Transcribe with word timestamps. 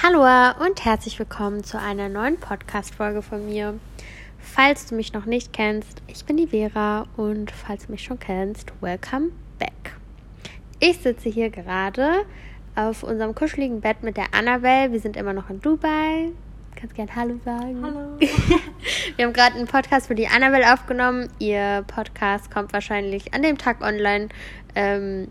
Hallo 0.00 0.22
und 0.64 0.84
herzlich 0.84 1.18
willkommen 1.18 1.64
zu 1.64 1.76
einer 1.76 2.08
neuen 2.08 2.38
Podcast-Folge 2.38 3.20
von 3.20 3.44
mir. 3.46 3.80
Falls 4.38 4.86
du 4.86 4.94
mich 4.94 5.12
noch 5.12 5.24
nicht 5.26 5.52
kennst, 5.52 6.02
ich 6.06 6.24
bin 6.24 6.36
die 6.36 6.46
Vera 6.46 7.06
und 7.16 7.50
falls 7.50 7.86
du 7.86 7.92
mich 7.92 8.04
schon 8.04 8.20
kennst, 8.20 8.72
welcome 8.80 9.30
back. 9.58 9.96
Ich 10.78 10.98
sitze 10.98 11.28
hier 11.28 11.50
gerade 11.50 12.24
auf 12.76 13.02
unserem 13.02 13.34
kuscheligen 13.34 13.80
Bett 13.80 14.04
mit 14.04 14.16
der 14.16 14.32
Annabelle. 14.34 14.92
Wir 14.92 15.00
sind 15.00 15.16
immer 15.16 15.32
noch 15.32 15.50
in 15.50 15.60
Dubai. 15.60 16.30
Kannst 16.76 16.94
gern 16.94 17.12
Hallo 17.16 17.40
sagen. 17.44 17.82
Hallo. 17.82 18.20
Wir 19.16 19.24
haben 19.24 19.32
gerade 19.32 19.56
einen 19.56 19.66
Podcast 19.66 20.06
für 20.06 20.14
die 20.14 20.28
Annabelle 20.28 20.72
aufgenommen. 20.72 21.28
Ihr 21.40 21.84
Podcast 21.88 22.52
kommt 22.52 22.72
wahrscheinlich 22.72 23.34
an 23.34 23.42
dem 23.42 23.58
Tag 23.58 23.80
online, 23.80 24.28
ähm, 24.76 25.26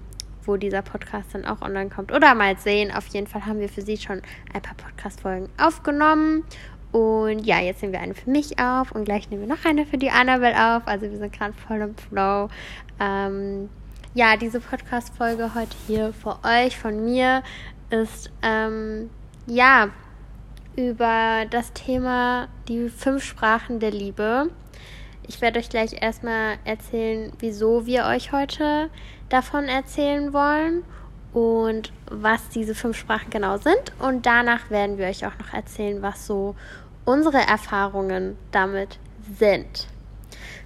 wo 0.47 0.57
dieser 0.57 0.81
Podcast 0.81 1.33
dann 1.33 1.45
auch 1.45 1.61
online 1.61 1.89
kommt. 1.89 2.11
Oder 2.11 2.33
mal 2.33 2.57
sehen. 2.57 2.91
Auf 2.91 3.07
jeden 3.07 3.27
Fall 3.27 3.45
haben 3.45 3.59
wir 3.59 3.69
für 3.69 3.81
sie 3.81 3.97
schon 3.97 4.21
ein 4.53 4.61
paar 4.61 4.75
Podcast-Folgen 4.75 5.49
aufgenommen. 5.57 6.43
Und 6.91 7.45
ja, 7.45 7.59
jetzt 7.59 7.81
nehmen 7.81 7.93
wir 7.93 7.99
eine 7.99 8.13
für 8.13 8.29
mich 8.29 8.57
auf 8.59 8.91
und 8.93 9.05
gleich 9.05 9.29
nehmen 9.29 9.47
wir 9.47 9.55
noch 9.55 9.65
eine 9.65 9.85
für 9.85 9.97
die 9.97 10.09
Annabelle 10.09 10.77
auf. 10.77 10.87
Also 10.87 11.09
wir 11.09 11.17
sind 11.17 11.33
gerade 11.33 11.53
voll 11.53 11.81
im 11.81 11.95
Flow. 11.95 12.49
Ähm, 12.99 13.69
ja, 14.13 14.37
diese 14.37 14.59
Podcast-Folge 14.59 15.53
heute 15.53 15.75
hier 15.85 16.13
für 16.13 16.39
euch, 16.43 16.77
von 16.77 17.03
mir, 17.03 17.43
ist 17.89 18.31
ähm, 18.41 19.09
ja 19.45 19.89
über 20.75 21.45
das 21.49 21.73
Thema 21.73 22.47
die 22.67 22.89
fünf 22.89 23.23
Sprachen 23.23 23.79
der 23.79 23.91
Liebe. 23.91 24.49
Ich 25.27 25.41
werde 25.41 25.59
euch 25.59 25.69
gleich 25.69 26.01
erstmal 26.01 26.57
erzählen, 26.63 27.33
wieso 27.39 27.85
wir 27.85 28.05
euch 28.05 28.31
heute 28.31 28.89
davon 29.29 29.65
erzählen 29.65 30.33
wollen 30.33 30.83
und 31.33 31.91
was 32.09 32.49
diese 32.49 32.75
fünf 32.75 32.97
Sprachen 32.97 33.29
genau 33.29 33.57
sind. 33.57 33.93
Und 33.99 34.25
danach 34.25 34.69
werden 34.69 34.97
wir 34.97 35.07
euch 35.07 35.25
auch 35.25 35.37
noch 35.39 35.53
erzählen, 35.53 36.01
was 36.01 36.25
so 36.25 36.55
unsere 37.05 37.37
Erfahrungen 37.37 38.37
damit 38.51 38.99
sind. 39.37 39.87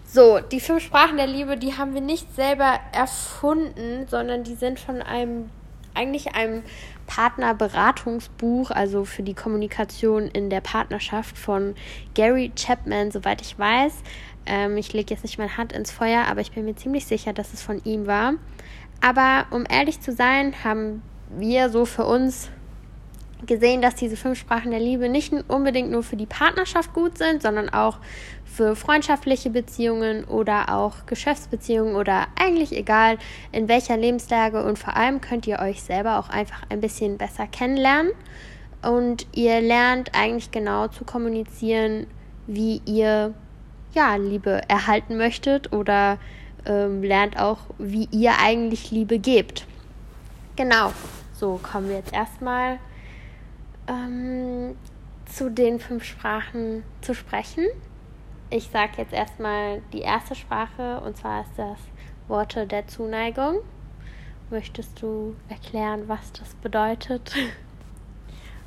So, 0.05 0.39
die 0.39 0.59
fünf 0.59 0.83
Sprachen 0.83 1.17
der 1.17 1.27
Liebe, 1.27 1.55
die 1.55 1.77
haben 1.77 1.93
wir 1.93 2.01
nicht 2.01 2.35
selber 2.35 2.79
erfunden, 2.91 4.07
sondern 4.09 4.43
die 4.43 4.55
sind 4.55 4.79
von 4.79 5.01
einem, 5.01 5.49
eigentlich 5.93 6.35
einem 6.35 6.63
Partnerberatungsbuch, 7.07 8.71
also 8.71 9.05
für 9.05 9.23
die 9.23 9.33
Kommunikation 9.33 10.27
in 10.27 10.49
der 10.49 10.61
Partnerschaft 10.61 11.37
von 11.37 11.75
Gary 12.13 12.51
Chapman, 12.55 13.11
soweit 13.11 13.41
ich 13.41 13.57
weiß. 13.57 13.93
Ähm, 14.45 14.77
ich 14.77 14.93
lege 14.93 15.13
jetzt 15.13 15.23
nicht 15.23 15.37
meine 15.37 15.57
Hand 15.57 15.73
ins 15.73 15.91
Feuer, 15.91 16.25
aber 16.27 16.41
ich 16.41 16.51
bin 16.51 16.65
mir 16.65 16.75
ziemlich 16.75 17.05
sicher, 17.05 17.33
dass 17.33 17.53
es 17.53 17.61
von 17.61 17.81
ihm 17.83 18.07
war. 18.07 18.33
Aber 19.01 19.45
um 19.51 19.65
ehrlich 19.69 20.01
zu 20.01 20.11
sein, 20.11 20.53
haben 20.63 21.01
wir 21.29 21.69
so 21.69 21.85
für 21.85 22.05
uns 22.05 22.49
gesehen, 23.45 23.81
dass 23.81 23.95
diese 23.95 24.17
fünf 24.17 24.37
Sprachen 24.37 24.71
der 24.71 24.79
Liebe 24.79 25.09
nicht 25.09 25.33
unbedingt 25.47 25.91
nur 25.91 26.03
für 26.03 26.15
die 26.15 26.25
Partnerschaft 26.25 26.93
gut 26.93 27.17
sind, 27.17 27.41
sondern 27.41 27.69
auch 27.69 27.97
für 28.45 28.75
freundschaftliche 28.75 29.49
Beziehungen 29.49 30.25
oder 30.25 30.75
auch 30.75 31.05
Geschäftsbeziehungen 31.05 31.95
oder 31.95 32.27
eigentlich 32.35 32.75
egal 32.75 33.17
in 33.51 33.67
welcher 33.67 33.97
Lebenslage 33.97 34.63
und 34.63 34.77
vor 34.77 34.95
allem 34.95 35.21
könnt 35.21 35.47
ihr 35.47 35.59
euch 35.59 35.81
selber 35.81 36.19
auch 36.19 36.29
einfach 36.29 36.63
ein 36.69 36.81
bisschen 36.81 37.17
besser 37.17 37.47
kennenlernen 37.47 38.11
und 38.83 39.25
ihr 39.33 39.61
lernt 39.61 40.11
eigentlich 40.13 40.51
genau 40.51 40.87
zu 40.87 41.05
kommunizieren, 41.05 42.07
wie 42.47 42.81
ihr 42.85 43.33
ja 43.93 44.15
Liebe 44.15 44.61
erhalten 44.67 45.17
möchtet 45.17 45.73
oder 45.73 46.17
ähm, 46.65 47.01
lernt 47.03 47.39
auch, 47.39 47.59
wie 47.77 48.07
ihr 48.11 48.33
eigentlich 48.39 48.91
Liebe 48.91 49.19
gebt. 49.19 49.65
Genau, 50.55 50.93
so 51.33 51.59
kommen 51.61 51.89
wir 51.89 51.95
jetzt 51.95 52.13
erstmal 52.13 52.77
ähm, 53.87 54.75
zu 55.25 55.49
den 55.49 55.79
fünf 55.79 56.03
Sprachen 56.03 56.83
zu 57.01 57.13
sprechen. 57.13 57.65
Ich 58.49 58.69
sage 58.69 58.93
jetzt 58.97 59.13
erstmal 59.13 59.81
die 59.93 60.01
erste 60.01 60.35
Sprache 60.35 60.99
und 61.01 61.17
zwar 61.17 61.41
ist 61.41 61.51
das 61.57 61.79
Worte 62.27 62.67
der 62.67 62.87
Zuneigung. 62.87 63.59
Möchtest 64.49 65.01
du 65.01 65.35
erklären, 65.47 66.03
was 66.07 66.31
das 66.33 66.53
bedeutet? 66.55 67.33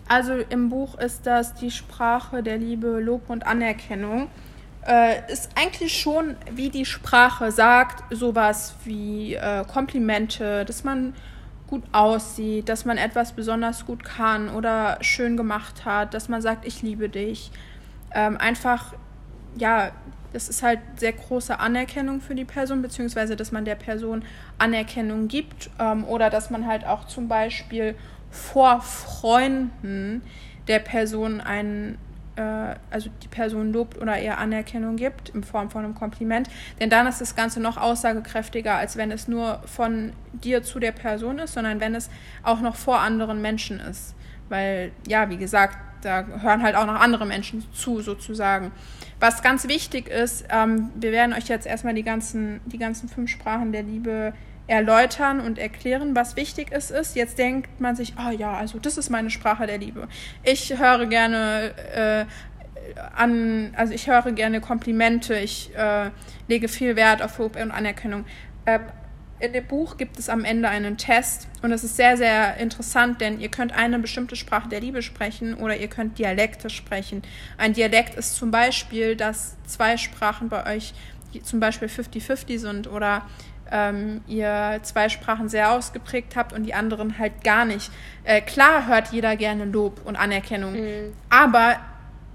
Also 0.08 0.34
im 0.34 0.68
Buch 0.68 0.98
ist 0.98 1.26
das 1.26 1.54
die 1.54 1.70
Sprache 1.70 2.42
der 2.42 2.58
Liebe, 2.58 3.00
Lob 3.00 3.30
und 3.30 3.46
Anerkennung. 3.46 4.28
Äh, 4.86 5.32
ist 5.32 5.50
eigentlich 5.54 5.98
schon, 5.98 6.36
wie 6.50 6.68
die 6.68 6.84
Sprache 6.84 7.50
sagt, 7.50 8.04
sowas 8.14 8.74
wie 8.84 9.34
äh, 9.34 9.64
Komplimente, 9.64 10.64
dass 10.64 10.84
man 10.84 11.14
gut 11.66 11.82
aussieht, 11.92 12.68
dass 12.68 12.84
man 12.84 12.98
etwas 12.98 13.32
besonders 13.32 13.86
gut 13.86 14.04
kann 14.04 14.50
oder 14.50 14.98
schön 15.00 15.36
gemacht 15.36 15.84
hat, 15.84 16.12
dass 16.12 16.28
man 16.28 16.42
sagt, 16.42 16.66
ich 16.66 16.82
liebe 16.82 17.08
dich. 17.08 17.50
Ähm, 18.14 18.36
einfach, 18.36 18.94
ja, 19.56 19.92
das 20.34 20.48
ist 20.48 20.62
halt 20.62 20.80
sehr 20.96 21.12
große 21.12 21.58
Anerkennung 21.58 22.20
für 22.20 22.34
die 22.34 22.44
Person, 22.44 22.82
beziehungsweise 22.82 23.36
dass 23.36 23.52
man 23.52 23.64
der 23.64 23.76
Person 23.76 24.22
Anerkennung 24.58 25.28
gibt 25.28 25.70
ähm, 25.78 26.04
oder 26.04 26.28
dass 26.28 26.50
man 26.50 26.66
halt 26.66 26.84
auch 26.84 27.06
zum 27.06 27.28
Beispiel 27.28 27.94
vor 28.30 28.82
Freunden 28.82 30.22
der 30.68 30.80
Person 30.80 31.40
einen 31.40 31.98
äh, 32.36 32.74
also 32.90 33.10
die 33.22 33.28
Person 33.28 33.72
lobt 33.72 34.00
oder 34.00 34.20
ihr 34.20 34.38
Anerkennung 34.38 34.96
gibt 34.96 35.30
in 35.30 35.44
Form 35.44 35.70
von 35.70 35.84
einem 35.84 35.94
Kompliment. 35.94 36.48
Denn 36.80 36.90
dann 36.90 37.06
ist 37.06 37.20
das 37.20 37.36
Ganze 37.36 37.60
noch 37.60 37.76
aussagekräftiger, 37.76 38.74
als 38.74 38.96
wenn 38.96 39.10
es 39.10 39.28
nur 39.28 39.60
von 39.66 40.12
dir 40.32 40.62
zu 40.62 40.78
der 40.78 40.92
Person 40.92 41.38
ist, 41.38 41.54
sondern 41.54 41.80
wenn 41.80 41.94
es 41.94 42.10
auch 42.42 42.60
noch 42.60 42.76
vor 42.76 43.00
anderen 43.00 43.40
Menschen 43.40 43.80
ist. 43.80 44.14
Weil, 44.48 44.92
ja, 45.06 45.30
wie 45.30 45.36
gesagt, 45.36 45.78
da 46.02 46.24
hören 46.40 46.62
halt 46.62 46.76
auch 46.76 46.86
noch 46.86 47.00
andere 47.00 47.26
Menschen 47.26 47.64
zu, 47.72 48.00
sozusagen. 48.00 48.72
Was 49.20 49.42
ganz 49.42 49.68
wichtig 49.68 50.08
ist, 50.08 50.44
ähm, 50.50 50.90
wir 50.96 51.12
werden 51.12 51.32
euch 51.32 51.48
jetzt 51.48 51.66
erstmal 51.66 51.94
die 51.94 52.02
ganzen, 52.02 52.60
die 52.66 52.78
ganzen 52.78 53.08
fünf 53.08 53.30
Sprachen 53.30 53.72
der 53.72 53.82
Liebe 53.82 54.34
erläutern 54.66 55.40
und 55.40 55.58
erklären, 55.58 56.16
was 56.16 56.36
wichtig 56.36 56.72
ist, 56.72 56.90
ist. 56.90 57.16
Jetzt 57.16 57.38
denkt 57.38 57.80
man 57.80 57.96
sich, 57.96 58.14
oh 58.18 58.30
ja, 58.30 58.54
also 58.54 58.78
das 58.78 58.96
ist 58.96 59.10
meine 59.10 59.30
Sprache 59.30 59.66
der 59.66 59.78
Liebe. 59.78 60.08
Ich 60.42 60.78
höre 60.78 61.06
gerne 61.06 61.74
äh, 61.94 62.24
an, 63.14 63.72
also 63.76 63.92
ich 63.92 64.08
höre 64.08 64.32
gerne 64.32 64.60
Komplimente, 64.60 65.38
ich 65.38 65.74
äh, 65.76 66.10
lege 66.48 66.68
viel 66.68 66.96
Wert 66.96 67.22
auf 67.22 67.38
Lob 67.38 67.56
und 67.56 67.70
Anerkennung. 67.70 68.24
Äh, 68.64 68.80
in 69.40 69.52
dem 69.52 69.66
Buch 69.66 69.96
gibt 69.96 70.18
es 70.18 70.28
am 70.28 70.44
Ende 70.44 70.68
einen 70.68 70.96
Test 70.96 71.48
und 71.60 71.72
es 71.72 71.84
ist 71.84 71.96
sehr, 71.96 72.16
sehr 72.16 72.56
interessant, 72.56 73.20
denn 73.20 73.40
ihr 73.40 73.50
könnt 73.50 73.72
eine 73.72 73.98
bestimmte 73.98 74.36
Sprache 74.36 74.68
der 74.68 74.80
Liebe 74.80 75.02
sprechen 75.02 75.54
oder 75.54 75.76
ihr 75.76 75.88
könnt 75.88 76.18
Dialekte 76.18 76.70
sprechen. 76.70 77.22
Ein 77.58 77.74
Dialekt 77.74 78.14
ist 78.14 78.36
zum 78.36 78.50
Beispiel, 78.50 79.16
dass 79.16 79.56
zwei 79.66 79.96
Sprachen 79.96 80.48
bei 80.48 80.76
euch 80.76 80.94
zum 81.42 81.58
Beispiel 81.58 81.88
50-50 81.88 82.58
sind 82.58 82.86
oder 82.86 83.26
ähm, 83.70 84.22
ihr 84.26 84.80
zwei 84.82 85.08
Sprachen 85.08 85.48
sehr 85.48 85.72
ausgeprägt 85.72 86.36
habt 86.36 86.52
und 86.52 86.64
die 86.64 86.74
anderen 86.74 87.18
halt 87.18 87.42
gar 87.44 87.64
nicht. 87.64 87.90
Äh, 88.24 88.40
klar 88.40 88.86
hört 88.86 89.12
jeder 89.12 89.36
gerne 89.36 89.64
Lob 89.64 90.00
und 90.04 90.16
Anerkennung, 90.16 90.72
mhm. 90.72 91.12
aber 91.30 91.76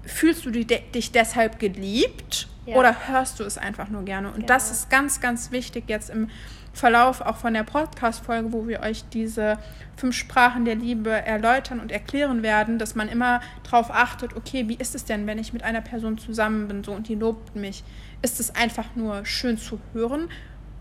fühlst 0.04 0.44
du 0.44 0.50
dich 0.50 1.12
deshalb 1.12 1.58
geliebt 1.58 2.48
ja. 2.66 2.76
oder 2.76 3.08
hörst 3.08 3.40
du 3.40 3.44
es 3.44 3.58
einfach 3.58 3.88
nur 3.88 4.04
gerne? 4.04 4.28
Und 4.28 4.34
genau. 4.34 4.46
das 4.46 4.70
ist 4.70 4.90
ganz, 4.90 5.20
ganz 5.20 5.50
wichtig 5.50 5.84
jetzt 5.88 6.10
im 6.10 6.28
Verlauf 6.72 7.20
auch 7.20 7.36
von 7.36 7.52
der 7.52 7.64
Podcast-Folge, 7.64 8.52
wo 8.52 8.68
wir 8.68 8.80
euch 8.80 9.04
diese 9.12 9.58
fünf 9.96 10.14
Sprachen 10.14 10.64
der 10.64 10.76
Liebe 10.76 11.10
erläutern 11.10 11.80
und 11.80 11.90
erklären 11.90 12.42
werden, 12.42 12.78
dass 12.78 12.94
man 12.94 13.08
immer 13.08 13.40
darauf 13.64 13.90
achtet, 13.90 14.36
okay, 14.36 14.68
wie 14.68 14.76
ist 14.76 14.94
es 14.94 15.04
denn, 15.04 15.26
wenn 15.26 15.38
ich 15.38 15.52
mit 15.52 15.64
einer 15.64 15.80
Person 15.80 16.16
zusammen 16.16 16.68
bin 16.68 16.84
so 16.84 16.92
und 16.92 17.08
die 17.08 17.16
lobt 17.16 17.56
mich? 17.56 17.82
Ist 18.22 18.38
es 18.38 18.54
einfach 18.54 18.94
nur 18.94 19.26
schön 19.26 19.58
zu 19.58 19.80
hören 19.92 20.28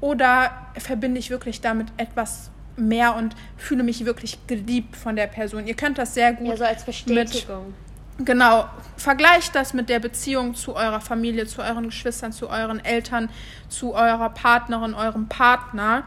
oder 0.01 0.51
verbinde 0.77 1.19
ich 1.19 1.29
wirklich 1.29 1.61
damit 1.61 1.87
etwas 1.97 2.51
mehr 2.75 3.15
und 3.15 3.35
fühle 3.57 3.83
mich 3.83 4.05
wirklich 4.05 4.39
geliebt 4.47 4.95
von 4.95 5.15
der 5.15 5.27
Person? 5.27 5.67
Ihr 5.67 5.75
könnt 5.75 5.97
das 5.97 6.13
sehr 6.13 6.33
gut. 6.33 6.47
Ja, 6.47 6.57
so 6.57 6.63
als 6.63 6.83
Bestätigung. 6.83 7.73
Mit, 8.17 8.25
genau. 8.25 8.65
Vergleicht 8.97 9.55
das 9.55 9.73
mit 9.73 9.89
der 9.89 9.99
Beziehung 9.99 10.55
zu 10.55 10.75
eurer 10.75 11.01
Familie, 11.01 11.45
zu 11.45 11.61
euren 11.61 11.85
Geschwistern, 11.85 12.31
zu 12.31 12.49
euren 12.49 12.83
Eltern, 12.83 13.29
zu 13.67 13.93
eurer 13.93 14.29
Partnerin, 14.29 14.93
eurem 14.93 15.27
Partner. 15.27 16.03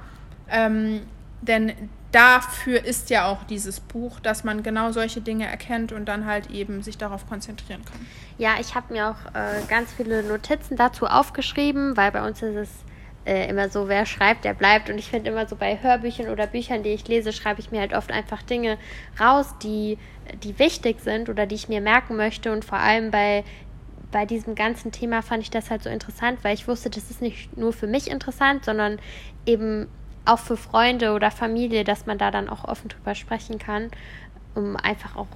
Ähm, 0.50 1.02
denn 1.42 1.72
dafür 2.12 2.84
ist 2.84 3.10
ja 3.10 3.26
auch 3.26 3.44
dieses 3.44 3.80
Buch, 3.80 4.20
dass 4.20 4.44
man 4.44 4.62
genau 4.62 4.92
solche 4.92 5.20
Dinge 5.20 5.46
erkennt 5.46 5.92
und 5.92 6.06
dann 6.06 6.26
halt 6.26 6.50
eben 6.50 6.82
sich 6.82 6.98
darauf 6.98 7.26
konzentrieren 7.28 7.84
kann. 7.84 8.06
Ja, 8.38 8.52
ich 8.60 8.74
habe 8.74 8.92
mir 8.92 9.08
auch 9.08 9.34
äh, 9.34 9.62
ganz 9.68 9.92
viele 9.92 10.22
Notizen 10.22 10.76
dazu 10.76 11.06
aufgeschrieben, 11.06 11.96
weil 11.96 12.12
bei 12.12 12.26
uns 12.26 12.42
ist 12.42 12.54
es 12.54 12.68
äh, 13.24 13.48
immer 13.48 13.68
so, 13.68 13.88
wer 13.88 14.06
schreibt, 14.06 14.44
der 14.44 14.54
bleibt. 14.54 14.90
Und 14.90 14.98
ich 14.98 15.10
finde 15.10 15.30
immer 15.30 15.46
so 15.46 15.56
bei 15.56 15.78
Hörbüchern 15.80 16.28
oder 16.28 16.46
Büchern, 16.46 16.82
die 16.82 16.90
ich 16.90 17.06
lese, 17.08 17.32
schreibe 17.32 17.60
ich 17.60 17.70
mir 17.70 17.80
halt 17.80 17.94
oft 17.94 18.10
einfach 18.10 18.42
Dinge 18.42 18.78
raus, 19.20 19.54
die, 19.62 19.98
die 20.42 20.58
wichtig 20.58 21.00
sind 21.00 21.28
oder 21.28 21.46
die 21.46 21.54
ich 21.54 21.68
mir 21.68 21.80
merken 21.80 22.16
möchte. 22.16 22.52
Und 22.52 22.64
vor 22.64 22.78
allem 22.78 23.10
bei, 23.10 23.44
bei 24.10 24.26
diesem 24.26 24.54
ganzen 24.54 24.92
Thema 24.92 25.22
fand 25.22 25.42
ich 25.42 25.50
das 25.50 25.70
halt 25.70 25.82
so 25.82 25.90
interessant, 25.90 26.42
weil 26.42 26.54
ich 26.54 26.66
wusste, 26.68 26.90
das 26.90 27.10
ist 27.10 27.22
nicht 27.22 27.56
nur 27.56 27.72
für 27.72 27.86
mich 27.86 28.10
interessant, 28.10 28.64
sondern 28.64 28.98
eben 29.46 29.88
auch 30.24 30.38
für 30.38 30.56
Freunde 30.56 31.12
oder 31.12 31.30
Familie, 31.30 31.84
dass 31.84 32.06
man 32.06 32.18
da 32.18 32.30
dann 32.30 32.48
auch 32.48 32.64
offen 32.64 32.88
drüber 32.88 33.14
sprechen 33.14 33.58
kann, 33.58 33.90
um 34.54 34.76
einfach 34.76 35.16
auch 35.16 35.28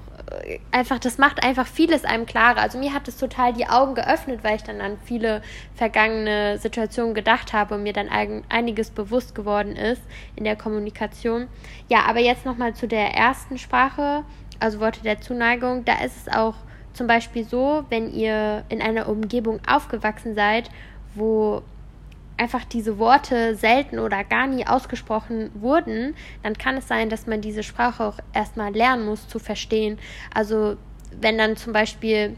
einfach, 0.73 0.99
das 0.99 1.19
macht 1.19 1.43
einfach 1.43 1.67
vieles 1.67 2.05
einem 2.05 2.27
klarer. 2.27 2.61
Also 2.61 2.79
mir 2.79 2.93
hat 2.93 3.09
es 3.09 3.17
total 3.17 3.53
die 3.53 3.67
Augen 3.67 3.95
geöffnet, 3.95 4.41
weil 4.43 4.57
ich 4.57 4.63
dann 4.63 4.81
an 4.81 4.99
viele 5.05 5.43
vergangene 5.75 6.59
Situationen 6.59 7.15
gedacht 7.15 7.53
habe 7.53 7.75
und 7.75 7.83
mir 7.83 7.93
dann 7.93 8.09
einiges 8.49 8.91
bewusst 8.91 9.35
geworden 9.35 9.77
ist 9.77 10.03
in 10.35 10.45
der 10.45 10.57
Kommunikation. 10.57 11.49
Ja, 11.89 12.01
aber 12.09 12.21
jetzt 12.21 12.45
nochmal 12.45 12.75
zu 12.75 12.89
der 12.89 13.15
ersten 13.15 13.59
Sprache, 13.59 14.25
also 14.59 14.81
Worte 14.81 15.03
der 15.03 15.21
Zuneigung. 15.21 15.85
Da 15.85 16.05
ist 16.05 16.27
es 16.27 16.33
auch 16.33 16.55
zum 16.93 17.07
Beispiel 17.07 17.45
so, 17.45 17.85
wenn 17.89 18.13
ihr 18.13 18.65
in 18.69 18.83
einer 18.83 19.09
Umgebung 19.09 19.61
aufgewachsen 19.67 20.35
seid, 20.35 20.71
wo 21.15 21.63
einfach 22.37 22.65
diese 22.65 22.99
Worte 22.99 23.55
selten 23.55 23.99
oder 23.99 24.25
gar 24.25 24.47
nie 24.47 24.67
ausgesprochen 24.67 25.51
wurden, 25.55 26.15
dann 26.43 26.57
kann 26.59 26.77
es 26.77 26.89
sein, 26.89 27.09
dass 27.09 27.27
man 27.27 27.41
diese 27.41 27.63
Sprache 27.63 28.05
auch 28.05 28.19
erstmal 28.33 28.73
lernen 28.73 29.07
muss 29.07 29.29
zu 29.29 29.39
verstehen. 29.39 29.99
Also 30.35 30.77
wenn 31.21 31.39
dann 31.39 31.57
zum 31.57 31.73
Beispiel 31.73 32.37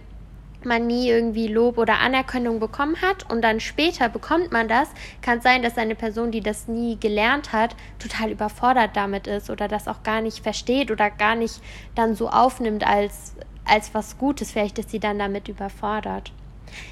man 0.64 0.86
nie 0.86 1.08
irgendwie 1.08 1.46
Lob 1.46 1.78
oder 1.78 2.00
Anerkennung 2.00 2.58
bekommen 2.58 3.00
hat 3.00 3.30
und 3.30 3.42
dann 3.42 3.60
später 3.60 4.08
bekommt 4.08 4.50
man 4.50 4.68
das, 4.68 4.88
kann 5.22 5.38
es 5.38 5.44
sein, 5.44 5.62
dass 5.62 5.78
eine 5.78 5.94
Person, 5.94 6.30
die 6.30 6.40
das 6.40 6.68
nie 6.68 6.98
gelernt 6.98 7.52
hat, 7.52 7.76
total 7.98 8.32
überfordert 8.32 8.96
damit 8.96 9.26
ist 9.26 9.50
oder 9.50 9.68
das 9.68 9.88
auch 9.88 10.02
gar 10.02 10.20
nicht 10.20 10.40
versteht 10.40 10.90
oder 10.90 11.10
gar 11.10 11.36
nicht 11.36 11.60
dann 11.94 12.14
so 12.14 12.28
aufnimmt 12.28 12.86
als, 12.86 13.34
als 13.64 13.94
was 13.94 14.18
Gutes. 14.18 14.50
Vielleicht 14.50 14.78
ist 14.78 14.90
sie 14.90 15.00
dann 15.00 15.18
damit 15.18 15.48
überfordert. 15.48 16.32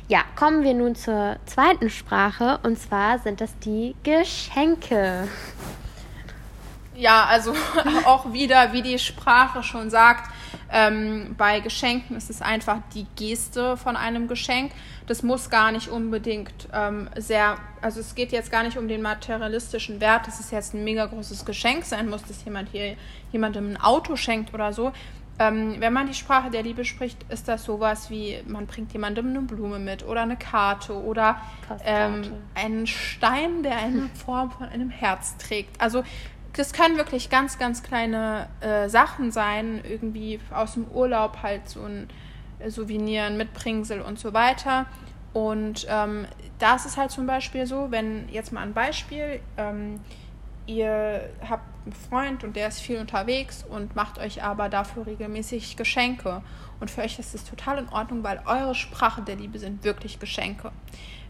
Ja, 0.08 0.20
kommen 0.36 0.62
wir 0.62 0.74
nun 0.74 0.94
zur 0.94 1.36
zweiten 1.46 1.90
Sprache 1.90 2.58
und 2.62 2.78
zwar 2.78 3.18
sind 3.18 3.40
das 3.40 3.58
die 3.58 3.94
Geschenke. 4.02 5.28
Ja, 6.94 7.26
also 7.26 7.54
auch 8.04 8.32
wieder, 8.32 8.72
wie 8.72 8.82
die 8.82 8.98
Sprache 8.98 9.62
schon 9.62 9.90
sagt, 9.90 10.30
ähm, 10.70 11.34
bei 11.36 11.60
Geschenken 11.60 12.16
ist 12.16 12.30
es 12.30 12.42
einfach 12.42 12.78
die 12.94 13.06
Geste 13.16 13.76
von 13.76 13.96
einem 13.96 14.28
Geschenk. 14.28 14.72
Das 15.06 15.22
muss 15.22 15.50
gar 15.50 15.70
nicht 15.70 15.88
unbedingt 15.88 16.68
ähm, 16.72 17.08
sehr, 17.16 17.58
also 17.80 18.00
es 18.00 18.14
geht 18.14 18.32
jetzt 18.32 18.50
gar 18.50 18.62
nicht 18.62 18.76
um 18.76 18.88
den 18.88 19.02
materialistischen 19.02 20.00
Wert, 20.00 20.26
dass 20.26 20.40
es 20.40 20.50
jetzt 20.50 20.74
ein 20.74 20.82
mega 20.84 21.06
großes 21.06 21.44
Geschenk 21.44 21.84
sein 21.84 22.08
muss, 22.08 22.24
dass 22.24 22.44
jemand 22.44 22.70
hier 22.70 22.96
jemandem 23.30 23.72
ein 23.72 23.80
Auto 23.80 24.16
schenkt 24.16 24.52
oder 24.54 24.72
so, 24.72 24.92
ähm, 25.38 25.76
wenn 25.80 25.92
man 25.92 26.06
die 26.06 26.14
Sprache 26.14 26.50
der 26.50 26.62
Liebe 26.62 26.84
spricht, 26.84 27.18
ist 27.30 27.46
das 27.46 27.64
sowas 27.64 28.08
wie, 28.10 28.38
man 28.46 28.66
bringt 28.66 28.92
jemandem 28.92 29.28
eine 29.28 29.40
Blume 29.42 29.78
mit 29.78 30.06
oder 30.06 30.22
eine 30.22 30.36
Karte 30.36 30.94
oder 30.94 31.40
ähm, 31.84 32.22
einen 32.54 32.86
Stein, 32.86 33.62
der 33.62 33.76
eine 33.76 34.08
Form 34.24 34.50
von 34.50 34.68
einem 34.68 34.90
Herz 34.90 35.36
trägt. 35.36 35.80
Also 35.80 36.04
das 36.54 36.72
können 36.72 36.96
wirklich 36.96 37.28
ganz, 37.28 37.58
ganz 37.58 37.82
kleine 37.82 38.48
äh, 38.60 38.88
Sachen 38.88 39.30
sein, 39.30 39.82
irgendwie 39.86 40.40
aus 40.50 40.72
dem 40.72 40.86
Urlaub 40.88 41.42
halt 41.42 41.68
so 41.68 41.82
ein 41.82 42.08
Souvenir, 42.68 43.24
ein 43.24 43.36
Mitbringsel 43.36 44.00
und 44.00 44.18
so 44.18 44.32
weiter. 44.32 44.86
Und 45.34 45.86
ähm, 45.90 46.26
da 46.58 46.76
ist 46.76 46.86
es 46.86 46.96
halt 46.96 47.10
zum 47.10 47.26
Beispiel 47.26 47.66
so, 47.66 47.90
wenn 47.90 48.26
jetzt 48.30 48.52
mal 48.52 48.62
ein 48.62 48.72
Beispiel, 48.72 49.40
ähm, 49.58 50.00
ihr 50.66 51.28
habt 51.46 51.75
einen 51.86 51.94
Freund 51.94 52.44
und 52.44 52.56
der 52.56 52.68
ist 52.68 52.80
viel 52.80 52.98
unterwegs 52.98 53.64
und 53.68 53.96
macht 53.96 54.18
euch 54.18 54.42
aber 54.42 54.68
dafür 54.68 55.06
regelmäßig 55.06 55.76
Geschenke. 55.76 56.42
Und 56.80 56.90
für 56.90 57.02
euch 57.02 57.18
ist 57.18 57.34
es 57.34 57.44
total 57.44 57.78
in 57.78 57.88
Ordnung, 57.88 58.22
weil 58.22 58.42
eure 58.44 58.74
Sprache 58.74 59.22
der 59.22 59.36
Liebe 59.36 59.58
sind 59.58 59.84
wirklich 59.84 60.18
Geschenke. 60.18 60.72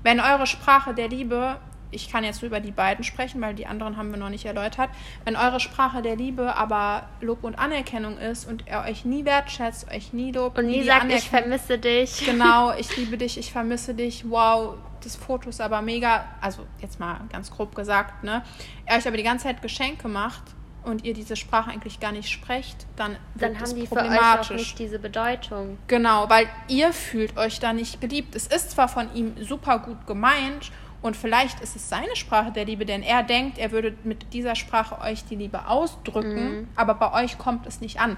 Wenn 0.03 0.19
eure 0.19 0.47
Sprache 0.47 0.95
der 0.95 1.09
Liebe, 1.09 1.61
ich 1.91 2.11
kann 2.11 2.25
jetzt 2.25 2.43
nur 2.43 2.49
über 2.49 2.61
die 2.61 2.73
beiden 2.73 3.05
sprechen, 3.05 3.41
weil 3.41 3.55
die 3.55 3.67
anderen 3.67 3.97
haben 3.97 4.11
wir 4.11 4.19
noch 4.19 4.29
nicht 4.29 4.45
erläutert, 4.45 4.91
wenn 5.25 5.37
eure 5.37 5.61
Sprache 5.61 6.03
der 6.03 6.17
Liebe 6.17 6.55
aber 6.57 7.09
Lob 7.21 7.45
und 7.45 7.59
Anerkennung 7.59 8.19
ist 8.19 8.47
und 8.49 8.67
er 8.67 8.85
euch 8.85 9.05
nie 9.05 9.25
wertschätzt, 9.25 9.91
euch 9.91 10.13
nie 10.13 10.33
lobt 10.33 10.59
und 10.59 10.67
nie 10.67 10.83
sagt, 10.83 11.11
ich 11.13 11.29
vermisse 11.29 11.79
dich. 11.79 12.25
Genau, 12.37 12.73
ich 12.77 12.97
liebe 12.97 13.17
dich, 13.17 13.39
ich 13.39 13.53
vermisse 13.53 13.95
dich, 13.95 14.29
wow, 14.29 14.75
das 15.03 15.17
Foto 15.17 15.49
ist 15.49 15.61
aber 15.61 15.81
mega, 15.81 16.25
also 16.41 16.67
jetzt 16.81 16.99
mal 16.99 17.21
ganz 17.31 17.51
grob 17.51 17.75
gesagt, 17.75 18.25
ne? 18.25 18.43
Er 18.85 18.99
euch 18.99 19.07
aber 19.07 19.17
die 19.17 19.23
ganze 19.23 19.45
Zeit 19.45 19.63
Geschenke 19.63 20.09
macht 20.09 20.43
und 20.87 21.05
ihr 21.05 21.15
diese 21.15 21.37
Sprache 21.37 21.71
eigentlich 21.71 22.01
gar 22.01 22.13
nicht 22.13 22.29
sprecht, 22.29 22.87
dann, 22.97 23.17
dann 23.35 23.59
haben 23.59 23.75
die 23.75 23.87
für 23.87 23.97
euch 23.97 24.21
auch 24.21 24.51
nicht 24.51 24.79
diese 24.79 24.99
Bedeutung. 24.99 25.79
Genau, 25.87 26.29
weil 26.29 26.49
ihr 26.69 26.93
fühlt 26.93 27.37
euch 27.37 27.59
da 27.59 27.73
nicht 27.73 28.01
geliebt. 28.01 28.35
Es 28.35 28.47
ist 28.47 28.73
zwar 28.73 28.89
von 28.89 29.13
ihm 29.15 29.35
super 29.43 29.79
gut 29.81 30.07
gemeint 30.07 30.71
und 31.07 31.17
vielleicht 31.17 31.61
ist 31.61 31.77
es 31.77 31.89
seine 31.89 32.17
Sprache 32.17 32.51
der 32.51 32.65
Liebe, 32.65 32.85
denn 32.85 33.03
er 33.03 33.23
denkt, 33.23 33.59
er 33.59 33.71
würde 33.71 33.95
mit 34.05 34.33
dieser 34.33 34.57
Sprache 34.57 35.01
euch 35.01 35.25
die 35.25 35.37
Liebe 35.37 35.69
ausdrücken, 35.69 36.61
mhm. 36.61 36.69
aber 36.75 36.95
bei 36.95 37.25
euch 37.25 37.39
kommt 37.39 37.67
es 37.67 37.81
nicht 37.81 38.01
an. 38.01 38.17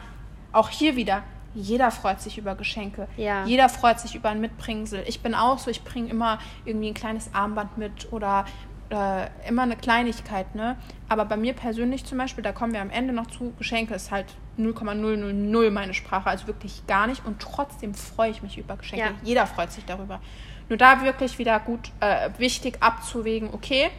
Auch 0.52 0.70
hier 0.70 0.96
wieder, 0.96 1.22
jeder 1.54 1.90
freut 1.90 2.20
sich 2.20 2.38
über 2.38 2.54
Geschenke. 2.54 3.08
Ja. 3.16 3.44
Jeder 3.44 3.68
freut 3.68 4.00
sich 4.00 4.14
über 4.14 4.30
ein 4.30 4.40
Mitbringsel. 4.40 5.04
Ich 5.06 5.20
bin 5.20 5.34
auch 5.34 5.58
so, 5.58 5.70
ich 5.70 5.84
bringe 5.84 6.08
immer 6.08 6.38
irgendwie 6.64 6.88
ein 6.88 6.94
kleines 6.94 7.34
Armband 7.34 7.76
mit 7.78 8.12
oder 8.12 8.44
äh, 8.90 9.26
immer 9.46 9.62
eine 9.62 9.76
Kleinigkeit, 9.76 10.54
ne? 10.54 10.76
Aber 11.08 11.24
bei 11.24 11.36
mir 11.36 11.52
persönlich 11.52 12.04
zum 12.04 12.16
Beispiel, 12.18 12.42
da 12.42 12.52
kommen 12.52 12.72
wir 12.72 12.80
am 12.80 12.90
Ende 12.90 13.12
noch 13.12 13.26
zu, 13.26 13.52
Geschenke 13.58 13.94
ist 13.94 14.10
halt 14.10 14.26
0,000 14.56 15.70
meine 15.70 15.94
Sprache, 15.94 16.28
also 16.30 16.46
wirklich 16.46 16.86
gar 16.86 17.06
nicht. 17.06 17.24
Und 17.26 17.40
trotzdem 17.40 17.94
freue 17.94 18.30
ich 18.30 18.42
mich 18.42 18.56
über 18.56 18.76
Geschenke. 18.76 19.04
Ja. 19.04 19.12
Jeder 19.22 19.46
freut 19.46 19.72
sich 19.72 19.84
darüber. 19.84 20.20
Nur 20.68 20.76
da 20.76 21.02
wirklich 21.02 21.38
wieder 21.38 21.58
gut 21.60 21.90
äh, 22.00 22.30
wichtig 22.38 22.76
abzuwägen, 22.80 23.50
okay, 23.52 23.90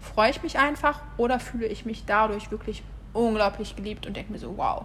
freue 0.00 0.30
ich 0.30 0.42
mich 0.42 0.58
einfach 0.58 1.00
oder 1.16 1.40
fühle 1.40 1.66
ich 1.66 1.84
mich 1.84 2.04
dadurch 2.06 2.50
wirklich 2.50 2.82
unglaublich 3.12 3.76
geliebt 3.76 4.06
und 4.06 4.16
denke 4.16 4.32
mir 4.32 4.38
so, 4.38 4.56
wow, 4.56 4.84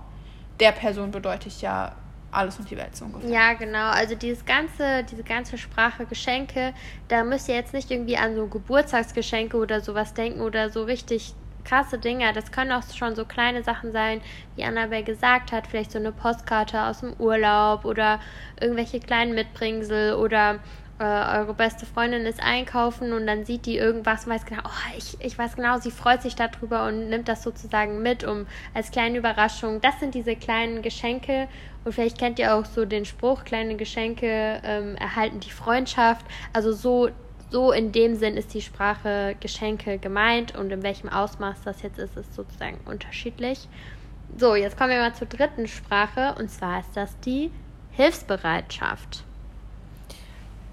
der 0.59 0.71
Person 0.71 1.11
bedeutet 1.11 1.61
ja 1.61 1.93
alles 2.31 2.59
und 2.59 2.69
die 2.69 2.77
Welt 2.77 2.95
so 2.95 3.05
ungefähr. 3.05 3.29
Ja, 3.29 3.53
genau. 3.53 3.89
Also 3.89 4.15
dieses 4.15 4.45
ganze, 4.45 5.03
diese 5.03 5.23
ganze 5.23 5.57
Sprache 5.57 6.05
Geschenke, 6.05 6.73
da 7.07 7.23
müsst 7.23 7.49
ihr 7.49 7.55
jetzt 7.55 7.73
nicht 7.73 7.89
irgendwie 7.89 8.17
an 8.17 8.35
so 8.35 8.47
Geburtstagsgeschenke 8.47 9.57
oder 9.57 9.81
sowas 9.81 10.13
denken 10.13 10.41
oder 10.41 10.69
so 10.69 10.83
richtig 10.83 11.33
krasse 11.63 11.97
Dinge. 11.97 12.31
Das 12.33 12.51
können 12.51 12.71
auch 12.71 12.83
schon 12.93 13.15
so 13.15 13.25
kleine 13.25 13.63
Sachen 13.63 13.91
sein, 13.91 14.21
wie 14.55 14.63
Annabelle 14.63 15.03
gesagt 15.03 15.51
hat, 15.51 15.67
vielleicht 15.67 15.91
so 15.91 15.99
eine 15.99 16.11
Postkarte 16.11 16.81
aus 16.83 17.01
dem 17.01 17.13
Urlaub 17.19 17.85
oder 17.85 18.19
irgendwelche 18.59 18.99
kleinen 18.99 19.33
Mitbringsel 19.33 20.13
oder 20.13 20.59
äh, 20.99 21.39
eure 21.39 21.53
beste 21.53 21.85
Freundin 21.85 22.25
ist 22.25 22.43
einkaufen 22.43 23.13
und 23.13 23.25
dann 23.25 23.45
sieht 23.45 23.65
die 23.65 23.77
irgendwas 23.77 24.25
und 24.25 24.33
weiß 24.33 24.45
genau, 24.45 24.63
oh, 24.65 24.97
ich, 24.97 25.17
ich 25.21 25.37
weiß 25.37 25.55
genau, 25.55 25.79
sie 25.79 25.91
freut 25.91 26.21
sich 26.21 26.35
darüber 26.35 26.87
und 26.87 27.09
nimmt 27.09 27.29
das 27.29 27.41
sozusagen 27.41 28.01
mit, 28.01 28.25
um 28.25 28.47
als 28.73 28.91
kleine 28.91 29.17
Überraschung. 29.17 29.79
Das 29.79 29.99
sind 29.99 30.13
diese 30.13 30.35
kleinen 30.35 30.81
Geschenke 30.81 31.47
und 31.85 31.93
vielleicht 31.93 32.17
kennt 32.17 32.37
ihr 32.37 32.53
auch 32.53 32.65
so 32.65 32.83
den 32.83 33.05
Spruch, 33.05 33.45
kleine 33.45 33.75
Geschenke 33.77 34.61
ähm, 34.63 34.95
erhalten 34.97 35.39
die 35.39 35.51
Freundschaft. 35.51 36.25
Also 36.51 36.73
so, 36.73 37.09
so 37.49 37.71
in 37.71 37.93
dem 37.93 38.15
Sinn 38.15 38.35
ist 38.35 38.53
die 38.53 38.61
Sprache 38.61 39.35
Geschenke 39.39 39.99
gemeint 39.99 40.57
und 40.57 40.69
in 40.69 40.83
welchem 40.83 41.07
Ausmaß 41.07 41.61
das 41.63 41.81
jetzt 41.81 41.97
ist, 41.97 42.17
ist 42.17 42.35
sozusagen 42.35 42.77
unterschiedlich. 42.85 43.69
So, 44.37 44.53
jetzt 44.53 44.77
kommen 44.77 44.89
wir 44.91 44.99
mal 44.99 45.15
zur 45.15 45.27
dritten 45.27 45.67
Sprache 45.67 46.35
und 46.37 46.51
zwar 46.51 46.81
ist 46.81 46.91
das 46.95 47.17
die 47.21 47.51
Hilfsbereitschaft. 47.91 49.23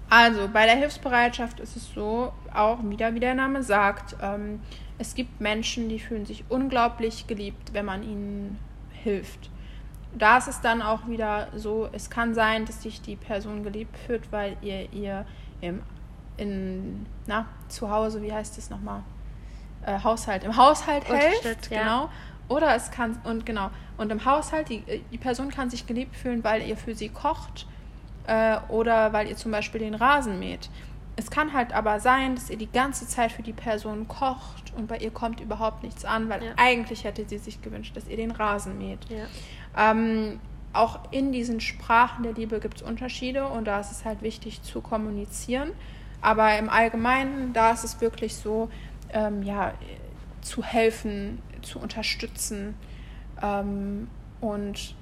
Also 0.09 0.47
bei 0.51 0.65
der 0.65 0.75
Hilfsbereitschaft 0.75 1.59
ist 1.59 1.75
es 1.75 1.93
so, 1.93 2.31
auch 2.53 2.79
wieder 2.83 3.13
wie 3.13 3.19
der 3.19 3.35
Name 3.35 3.61
sagt, 3.61 4.15
ähm, 4.21 4.61
es 4.97 5.15
gibt 5.15 5.41
Menschen, 5.41 5.89
die 5.89 5.99
fühlen 5.99 6.25
sich 6.25 6.45
unglaublich 6.49 7.27
geliebt, 7.27 7.73
wenn 7.73 7.85
man 7.85 8.03
ihnen 8.03 8.57
hilft. 9.03 9.49
Da 10.17 10.37
ist 10.37 10.47
es 10.47 10.61
dann 10.61 10.81
auch 10.81 11.07
wieder 11.07 11.49
so, 11.55 11.89
es 11.91 12.09
kann 12.09 12.33
sein, 12.33 12.65
dass 12.65 12.81
sich 12.81 13.01
die 13.01 13.15
Person 13.15 13.63
geliebt 13.63 13.95
fühlt, 13.97 14.31
weil 14.31 14.57
ihr 14.61 14.91
ihr 14.93 15.25
im 15.61 15.81
in, 16.37 17.05
na, 17.25 17.47
zu 17.67 17.89
Hause, 17.89 18.21
wie 18.21 18.31
heißt 18.31 18.57
es 18.57 18.69
nochmal? 18.69 19.01
Äh, 19.85 19.99
Haushalt, 20.03 20.43
im 20.43 20.55
Haushalt 20.55 21.07
helft, 21.07 21.71
ja. 21.71 21.81
genau. 21.81 22.09
Oder 22.47 22.75
es 22.75 22.91
kann, 22.91 23.19
und 23.23 23.45
genau, 23.45 23.69
und 23.97 24.11
im 24.11 24.23
Haushalt, 24.23 24.69
die, 24.69 24.83
die 25.11 25.17
Person 25.17 25.49
kann 25.49 25.69
sich 25.69 25.85
geliebt 25.85 26.15
fühlen, 26.15 26.43
weil 26.43 26.61
ihr 26.61 26.77
für 26.77 26.95
sie 26.95 27.09
kocht 27.09 27.67
äh, 28.27 28.57
oder 28.69 29.13
weil 29.13 29.27
ihr 29.27 29.35
zum 29.35 29.51
Beispiel 29.51 29.79
den 29.79 29.95
Rasen 29.95 30.39
mäht. 30.39 30.69
Es 31.15 31.31
kann 31.31 31.53
halt 31.53 31.73
aber 31.73 31.99
sein, 31.99 32.35
dass 32.35 32.49
ihr 32.49 32.57
die 32.57 32.71
ganze 32.71 33.07
Zeit 33.07 33.31
für 33.31 33.41
die 33.41 33.53
Person 33.53 34.07
kocht 34.07 34.71
und 34.77 34.87
bei 34.87 34.97
ihr 34.97 35.09
kommt 35.09 35.39
überhaupt 35.39 35.81
nichts 35.81 36.05
an, 36.05 36.29
weil 36.29 36.43
ja. 36.43 36.51
eigentlich 36.57 37.05
hätte 37.05 37.27
sie 37.27 37.39
sich 37.39 37.61
gewünscht, 37.61 37.97
dass 37.97 38.07
ihr 38.07 38.17
den 38.17 38.31
Rasen 38.31 38.77
mäht. 38.77 38.99
Ja. 39.09 39.91
Ähm, 39.91 40.39
auch 40.73 40.99
in 41.11 41.31
diesen 41.31 41.59
Sprachen 41.59 42.23
der 42.23 42.33
Liebe 42.33 42.59
gibt 42.59 42.77
es 42.77 42.81
Unterschiede 42.83 43.47
und 43.47 43.65
da 43.65 43.79
ist 43.79 43.91
es 43.91 44.05
halt 44.05 44.21
wichtig 44.21 44.61
zu 44.61 44.81
kommunizieren. 44.81 45.71
Aber 46.21 46.57
im 46.57 46.69
Allgemeinen, 46.69 47.53
da 47.53 47.71
ist 47.71 47.83
es 47.83 47.99
wirklich 47.99 48.35
so, 48.35 48.69
ähm, 49.11 49.41
ja, 49.41 49.73
zu 50.41 50.63
helfen, 50.63 51.41
zu 51.61 51.79
unterstützen 51.79 52.75
ähm, 53.41 54.07
und 54.39 54.95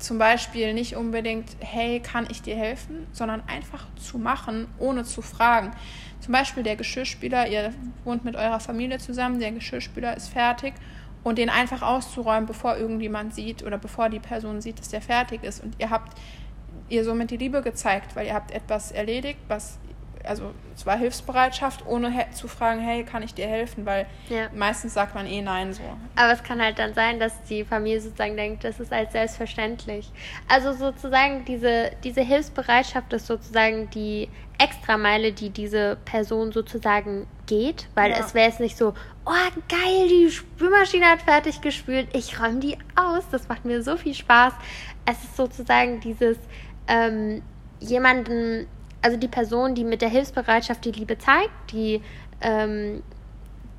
zum 0.00 0.18
Beispiel 0.18 0.74
nicht 0.74 0.96
unbedingt, 0.96 1.56
hey, 1.60 2.00
kann 2.00 2.26
ich 2.30 2.42
dir 2.42 2.56
helfen, 2.56 3.06
sondern 3.12 3.42
einfach 3.46 3.86
zu 3.96 4.18
machen, 4.18 4.66
ohne 4.78 5.04
zu 5.04 5.22
fragen. 5.22 5.72
Zum 6.20 6.32
Beispiel 6.32 6.62
der 6.62 6.76
Geschirrspüler, 6.76 7.48
ihr 7.48 7.72
wohnt 8.04 8.24
mit 8.24 8.36
eurer 8.36 8.60
Familie 8.60 8.98
zusammen, 8.98 9.40
der 9.40 9.52
Geschirrspüler 9.52 10.16
ist 10.16 10.28
fertig 10.28 10.74
und 11.22 11.38
den 11.38 11.50
einfach 11.50 11.82
auszuräumen, 11.82 12.46
bevor 12.46 12.76
irgendjemand 12.76 13.34
sieht 13.34 13.62
oder 13.62 13.78
bevor 13.78 14.08
die 14.08 14.20
Person 14.20 14.60
sieht, 14.60 14.78
dass 14.78 14.88
der 14.88 15.02
fertig 15.02 15.44
ist. 15.44 15.62
Und 15.62 15.74
ihr 15.78 15.90
habt 15.90 16.16
ihr 16.88 17.04
somit 17.04 17.30
die 17.30 17.36
Liebe 17.36 17.62
gezeigt, 17.62 18.16
weil 18.16 18.26
ihr 18.26 18.34
habt 18.34 18.50
etwas 18.50 18.90
erledigt, 18.90 19.38
was 19.48 19.78
also 20.30 20.54
es 20.76 20.86
war 20.86 20.96
Hilfsbereitschaft, 20.96 21.84
ohne 21.86 22.14
zu 22.32 22.46
fragen, 22.46 22.80
hey, 22.80 23.02
kann 23.02 23.24
ich 23.24 23.34
dir 23.34 23.48
helfen? 23.48 23.84
Weil 23.84 24.06
ja. 24.28 24.46
meistens 24.54 24.94
sagt 24.94 25.16
man 25.16 25.26
eh 25.26 25.42
nein 25.42 25.72
so. 25.72 25.82
Aber 26.14 26.32
es 26.32 26.44
kann 26.44 26.62
halt 26.62 26.78
dann 26.78 26.94
sein, 26.94 27.18
dass 27.18 27.42
die 27.48 27.64
Familie 27.64 28.00
sozusagen 28.00 28.36
denkt, 28.36 28.62
das 28.62 28.78
ist 28.78 28.92
als 28.92 29.10
selbstverständlich. 29.10 30.08
Also 30.46 30.72
sozusagen 30.72 31.44
diese, 31.46 31.90
diese 32.04 32.20
Hilfsbereitschaft 32.20 33.12
ist 33.12 33.26
sozusagen 33.26 33.90
die 33.90 34.28
Extrameile, 34.58 35.32
die 35.32 35.50
diese 35.50 35.98
Person 36.04 36.52
sozusagen 36.52 37.26
geht, 37.46 37.88
weil 37.96 38.12
ja. 38.12 38.20
es 38.20 38.32
wäre 38.32 38.50
jetzt 38.50 38.60
nicht 38.60 38.76
so, 38.76 38.94
oh 39.26 39.60
geil, 39.68 40.08
die 40.08 40.30
Spülmaschine 40.30 41.06
hat 41.06 41.22
fertig 41.22 41.60
gespült, 41.60 42.06
ich 42.14 42.40
räume 42.40 42.60
die 42.60 42.78
aus, 42.94 43.24
das 43.32 43.48
macht 43.48 43.64
mir 43.64 43.82
so 43.82 43.96
viel 43.96 44.14
Spaß. 44.14 44.52
Es 45.06 45.24
ist 45.24 45.36
sozusagen 45.36 45.98
dieses 45.98 46.36
ähm, 46.86 47.42
jemanden 47.80 48.68
also 49.02 49.16
die 49.16 49.28
Person, 49.28 49.74
die 49.74 49.84
mit 49.84 50.02
der 50.02 50.08
Hilfsbereitschaft 50.08 50.84
die 50.84 50.92
Liebe 50.92 51.18
zeigt, 51.18 51.72
die, 51.72 52.02
ähm, 52.40 53.02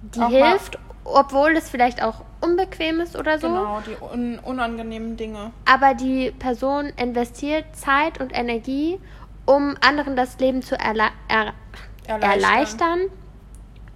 die 0.02 0.20
auch 0.20 0.30
hilft, 0.30 0.80
obwohl 1.04 1.56
es 1.56 1.70
vielleicht 1.70 2.04
auch 2.04 2.24
unbequem 2.42 3.00
ist 3.00 3.16
oder 3.16 3.40
so. 3.40 3.48
Genau, 3.48 3.82
die 3.86 3.96
un 4.02 4.40
unangenehmen 4.40 5.18
Dinge. 5.18 5.52
Aber 5.66 5.94
die 5.94 6.32
Person 6.32 6.88
investiert 6.98 7.76
Zeit 7.76 8.20
und 8.20 8.32
Energie, 8.38 9.00
um 9.46 9.76
anderen 9.82 10.16
das 10.16 10.40
Leben 10.40 10.62
zu 10.62 10.78
erle 10.78 11.10
er 11.28 11.54
erleichtern. 12.08 12.32
erleichtern 12.32 13.00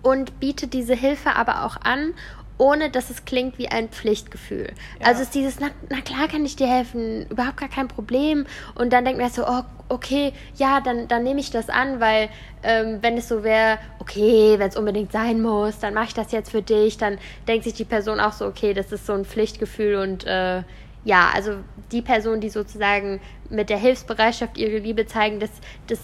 und 0.01 0.39
bietet 0.39 0.73
diese 0.73 0.93
Hilfe 0.93 1.35
aber 1.35 1.65
auch 1.65 1.77
an 1.83 2.13
ohne 2.57 2.89
dass 2.89 3.09
es 3.09 3.25
klingt 3.25 3.57
wie 3.57 3.67
ein 3.67 3.89
Pflichtgefühl. 3.89 4.71
Ja. 4.99 5.07
Also 5.07 5.21
es 5.21 5.27
ist 5.27 5.35
dieses, 5.35 5.59
na, 5.59 5.67
na, 5.89 6.01
klar 6.01 6.27
kann 6.27 6.45
ich 6.45 6.55
dir 6.55 6.67
helfen, 6.67 7.25
überhaupt 7.29 7.57
gar 7.57 7.69
kein 7.69 7.87
Problem. 7.87 8.45
Und 8.75 8.93
dann 8.93 9.03
denkt 9.03 9.19
man 9.19 9.29
so, 9.29 9.45
oh, 9.45 9.63
okay, 9.89 10.33
ja, 10.55 10.79
dann, 10.81 11.07
dann 11.07 11.23
nehme 11.23 11.39
ich 11.39 11.51
das 11.51 11.69
an, 11.69 11.99
weil 11.99 12.29
ähm, 12.63 12.99
wenn 13.01 13.17
es 13.17 13.27
so 13.27 13.43
wäre, 13.43 13.77
okay, 13.99 14.55
wenn 14.57 14.69
es 14.69 14.77
unbedingt 14.77 15.11
sein 15.11 15.41
muss, 15.41 15.79
dann 15.79 15.93
mache 15.93 16.07
ich 16.07 16.13
das 16.13 16.31
jetzt 16.31 16.51
für 16.51 16.61
dich, 16.61 16.97
dann 16.97 17.17
denkt 17.47 17.65
sich 17.65 17.73
die 17.73 17.85
Person 17.85 18.19
auch 18.19 18.33
so, 18.33 18.45
okay, 18.45 18.73
das 18.73 18.91
ist 18.91 19.05
so 19.05 19.13
ein 19.13 19.25
Pflichtgefühl 19.25 19.95
und 19.95 20.25
äh, 20.25 20.63
ja, 21.03 21.29
also 21.33 21.57
die 21.91 22.01
Person, 22.01 22.41
die 22.41 22.49
sozusagen 22.49 23.19
mit 23.49 23.69
der 23.69 23.77
Hilfsbereitschaft 23.77 24.57
ihre 24.57 24.79
Liebe 24.79 25.05
zeigen, 25.05 25.39
das, 25.39 25.51
das 25.85 25.99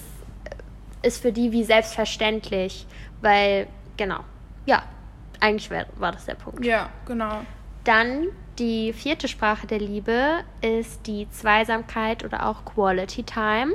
ist 1.01 1.21
für 1.21 1.31
die 1.31 1.51
wie 1.51 1.63
selbstverständlich, 1.63 2.85
weil, 3.21 3.67
genau, 3.97 4.19
ja, 4.67 4.83
eigentlich 5.41 5.69
wär, 5.69 5.87
war 5.97 6.11
das 6.11 6.25
der 6.25 6.35
Punkt. 6.35 6.63
Ja, 6.63 6.89
genau. 7.05 7.41
Dann 7.83 8.27
die 8.59 8.93
vierte 8.93 9.27
Sprache 9.27 9.67
der 9.67 9.79
Liebe 9.79 10.43
ist 10.61 11.07
die 11.07 11.27
Zweisamkeit 11.31 12.23
oder 12.23 12.45
auch 12.45 12.63
Quality 12.63 13.23
Time. 13.23 13.73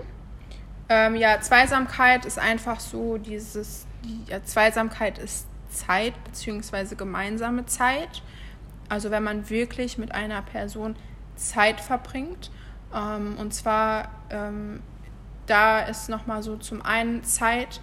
Ähm, 0.88 1.16
ja, 1.16 1.40
Zweisamkeit 1.40 2.25
ist 2.25 2.38
einfach 2.38 2.78
so 2.78 3.18
dieses, 3.18 3.87
die 4.04 4.30
ja, 4.30 4.42
Zweisamkeit 4.44 5.18
ist 5.18 5.46
Zeit 5.70 6.14
bzw. 6.25 6.94
gemeinsame 6.94 7.66
Zeit. 7.66 8.23
Also 8.88 9.11
wenn 9.11 9.25
man 9.25 9.50
wirklich 9.50 9.99
mit 9.99 10.12
einer 10.12 10.42
Person 10.42 10.94
Zeit 11.35 11.80
verbringt. 11.80 12.50
Ähm, 12.94 13.37
und 13.38 13.52
zwar, 13.52 14.11
ähm, 14.30 14.82
da 15.46 15.80
ist 15.80 16.08
nochmal 16.08 16.42
so 16.42 16.56
zum 16.56 16.82
einen 16.82 17.25
Zeit, 17.25 17.80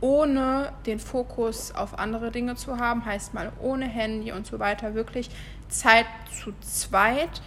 ohne 0.00 0.72
den 0.86 0.98
Fokus 0.98 1.74
auf 1.74 1.98
andere 1.98 2.30
Dinge 2.30 2.54
zu 2.54 2.78
haben, 2.78 3.04
heißt 3.04 3.34
mal 3.34 3.52
ohne 3.60 3.86
Handy 3.86 4.32
und 4.32 4.46
so 4.46 4.58
weiter, 4.58 4.94
wirklich 4.94 5.30
Zeit 5.68 6.06
zu 6.42 6.52
zweit. 6.60 7.42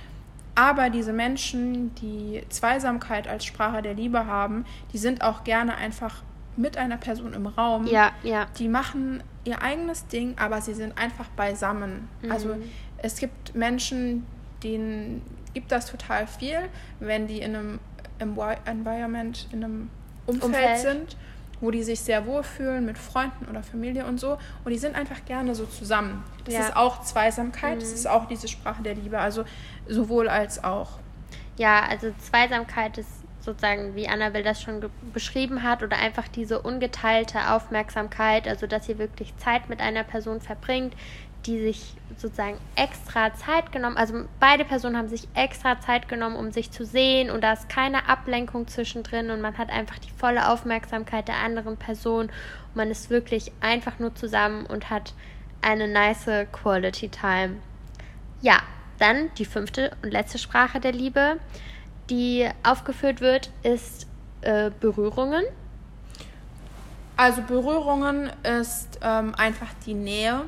Aber 0.55 0.91
diese 0.91 1.13
Menschen, 1.13 1.95
die 1.95 2.43
Zweisamkeit 2.49 3.27
als 3.27 3.43
Sprache 3.43 3.81
der 3.81 3.95
Liebe 3.95 4.27
haben, 4.27 4.65
die 4.93 4.99
sind 4.99 5.23
auch 5.23 5.43
gerne 5.43 5.75
einfach 5.75 6.21
mit 6.55 6.77
einer 6.77 6.97
Person 6.97 7.33
im 7.33 7.47
Raum. 7.47 7.87
Ja, 7.87 8.11
ja. 8.21 8.45
Die 8.59 8.67
machen 8.67 9.23
ihr 9.45 9.61
eigenes 9.63 10.07
Ding, 10.07 10.35
aber 10.37 10.61
sie 10.61 10.75
sind 10.75 10.97
einfach 10.97 11.27
beisammen. 11.29 12.07
Mhm. 12.21 12.31
Also 12.31 12.55
es 12.99 13.17
gibt 13.17 13.55
Menschen, 13.55 14.25
denen 14.61 15.23
gibt 15.55 15.71
das 15.71 15.89
total 15.89 16.27
viel, 16.27 16.57
wenn 16.99 17.27
die 17.27 17.39
in 17.39 17.55
einem 17.55 17.79
Environment, 18.19 19.47
in 19.51 19.63
einem 19.63 19.89
Umfeld, 20.27 20.43
Umfeld. 20.43 20.79
sind 20.79 21.17
wo 21.61 21.71
die 21.71 21.83
sich 21.83 22.01
sehr 22.01 22.25
wohlfühlen 22.25 22.85
mit 22.85 22.97
Freunden 22.97 23.47
oder 23.49 23.63
Familie 23.63 24.05
und 24.05 24.19
so. 24.19 24.37
Und 24.63 24.71
die 24.71 24.77
sind 24.77 24.95
einfach 24.95 25.23
gerne 25.25 25.55
so 25.55 25.65
zusammen. 25.65 26.23
Das 26.45 26.53
ja. 26.53 26.59
ist 26.61 26.75
auch 26.75 27.03
Zweisamkeit, 27.03 27.75
mhm. 27.75 27.79
das 27.79 27.91
ist 27.91 28.07
auch 28.07 28.27
diese 28.27 28.47
Sprache 28.47 28.83
der 28.83 28.95
Liebe. 28.95 29.19
Also 29.19 29.45
sowohl 29.87 30.27
als 30.29 30.63
auch. 30.63 30.99
Ja, 31.57 31.83
also 31.89 32.11
Zweisamkeit 32.19 32.97
ist 32.97 33.09
sozusagen, 33.43 33.95
wie 33.95 34.07
Annabelle 34.07 34.43
das 34.43 34.61
schon 34.61 34.89
beschrieben 35.13 35.63
hat, 35.63 35.83
oder 35.83 35.97
einfach 35.97 36.27
diese 36.27 36.61
ungeteilte 36.61 37.51
Aufmerksamkeit, 37.51 38.47
also 38.47 38.67
dass 38.67 38.87
ihr 38.87 38.97
wirklich 38.97 39.35
Zeit 39.37 39.69
mit 39.69 39.81
einer 39.81 40.03
Person 40.03 40.39
verbringt, 40.39 40.95
die 41.45 41.59
sich 41.59 41.95
sozusagen 42.17 42.57
extra 42.75 43.33
Zeit 43.33 43.71
genommen, 43.71 43.97
also 43.97 44.25
beide 44.39 44.65
Personen 44.65 44.97
haben 44.97 45.09
sich 45.09 45.27
extra 45.33 45.79
Zeit 45.79 46.07
genommen, 46.07 46.35
um 46.35 46.51
sich 46.51 46.71
zu 46.71 46.85
sehen 46.85 47.29
und 47.29 47.41
da 47.41 47.53
ist 47.53 47.69
keine 47.69 48.07
Ablenkung 48.07 48.67
zwischendrin 48.67 49.29
und 49.29 49.41
man 49.41 49.57
hat 49.57 49.69
einfach 49.69 49.99
die 49.99 50.11
volle 50.11 50.49
Aufmerksamkeit 50.49 51.27
der 51.27 51.37
anderen 51.37 51.77
Person 51.77 52.25
und 52.25 52.75
man 52.75 52.91
ist 52.91 53.09
wirklich 53.09 53.51
einfach 53.61 53.99
nur 53.99 54.15
zusammen 54.15 54.65
und 54.65 54.89
hat 54.89 55.13
eine 55.61 55.87
nice 55.87 56.47
Quality 56.51 57.09
Time. 57.09 57.57
Ja, 58.41 58.61
dann 58.99 59.31
die 59.37 59.45
fünfte 59.45 59.95
und 60.03 60.11
letzte 60.11 60.37
Sprache 60.37 60.79
der 60.79 60.91
Liebe, 60.91 61.37
die 62.09 62.49
aufgeführt 62.63 63.21
wird, 63.21 63.49
ist 63.63 64.07
äh, 64.41 64.71
Berührungen. 64.79 65.43
Also 67.15 67.41
Berührungen 67.41 68.31
ist 68.59 68.99
ähm, 69.01 69.33
einfach 69.35 69.69
die 69.85 69.93
Nähe 69.93 70.41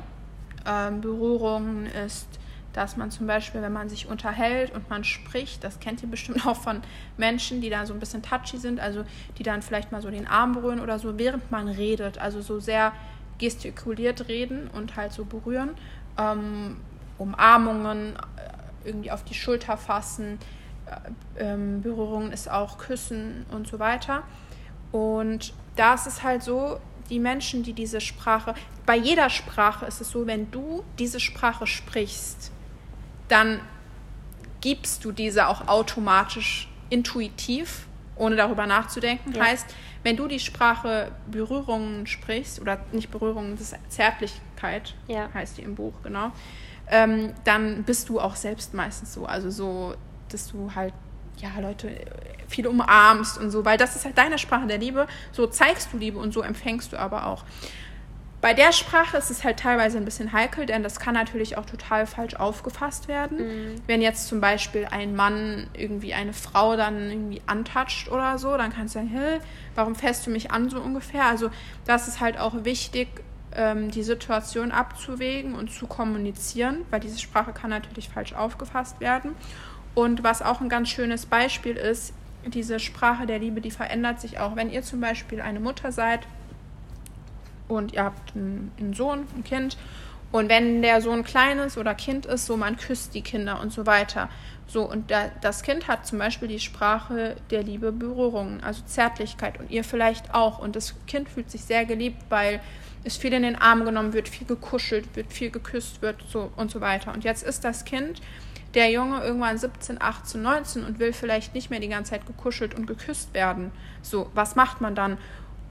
ähm, 0.66 1.00
Berührungen 1.00 1.86
ist, 1.86 2.26
dass 2.72 2.98
man 2.98 3.10
zum 3.10 3.26
Beispiel, 3.26 3.62
wenn 3.62 3.72
man 3.72 3.88
sich 3.88 4.06
unterhält 4.06 4.74
und 4.74 4.90
man 4.90 5.02
spricht, 5.02 5.64
das 5.64 5.80
kennt 5.80 6.02
ihr 6.02 6.10
bestimmt 6.10 6.46
auch 6.46 6.56
von 6.56 6.82
Menschen, 7.16 7.60
die 7.60 7.70
da 7.70 7.86
so 7.86 7.94
ein 7.94 8.00
bisschen 8.00 8.22
touchy 8.22 8.58
sind, 8.58 8.80
also 8.80 9.04
die 9.38 9.42
dann 9.42 9.62
vielleicht 9.62 9.92
mal 9.92 10.02
so 10.02 10.10
den 10.10 10.26
Arm 10.26 10.52
berühren 10.52 10.80
oder 10.80 10.98
so, 10.98 11.18
während 11.18 11.50
man 11.50 11.68
redet, 11.68 12.18
also 12.18 12.40
so 12.42 12.60
sehr 12.60 12.92
gestikuliert 13.38 14.28
reden 14.28 14.68
und 14.68 14.96
halt 14.96 15.12
so 15.12 15.24
berühren, 15.24 15.70
ähm, 16.18 16.76
Umarmungen, 17.18 18.16
äh, 18.16 18.88
irgendwie 18.88 19.10
auf 19.10 19.24
die 19.24 19.34
Schulter 19.34 19.76
fassen, 19.76 20.38
äh, 20.86 21.44
ähm, 21.44 21.82
Berührungen 21.82 22.30
ist 22.30 22.50
auch 22.50 22.78
Küssen 22.78 23.46
und 23.50 23.66
so 23.66 23.78
weiter. 23.78 24.22
Und 24.92 25.52
da 25.76 25.94
ist 25.94 26.06
es 26.06 26.22
halt 26.22 26.42
so, 26.42 26.78
die 27.10 27.18
Menschen, 27.18 27.62
die 27.62 27.72
diese 27.72 28.00
Sprache, 28.00 28.54
bei 28.84 28.96
jeder 28.96 29.30
Sprache 29.30 29.86
ist 29.86 30.00
es 30.00 30.10
so, 30.10 30.26
wenn 30.26 30.50
du 30.50 30.84
diese 30.98 31.20
Sprache 31.20 31.66
sprichst, 31.66 32.50
dann 33.28 33.60
gibst 34.60 35.04
du 35.04 35.12
diese 35.12 35.48
auch 35.48 35.68
automatisch 35.68 36.68
intuitiv, 36.90 37.86
ohne 38.16 38.36
darüber 38.36 38.66
nachzudenken. 38.66 39.32
Ja. 39.32 39.44
Heißt, 39.44 39.66
wenn 40.02 40.16
du 40.16 40.28
die 40.28 40.40
Sprache 40.40 41.10
Berührungen 41.30 42.06
sprichst, 42.06 42.60
oder 42.60 42.78
nicht 42.92 43.10
Berührungen, 43.10 43.56
das 43.56 43.72
ist 43.72 43.76
Zärtlichkeit, 43.88 44.94
ja. 45.08 45.28
heißt 45.34 45.58
die 45.58 45.62
im 45.62 45.74
Buch, 45.74 45.94
genau, 46.02 46.32
ähm, 46.88 47.32
dann 47.44 47.82
bist 47.82 48.08
du 48.08 48.20
auch 48.20 48.36
selbst 48.36 48.72
meistens 48.72 49.12
so. 49.12 49.26
Also 49.26 49.50
so, 49.50 49.94
dass 50.28 50.48
du 50.48 50.72
halt 50.74 50.94
ja, 51.38 51.50
Leute 51.60 51.90
viel 52.48 52.66
umarmst 52.66 53.38
und 53.38 53.50
so, 53.50 53.64
weil 53.64 53.76
das 53.76 53.96
ist 53.96 54.04
halt 54.04 54.16
deine 54.16 54.38
Sprache 54.38 54.66
der 54.66 54.78
Liebe. 54.78 55.06
So 55.32 55.46
zeigst 55.46 55.92
du 55.92 55.98
Liebe 55.98 56.18
und 56.18 56.32
so 56.32 56.42
empfängst 56.42 56.92
du 56.92 56.98
aber 56.98 57.26
auch. 57.26 57.44
Bei 58.40 58.54
der 58.54 58.72
Sprache 58.72 59.16
ist 59.16 59.30
es 59.30 59.44
halt 59.44 59.58
teilweise 59.58 59.98
ein 59.98 60.04
bisschen 60.04 60.32
heikel, 60.32 60.66
denn 60.66 60.82
das 60.82 61.00
kann 61.00 61.14
natürlich 61.14 61.56
auch 61.56 61.64
total 61.64 62.06
falsch 62.06 62.34
aufgefasst 62.34 63.08
werden. 63.08 63.38
Mhm. 63.38 63.82
Wenn 63.86 64.02
jetzt 64.02 64.28
zum 64.28 64.40
Beispiel 64.40 64.86
ein 64.90 65.16
Mann 65.16 65.68
irgendwie 65.72 66.14
eine 66.14 66.32
Frau 66.32 66.76
dann 66.76 67.10
irgendwie 67.10 67.42
antatscht 67.46 68.08
oder 68.08 68.38
so, 68.38 68.56
dann 68.56 68.72
kannst 68.72 68.94
du 68.94 68.98
sagen, 69.00 69.08
hey, 69.08 69.40
warum 69.74 69.94
fährst 69.94 70.26
du 70.26 70.30
mich 70.30 70.50
an 70.50 70.68
so 70.68 70.80
ungefähr? 70.80 71.24
Also 71.24 71.50
das 71.86 72.08
ist 72.08 72.20
halt 72.20 72.38
auch 72.38 72.64
wichtig, 72.64 73.08
ähm, 73.54 73.90
die 73.90 74.02
Situation 74.02 74.70
abzuwägen 74.70 75.54
und 75.54 75.72
zu 75.72 75.86
kommunizieren, 75.86 76.82
weil 76.90 77.00
diese 77.00 77.18
Sprache 77.18 77.52
kann 77.52 77.70
natürlich 77.70 78.10
falsch 78.10 78.34
aufgefasst 78.34 79.00
werden. 79.00 79.34
Und 79.96 80.22
was 80.22 80.42
auch 80.42 80.60
ein 80.60 80.68
ganz 80.68 80.90
schönes 80.90 81.24
Beispiel 81.24 81.74
ist, 81.74 82.12
diese 82.44 82.78
Sprache 82.78 83.24
der 83.24 83.38
Liebe, 83.38 83.62
die 83.62 83.70
verändert 83.70 84.20
sich 84.20 84.38
auch. 84.38 84.54
Wenn 84.54 84.70
ihr 84.70 84.82
zum 84.82 85.00
Beispiel 85.00 85.40
eine 85.40 85.58
Mutter 85.58 85.90
seid 85.90 86.20
und 87.66 87.94
ihr 87.94 88.04
habt 88.04 88.36
einen, 88.36 88.92
Sohn, 88.94 89.26
ein 89.34 89.42
Kind 89.42 89.78
Und 90.36 90.50
wenn 90.50 90.82
der 90.82 91.00
Sohn 91.00 91.24
klein 91.24 91.58
ist 91.60 91.78
oder 91.78 91.94
Kind 91.94 92.26
ist, 92.26 92.44
so 92.44 92.58
man 92.58 92.76
küsst 92.76 93.14
die 93.14 93.22
Kinder 93.22 93.58
und 93.58 93.72
so 93.72 93.86
weiter. 93.86 94.28
So, 94.66 94.82
und 94.82 95.10
da, 95.10 95.30
das 95.40 95.62
Kind 95.62 95.88
hat 95.88 96.06
zum 96.06 96.18
Beispiel 96.18 96.46
die 96.46 96.60
Sprache 96.60 97.36
der 97.50 97.62
Liebe 97.62 97.90
Berührungen, 97.90 98.62
also 98.62 98.82
Zärtlichkeit 98.84 99.58
und 99.58 99.70
ihr 99.70 99.82
vielleicht 99.82 100.34
auch. 100.34 100.58
Und 100.58 100.76
das 100.76 100.94
Kind 101.06 101.30
fühlt 101.30 101.50
sich 101.50 101.62
sehr 101.62 101.86
geliebt, 101.86 102.22
weil 102.28 102.60
es 103.02 103.16
viel 103.16 103.32
in 103.32 103.44
den 103.44 103.56
Arm 103.56 103.86
genommen 103.86 104.12
wird, 104.12 104.28
viel 104.28 104.46
gekuschelt 104.46 105.16
wird, 105.16 105.32
viel 105.32 105.50
geküsst 105.50 106.02
wird 106.02 106.22
so, 106.28 106.52
und 106.56 106.70
so 106.70 106.82
weiter. 106.82 107.14
Und 107.14 107.24
jetzt 107.24 107.42
ist 107.42 107.64
das 107.64 107.86
Kind, 107.86 108.20
der 108.74 108.90
Junge, 108.90 109.24
irgendwann 109.24 109.56
17, 109.56 110.02
18, 110.02 110.42
19 110.42 110.84
und 110.84 110.98
will 110.98 111.14
vielleicht 111.14 111.54
nicht 111.54 111.70
mehr 111.70 111.80
die 111.80 111.88
ganze 111.88 112.10
Zeit 112.10 112.26
gekuschelt 112.26 112.74
und 112.74 112.86
geküsst 112.86 113.32
werden. 113.32 113.72
So, 114.02 114.30
was 114.34 114.54
macht 114.54 114.82
man 114.82 114.94
dann? 114.94 115.16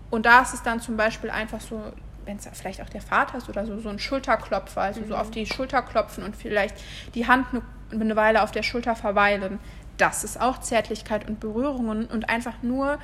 Und 0.10 0.26
da 0.26 0.42
ist 0.42 0.56
es 0.56 0.64
dann 0.64 0.80
zum 0.80 0.98
Beispiel 0.98 1.30
einfach 1.30 1.62
so, 1.62 1.84
wenn 2.26 2.38
es 2.38 2.48
vielleicht 2.54 2.82
auch 2.82 2.90
der 2.90 3.02
Vater 3.02 3.38
ist 3.38 3.50
oder 3.50 3.66
so, 3.66 3.80
so 3.80 3.90
ein 3.90 4.00
Schulterklopfer, 4.00 4.82
also 4.82 5.02
mhm. 5.02 5.08
so 5.08 5.16
auf 5.16 5.32
die 5.32 5.46
Schulter 5.46 5.82
klopfen 5.82 6.24
und 6.24 6.36
vielleicht 6.36 6.76
die 7.14 7.28
Hand 7.28 7.48
eine, 7.52 7.62
eine 8.02 8.16
Weile 8.16 8.44
auf 8.44 8.52
der 8.52 8.64
Schulter 8.64 8.96
verweilen. 8.96 9.60
Das 9.98 10.24
ist 10.24 10.40
auch 10.40 10.60
Zärtlichkeit 10.60 11.28
und 11.28 11.40
Berührungen 11.40 12.06
und 12.06 12.30
einfach 12.30 12.62
nur 12.62 13.00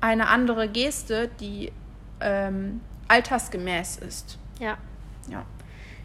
eine 0.00 0.28
andere 0.28 0.68
Geste, 0.68 1.30
die 1.40 1.72
ähm, 2.20 2.80
altersgemäß 3.08 3.96
ist. 3.96 4.38
Ja. 4.58 4.76
Ja. 5.28 5.44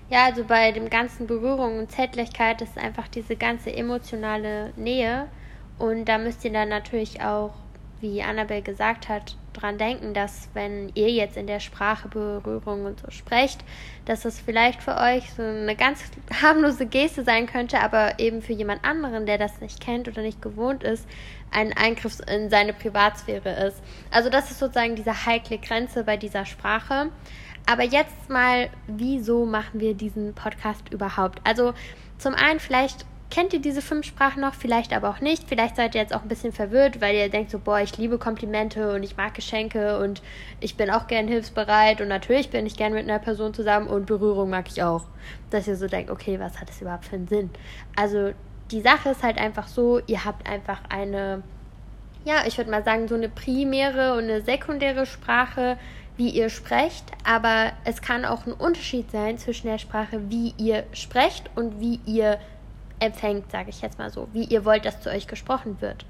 Ja, 0.09 0.25
also 0.25 0.43
bei 0.43 0.71
dem 0.71 0.89
ganzen 0.89 1.27
Berührung 1.27 1.77
und 1.77 1.91
Zärtlichkeit 1.91 2.61
ist 2.61 2.77
einfach 2.77 3.07
diese 3.07 3.35
ganze 3.35 3.75
emotionale 3.75 4.73
Nähe. 4.75 5.27
Und 5.77 6.05
da 6.05 6.17
müsst 6.17 6.43
ihr 6.43 6.51
dann 6.51 6.69
natürlich 6.69 7.21
auch, 7.21 7.53
wie 8.01 8.23
Annabelle 8.23 8.63
gesagt 8.63 9.07
hat, 9.07 9.37
dran 9.53 9.77
denken, 9.77 10.13
dass 10.13 10.49
wenn 10.53 10.91
ihr 10.95 11.09
jetzt 11.09 11.37
in 11.37 11.47
der 11.47 11.59
Sprache 11.59 12.07
Berührung 12.07 12.85
und 12.85 12.99
so 12.99 13.11
sprecht, 13.11 13.63
dass 14.05 14.21
das 14.21 14.39
vielleicht 14.39 14.81
für 14.81 14.97
euch 14.97 15.31
so 15.33 15.43
eine 15.43 15.75
ganz 15.75 16.03
harmlose 16.41 16.85
Geste 16.85 17.23
sein 17.23 17.47
könnte, 17.47 17.79
aber 17.79 18.19
eben 18.19 18.41
für 18.41 18.53
jemand 18.53 18.83
anderen, 18.83 19.25
der 19.25 19.37
das 19.37 19.61
nicht 19.61 19.79
kennt 19.81 20.07
oder 20.07 20.21
nicht 20.21 20.41
gewohnt 20.41 20.83
ist, 20.83 21.07
ein 21.51 21.75
Eingriff 21.75 22.19
in 22.27 22.49
seine 22.49 22.73
Privatsphäre 22.73 23.67
ist. 23.67 23.81
Also 24.11 24.29
das 24.29 24.51
ist 24.51 24.59
sozusagen 24.59 24.95
diese 24.95 25.25
heikle 25.25 25.57
Grenze 25.57 26.03
bei 26.03 26.17
dieser 26.17 26.45
Sprache. 26.45 27.09
Aber 27.65 27.83
jetzt 27.83 28.29
mal, 28.29 28.69
wieso 28.87 29.45
machen 29.45 29.79
wir 29.79 29.93
diesen 29.93 30.33
Podcast 30.33 30.91
überhaupt? 30.91 31.39
Also 31.43 31.73
zum 32.17 32.33
einen 32.33 32.59
vielleicht 32.59 33.05
kennt 33.29 33.53
ihr 33.53 33.61
diese 33.61 33.81
fünf 33.81 34.05
Sprachen 34.05 34.41
noch, 34.41 34.55
vielleicht 34.55 34.93
aber 34.93 35.09
auch 35.09 35.19
nicht. 35.19 35.43
Vielleicht 35.47 35.75
seid 35.75 35.93
ihr 35.93 36.01
jetzt 36.01 36.15
auch 36.15 36.23
ein 36.23 36.27
bisschen 36.27 36.51
verwirrt, 36.51 36.99
weil 36.99 37.15
ihr 37.15 37.29
denkt 37.29 37.51
so, 37.51 37.59
boah, 37.59 37.79
ich 37.79 37.97
liebe 37.97 38.17
Komplimente 38.17 38.93
und 38.93 39.03
ich 39.03 39.17
mag 39.17 39.33
Geschenke 39.35 39.99
und 39.99 40.21
ich 40.59 40.77
bin 40.77 40.89
auch 40.89 41.07
gern 41.07 41.27
hilfsbereit 41.27 42.01
und 42.01 42.07
natürlich 42.07 42.49
bin 42.49 42.65
ich 42.65 42.75
gern 42.75 42.93
mit 42.93 43.03
einer 43.03 43.19
Person 43.19 43.53
zusammen 43.53 43.87
und 43.87 44.07
Berührung 44.07 44.49
mag 44.49 44.67
ich 44.69 44.81
auch. 44.81 45.03
Dass 45.51 45.67
ihr 45.67 45.75
so 45.75 45.87
denkt, 45.87 46.09
okay, 46.09 46.39
was 46.39 46.59
hat 46.59 46.69
das 46.69 46.81
überhaupt 46.81 47.05
für 47.05 47.15
einen 47.15 47.27
Sinn? 47.27 47.49
Also 47.95 48.31
die 48.71 48.81
Sache 48.81 49.09
ist 49.09 49.23
halt 49.23 49.37
einfach 49.37 49.67
so, 49.67 49.99
ihr 50.07 50.25
habt 50.25 50.49
einfach 50.49 50.81
eine, 50.89 51.43
ja, 52.25 52.43
ich 52.47 52.57
würde 52.57 52.71
mal 52.71 52.83
sagen, 52.83 53.07
so 53.07 53.15
eine 53.15 53.29
primäre 53.29 54.13
und 54.13 54.23
eine 54.23 54.41
sekundäre 54.41 55.05
Sprache, 55.05 55.77
wie 56.17 56.29
ihr 56.29 56.49
sprecht, 56.49 57.05
aber 57.23 57.71
es 57.85 58.01
kann 58.01 58.25
auch 58.25 58.45
ein 58.45 58.51
Unterschied 58.51 59.09
sein 59.09 59.37
zwischen 59.37 59.67
der 59.67 59.77
Sprache, 59.77 60.29
wie 60.29 60.53
ihr 60.57 60.83
sprecht 60.91 61.49
und 61.55 61.79
wie 61.79 62.01
ihr 62.05 62.39
empfängt, 62.99 63.51
sage 63.51 63.69
ich 63.69 63.81
jetzt 63.81 63.99
mal 63.99 64.09
so, 64.09 64.27
wie 64.33 64.43
ihr 64.43 64.65
wollt, 64.65 64.85
dass 64.85 65.01
zu 65.01 65.09
euch 65.09 65.27
gesprochen 65.27 65.81
wird. 65.81 66.05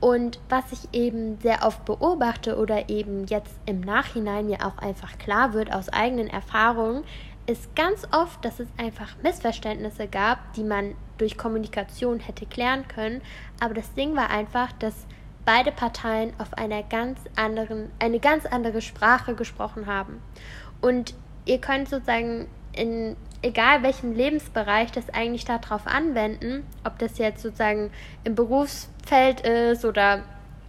Und 0.00 0.38
was 0.48 0.64
ich 0.72 0.88
eben 0.92 1.38
sehr 1.40 1.64
oft 1.64 1.84
beobachte 1.84 2.58
oder 2.58 2.88
eben 2.88 3.26
jetzt 3.26 3.54
im 3.64 3.80
Nachhinein 3.80 4.46
mir 4.46 4.66
auch 4.66 4.78
einfach 4.78 5.18
klar 5.18 5.54
wird 5.54 5.72
aus 5.72 5.88
eigenen 5.88 6.28
Erfahrungen, 6.28 7.04
ist 7.46 7.74
ganz 7.76 8.06
oft, 8.12 8.44
dass 8.44 8.60
es 8.60 8.68
einfach 8.76 9.16
Missverständnisse 9.22 10.08
gab, 10.08 10.52
die 10.54 10.64
man 10.64 10.94
durch 11.18 11.36
Kommunikation 11.36 12.20
hätte 12.20 12.46
klären 12.46 12.88
können. 12.88 13.22
Aber 13.60 13.74
das 13.74 13.92
Ding 13.94 14.16
war 14.16 14.30
einfach, 14.30 14.72
dass 14.72 15.06
beide 15.44 15.72
Parteien 15.72 16.32
auf 16.38 16.54
einer 16.54 16.82
ganz 16.82 17.18
anderen, 17.36 17.90
eine 17.98 18.18
ganz 18.18 18.46
andere 18.46 18.80
Sprache 18.80 19.34
gesprochen 19.34 19.86
haben. 19.86 20.20
Und 20.80 21.14
ihr 21.44 21.60
könnt 21.60 21.88
sozusagen 21.88 22.48
in 22.72 23.16
egal 23.44 23.82
welchem 23.82 24.12
Lebensbereich 24.12 24.90
das 24.92 25.10
eigentlich 25.10 25.44
darauf 25.44 25.86
anwenden, 25.86 26.66
ob 26.84 26.98
das 26.98 27.18
jetzt 27.18 27.42
sozusagen 27.42 27.90
im 28.24 28.34
Berufsfeld 28.34 29.40
ist 29.40 29.84
oder 29.84 30.22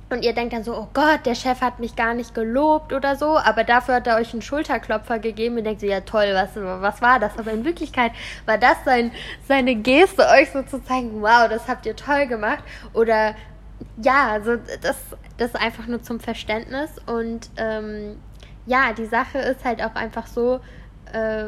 und 0.09 0.23
ihr 0.23 0.33
denkt 0.33 0.53
dann 0.53 0.63
so, 0.63 0.77
oh 0.77 0.87
Gott, 0.93 1.25
der 1.25 1.33
Chef 1.33 1.61
hat 1.61 1.79
mich 1.79 1.95
gar 1.95 2.13
nicht 2.13 2.35
gelobt 2.35 2.93
oder 2.93 3.15
so, 3.15 3.39
aber 3.39 3.63
dafür 3.63 3.95
hat 3.95 4.07
er 4.07 4.17
euch 4.17 4.33
einen 4.33 4.43
Schulterklopfer 4.43 5.17
gegeben 5.17 5.57
und 5.57 5.63
denkt 5.63 5.81
so, 5.81 5.87
ja 5.87 6.01
toll, 6.01 6.27
was, 6.33 6.49
was 6.55 7.01
war 7.01 7.19
das? 7.19 7.37
Aber 7.39 7.51
in 7.51 7.65
Wirklichkeit 7.65 8.11
war 8.45 8.59
das 8.59 8.77
sein, 8.85 9.11
seine 9.47 9.73
Geste, 9.75 10.27
euch 10.29 10.51
so 10.51 10.61
zu 10.61 10.83
zeigen, 10.83 11.23
wow, 11.23 11.49
das 11.49 11.67
habt 11.67 11.87
ihr 11.87 11.95
toll 11.95 12.27
gemacht. 12.27 12.63
Oder 12.93 13.33
ja, 13.99 14.27
also 14.29 14.57
das, 14.81 14.97
das 15.37 15.47
ist 15.47 15.59
einfach 15.59 15.87
nur 15.87 16.03
zum 16.03 16.19
Verständnis. 16.19 16.91
Und 17.07 17.49
ähm, 17.57 18.17
ja, 18.67 18.93
die 18.93 19.07
Sache 19.07 19.39
ist 19.39 19.65
halt 19.65 19.83
auch 19.83 19.95
einfach 19.95 20.27
so, 20.27 20.59
äh, 21.13 21.45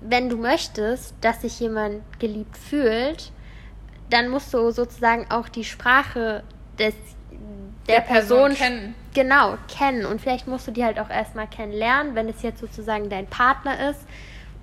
wenn 0.00 0.28
du 0.28 0.36
möchtest, 0.36 1.14
dass 1.20 1.42
sich 1.42 1.58
jemand 1.60 2.02
geliebt 2.18 2.56
fühlt, 2.56 3.32
dann 4.10 4.28
musst 4.28 4.52
du 4.54 4.70
sozusagen 4.70 5.30
auch 5.30 5.48
die 5.48 5.64
Sprache 5.64 6.42
des 6.78 6.94
der, 7.86 8.00
der 8.00 8.00
Person, 8.02 8.38
Person 8.38 8.54
kennen. 8.54 8.94
Genau, 9.14 9.56
kennen. 9.74 10.04
Und 10.04 10.20
vielleicht 10.20 10.46
musst 10.46 10.66
du 10.66 10.70
die 10.70 10.84
halt 10.84 10.98
auch 11.00 11.10
erstmal 11.10 11.46
kennenlernen, 11.46 12.14
wenn 12.14 12.28
es 12.28 12.42
jetzt 12.42 12.60
sozusagen 12.60 13.08
dein 13.08 13.26
Partner 13.26 13.90
ist 13.90 14.00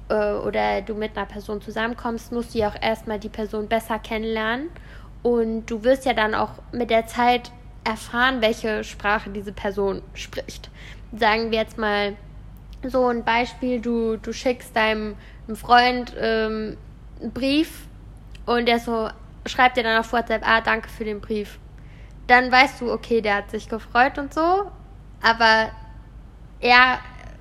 äh, 0.10 0.34
oder 0.34 0.82
du 0.82 0.94
mit 0.94 1.18
einer 1.18 1.26
Person 1.26 1.62
zusammenkommst, 1.62 2.32
musst 2.32 2.54
du 2.54 2.60
ja 2.60 2.70
auch 2.70 2.82
erstmal 2.82 3.20
die 3.20 3.30
Person 3.30 3.68
besser 3.68 4.00
kennenlernen. 4.00 4.70
Und 5.24 5.66
du 5.66 5.84
wirst 5.84 6.06
ja 6.06 6.14
dann 6.14 6.36
auch 6.36 6.52
mit 6.72 6.92
der 6.92 7.08
Zeit 7.08 7.52
erfahren, 7.84 8.42
welche 8.42 8.84
Sprache 8.84 9.32
diese 9.32 9.52
Person 9.52 10.02
spricht. 10.14 10.70
Sagen 11.12 11.52
wir 11.52 11.60
jetzt 11.60 11.78
mal 11.78 12.16
so 12.90 13.08
ein 13.08 13.24
Beispiel, 13.24 13.80
du, 13.80 14.18
du 14.18 14.34
schickst 14.34 14.76
deinem 14.76 15.16
Freund 15.54 16.14
ähm, 16.20 16.78
einen 17.22 17.32
Brief 17.32 17.88
und 18.46 18.68
der 18.68 18.80
so 18.80 19.10
schreibt 19.46 19.78
dir 19.78 19.84
dann 19.84 20.00
auf 20.00 20.12
WhatsApp, 20.12 20.42
ah, 20.46 20.62
danke 20.62 20.90
für 20.90 21.06
den 21.06 21.22
Brief 21.22 21.60
dann 22.28 22.52
weißt 22.52 22.82
du, 22.82 22.92
okay, 22.92 23.22
der 23.22 23.36
hat 23.36 23.52
sich 23.52 23.70
gefreut 23.70 24.18
und 24.18 24.34
so, 24.34 24.72
aber 25.22 25.70
er, 26.60 27.00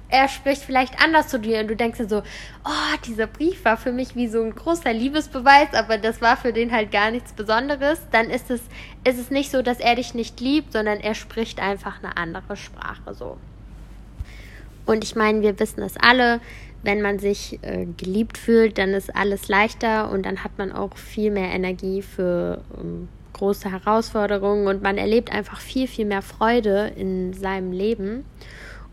er 0.09 0.29
spricht 0.29 0.63
vielleicht 0.63 1.03
anders 1.03 1.29
zu 1.29 1.39
dir 1.39 1.61
und 1.61 1.69
du 1.69 1.77
denkst 1.77 1.99
dir 1.99 2.09
so, 2.09 2.23
oh, 2.65 2.97
dieser 3.07 3.27
Brief 3.27 3.65
war 3.65 3.77
für 3.77 3.93
mich 3.93 4.15
wie 4.15 4.29
so 4.29 4.43
ein 4.43 4.55
großer 4.55 4.93
Liebesbeweis, 4.93 5.73
aber 5.73 5.99
das 5.99 6.21
war 6.21 6.37
für 6.37 6.53
den 6.53 6.73
halt 6.73 6.93
gar 6.93 7.11
nichts 7.11 7.33
Besonderes, 7.33 8.01
dann 8.13 8.31
ist 8.31 8.51
es, 8.51 8.61
ist 9.05 9.19
es 9.19 9.31
nicht 9.31 9.51
so, 9.51 9.63
dass 9.63 9.81
er 9.81 9.95
dich 9.95 10.15
nicht 10.15 10.41
liebt, 10.41 10.73
sondern 10.73 11.01
er 11.01 11.15
spricht 11.15 11.61
einfach 11.61 12.03
eine 12.03 12.17
andere 12.17 12.57
Sprache 12.57 13.15
so. 13.15 13.39
Und 14.87 15.05
ich 15.05 15.17
meine, 15.17 15.43
wir 15.43 15.59
wissen 15.59 15.83
es 15.83 15.97
alle, 15.97 16.41
wenn 16.83 17.01
man 17.01 17.19
sich 17.19 17.59
äh, 17.63 17.87
geliebt 17.97 18.37
fühlt, 18.37 18.79
dann 18.79 18.91
ist 18.91 19.15
alles 19.15 19.49
leichter 19.49 20.11
und 20.11 20.27
dann 20.27 20.45
hat 20.45 20.59
man 20.59 20.71
auch 20.71 20.97
viel 20.97 21.31
mehr 21.31 21.51
Energie 21.51 22.03
für 22.03 22.61
ähm, 22.79 23.09
große 23.33 23.71
Herausforderungen 23.71 24.67
und 24.67 24.83
man 24.83 24.99
erlebt 24.99 25.33
einfach 25.33 25.61
viel, 25.61 25.89
viel 25.89 26.05
mehr 26.05 26.23
Freude 26.23 26.93
in 26.97 27.33
seinem 27.33 27.73
Leben. 27.73 28.25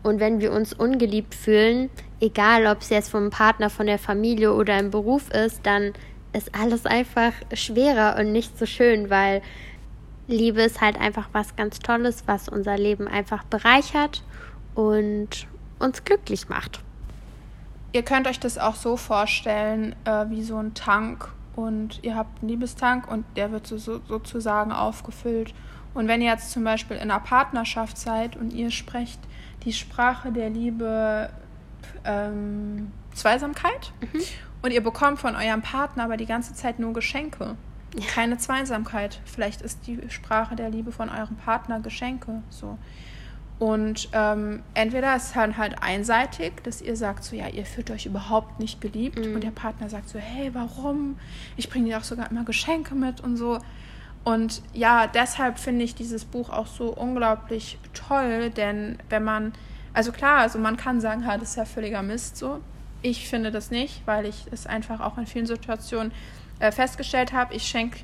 Und 0.02 0.18
wenn 0.18 0.40
wir 0.40 0.52
uns 0.52 0.72
ungeliebt 0.72 1.34
fühlen, 1.34 1.90
egal 2.20 2.66
ob 2.66 2.80
es 2.80 2.88
jetzt 2.88 3.10
vom 3.10 3.30
Partner, 3.30 3.70
von 3.70 3.86
der 3.86 3.98
Familie 3.98 4.52
oder 4.52 4.78
im 4.78 4.90
Beruf 4.90 5.30
ist, 5.30 5.60
dann 5.64 5.92
ist 6.32 6.54
alles 6.54 6.86
einfach 6.86 7.32
schwerer 7.52 8.16
und 8.18 8.32
nicht 8.32 8.58
so 8.58 8.66
schön, 8.66 9.10
weil 9.10 9.42
Liebe 10.26 10.62
ist 10.62 10.80
halt 10.80 10.98
einfach 10.98 11.28
was 11.32 11.56
ganz 11.56 11.78
Tolles, 11.78 12.24
was 12.26 12.48
unser 12.48 12.78
Leben 12.78 13.06
einfach 13.06 13.44
bereichert 13.44 14.22
und 14.74 15.46
uns 15.82 16.04
glücklich 16.04 16.48
macht. 16.48 16.80
Ihr 17.92 18.02
könnt 18.02 18.26
euch 18.26 18.40
das 18.40 18.56
auch 18.56 18.74
so 18.74 18.96
vorstellen, 18.96 19.94
äh, 20.04 20.24
wie 20.30 20.42
so 20.42 20.56
ein 20.56 20.74
Tank 20.74 21.28
und 21.56 22.00
ihr 22.02 22.16
habt 22.16 22.40
einen 22.40 22.48
Liebestank 22.48 23.10
und 23.10 23.24
der 23.36 23.52
wird 23.52 23.66
so, 23.66 23.76
so, 23.76 24.00
sozusagen 24.08 24.72
aufgefüllt. 24.72 25.52
Und 25.94 26.08
wenn 26.08 26.22
ihr 26.22 26.30
jetzt 26.30 26.50
zum 26.50 26.64
Beispiel 26.64 26.96
in 26.96 27.10
einer 27.10 27.20
Partnerschaft 27.20 27.98
seid 27.98 28.36
und 28.36 28.52
ihr 28.54 28.70
sprecht 28.70 29.20
die 29.64 29.74
Sprache 29.74 30.32
der 30.32 30.48
Liebe 30.48 31.28
ähm, 32.04 32.90
Zweisamkeit 33.14 33.92
mhm. 34.00 34.20
und 34.62 34.70
ihr 34.70 34.82
bekommt 34.82 35.18
von 35.18 35.36
eurem 35.36 35.60
Partner 35.60 36.04
aber 36.04 36.16
die 36.16 36.26
ganze 36.26 36.54
Zeit 36.54 36.78
nur 36.78 36.94
Geschenke, 36.94 37.56
keine 38.08 38.38
Zweisamkeit. 38.38 39.20
Vielleicht 39.26 39.60
ist 39.60 39.86
die 39.86 40.00
Sprache 40.08 40.56
der 40.56 40.70
Liebe 40.70 40.92
von 40.92 41.10
eurem 41.10 41.36
Partner 41.36 41.80
Geschenke. 41.80 42.42
So. 42.48 42.78
Und 43.62 44.08
ähm, 44.12 44.64
entweder 44.74 45.14
ist 45.14 45.26
es 45.26 45.32
dann 45.34 45.56
halt 45.56 45.84
einseitig, 45.84 46.64
dass 46.64 46.82
ihr 46.82 46.96
sagt 46.96 47.22
so, 47.22 47.36
ja, 47.36 47.46
ihr 47.46 47.64
fühlt 47.64 47.92
euch 47.92 48.06
überhaupt 48.06 48.58
nicht 48.58 48.80
geliebt 48.80 49.24
mhm. 49.24 49.36
und 49.36 49.44
der 49.44 49.52
Partner 49.52 49.88
sagt 49.88 50.08
so, 50.08 50.18
hey, 50.18 50.52
warum? 50.52 51.16
Ich 51.56 51.70
bringe 51.70 51.84
dir 51.86 51.98
auch 51.98 52.02
sogar 52.02 52.28
immer 52.28 52.42
Geschenke 52.42 52.96
mit 52.96 53.20
und 53.20 53.36
so. 53.36 53.60
Und 54.24 54.62
ja, 54.72 55.06
deshalb 55.06 55.60
finde 55.60 55.84
ich 55.84 55.94
dieses 55.94 56.24
Buch 56.24 56.50
auch 56.50 56.66
so 56.66 56.88
unglaublich 56.88 57.78
toll, 57.94 58.50
denn 58.50 58.98
wenn 59.10 59.22
man, 59.22 59.52
also 59.94 60.10
klar, 60.10 60.38
also 60.38 60.58
man 60.58 60.76
kann 60.76 61.00
sagen, 61.00 61.24
ha, 61.24 61.38
das 61.38 61.50
ist 61.50 61.56
ja 61.56 61.64
völliger 61.64 62.02
Mist 62.02 62.36
so, 62.36 62.58
ich 63.00 63.28
finde 63.28 63.52
das 63.52 63.70
nicht, 63.70 64.02
weil 64.06 64.26
ich 64.26 64.46
es 64.50 64.66
einfach 64.66 64.98
auch 64.98 65.18
in 65.18 65.26
vielen 65.28 65.46
Situationen 65.46 66.10
äh, 66.58 66.72
festgestellt 66.72 67.32
habe. 67.32 67.54
Ich 67.54 67.62
schenke 67.62 68.00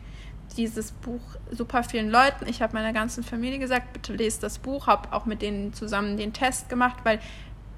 dieses 0.57 0.93
Buch 0.93 1.21
super 1.51 1.85
vielen 1.85 2.11
Leuten. 2.11 2.47
Ich 2.49 2.63
habe 2.63 2.75
meiner 2.75 2.93
ganzen 2.93 3.23
Familie 3.23 3.59
gesagt, 3.59 3.93
bitte 3.93 4.15
lest 4.15 4.43
das 4.43 4.59
Buch, 4.59 4.87
habe 4.87 5.13
auch 5.13 5.27
mit 5.27 5.43
denen 5.43 5.73
zusammen 5.73 6.17
den 6.17 6.33
Test 6.33 6.69
gemacht, 6.69 6.97
weil 7.05 7.21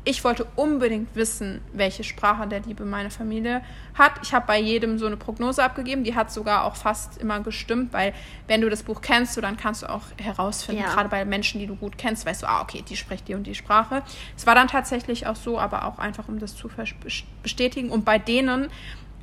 ich 0.04 0.24
wollte 0.24 0.46
unbedingt 0.56 1.14
wissen, 1.14 1.60
welche 1.74 2.04
Sprache 2.04 2.48
der 2.48 2.60
Liebe 2.60 2.86
meine 2.86 3.10
Familie 3.10 3.60
hat. 3.94 4.12
Ich 4.22 4.32
habe 4.32 4.46
bei 4.46 4.58
jedem 4.58 4.98
so 4.98 5.06
eine 5.06 5.18
Prognose 5.18 5.62
abgegeben, 5.62 6.04
die 6.04 6.14
hat 6.14 6.32
sogar 6.32 6.64
auch 6.64 6.74
fast 6.74 7.18
immer 7.18 7.40
gestimmt, 7.40 7.92
weil 7.92 8.14
wenn 8.46 8.62
du 8.62 8.70
das 8.70 8.82
Buch 8.82 9.02
kennst, 9.02 9.34
so, 9.34 9.42
dann 9.42 9.58
kannst 9.58 9.82
du 9.82 9.90
auch 9.90 10.04
herausfinden, 10.18 10.82
ja. 10.82 10.94
gerade 10.94 11.10
bei 11.10 11.24
Menschen, 11.26 11.60
die 11.60 11.66
du 11.66 11.76
gut 11.76 11.98
kennst, 11.98 12.24
weißt 12.24 12.42
du, 12.42 12.48
ah, 12.48 12.62
okay, 12.62 12.82
die 12.88 12.96
spricht 12.96 13.28
die 13.28 13.34
und 13.34 13.46
die 13.46 13.54
Sprache. 13.54 14.02
Es 14.36 14.46
war 14.46 14.54
dann 14.54 14.68
tatsächlich 14.68 15.26
auch 15.26 15.36
so, 15.36 15.58
aber 15.58 15.84
auch 15.84 15.98
einfach, 15.98 16.28
um 16.28 16.38
das 16.38 16.56
zu 16.56 16.70
bestätigen. 17.42 17.90
Und 17.90 18.06
bei 18.06 18.18
denen, 18.18 18.68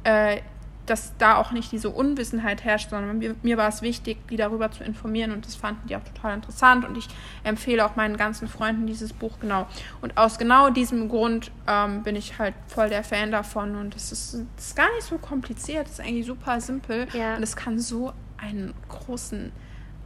äh, 0.03 0.41
dass 0.89 1.15
da 1.17 1.37
auch 1.37 1.51
nicht 1.51 1.71
diese 1.71 1.89
Unwissenheit 1.89 2.63
herrscht, 2.63 2.89
sondern 2.89 3.19
mir, 3.19 3.35
mir, 3.43 3.57
war 3.57 3.69
es 3.69 3.81
wichtig, 3.81 4.17
die 4.29 4.37
darüber 4.37 4.71
zu 4.71 4.83
informieren 4.83 5.31
und 5.31 5.45
das 5.45 5.55
fanden 5.55 5.87
die 5.87 5.95
auch 5.95 6.03
total 6.03 6.33
interessant 6.33 6.85
und 6.85 6.97
ich 6.97 7.07
empfehle 7.43 7.85
auch 7.85 7.95
meinen 7.95 8.17
ganzen 8.17 8.47
Freunden 8.47 8.87
dieses 8.87 9.13
Buch 9.13 9.39
genau. 9.39 9.67
Und 10.01 10.17
aus 10.17 10.37
genau 10.37 10.69
diesem 10.69 11.09
Grund 11.09 11.51
ähm, 11.67 12.03
bin 12.03 12.15
ich 12.15 12.39
halt 12.39 12.55
voll 12.67 12.89
der 12.89 13.03
Fan 13.03 13.31
davon 13.31 13.75
und 13.75 13.95
es 13.95 14.11
ist, 14.11 14.45
ist, 14.57 14.75
gar 14.75 14.91
nicht 14.95 15.03
so 15.03 15.17
kompliziert, 15.17 15.87
es 15.87 15.93
ist 15.93 15.99
eigentlich 15.99 16.25
super 16.25 16.59
simpel 16.61 17.07
ja. 17.13 17.35
und 17.35 17.43
es 17.43 17.55
kann 17.55 17.79
so 17.79 18.13
einen 18.37 18.73
großen 18.89 19.51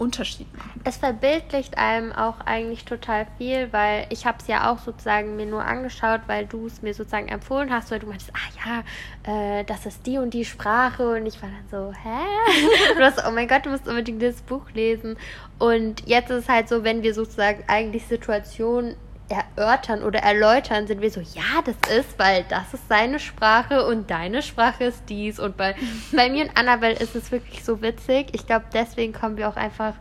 Unterschied 0.02 0.52
machen. 0.58 0.82
Es 0.84 0.98
verbildlicht 0.98 1.78
einem 1.78 2.12
auch 2.12 2.42
eigentlich 2.42 2.86
total 2.86 3.28
viel, 3.38 3.72
weil 3.72 4.08
ich 4.10 4.26
habe 4.26 4.40
es 4.42 4.48
ja 4.48 4.72
auch 4.72 4.80
sozusagen 4.80 5.36
mir 5.36 5.46
nur 5.46 5.64
angeschaut, 5.64 6.22
weil 6.26 6.48
du 6.48 6.66
es 6.66 6.82
mir 6.82 6.96
sozusagen 6.96 7.28
empfohlen 7.28 7.72
hast, 7.72 7.92
weil 7.92 8.00
du 8.00 8.08
meintest, 8.08 8.32
ah 8.34 8.84
ja, 9.28 9.60
äh, 9.60 9.64
das 9.64 9.86
ist 9.86 10.08
die 10.08 10.18
und 10.18 10.34
die 10.34 10.44
Sprache 10.44 11.08
und 11.16 11.28
ich 11.28 11.40
war 11.42 11.50
dann 11.50 11.70
so, 11.70 11.94
hä? 11.94 12.96
du 12.98 13.04
hast, 13.04 13.24
oh 13.28 13.32
mein 13.32 13.48
Gott, 13.48 13.68
du 13.68 13.70
musst 13.70 13.88
unbedingt 13.88 14.24
das 14.24 14.42
Buch 14.42 14.72
lesen. 14.74 15.18
Und 15.60 16.08
jetzt 16.08 16.32
ist 16.32 16.46
es 16.46 16.50
halt 16.50 16.68
so, 16.68 16.84
wenn 16.84 17.04
wir 17.04 17.14
sozusagen 17.14 17.64
eigentlich 17.68 18.08
Situationen 18.08 18.96
erörtern 19.32 20.04
oder 20.04 20.20
erläutern, 20.20 20.88
sind 20.88 21.02
wir 21.02 21.12
so, 21.12 21.22
ja, 21.22 21.62
das 21.66 21.76
ist, 21.92 22.20
weil 22.20 22.46
das 22.50 22.74
ist 22.74 22.88
seine 22.88 23.20
Sprache 23.20 23.86
und 23.86 24.10
deine 24.10 24.42
Sprache 24.42 24.86
ist 24.86 25.04
dies. 25.10 25.40
Und 25.40 25.58
bei, 25.58 25.76
bei 26.12 26.30
mir 26.30 26.46
und 26.46 26.58
Annabelle 26.58 26.96
ist 26.96 27.16
es 27.16 27.32
wirklich 27.32 27.64
so 27.64 27.82
witzig. 27.82 28.28
Ich 28.34 28.46
glaube, 28.46 28.66
deswegen 28.74 29.14
kommen 29.14 29.38
wir 29.38 29.50
auch 29.50 29.56
einfach 29.56 29.94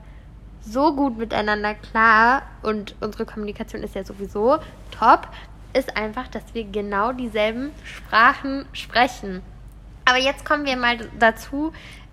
so 0.63 0.95
gut 0.95 1.17
miteinander 1.19 1.75
klar 1.75 2.43
und 2.63 2.95
unsere 3.01 3.25
Kommunikation 3.25 3.83
ist 3.83 3.95
ja 3.95 4.05
sowieso 4.05 4.59
top, 4.91 5.29
ist 5.73 5.97
einfach, 5.97 6.29
dass 6.29 6.43
wir 6.53 6.65
genau 6.65 7.13
dieselben 7.13 7.71
Sprachen 7.85 8.67
sprechen. 8.73 9.43
Aber 10.05 10.19
jetzt 10.19 10.45
kommen 10.45 10.67
wir 10.67 10.77
mal 10.77 10.99
dazu, 11.19 11.73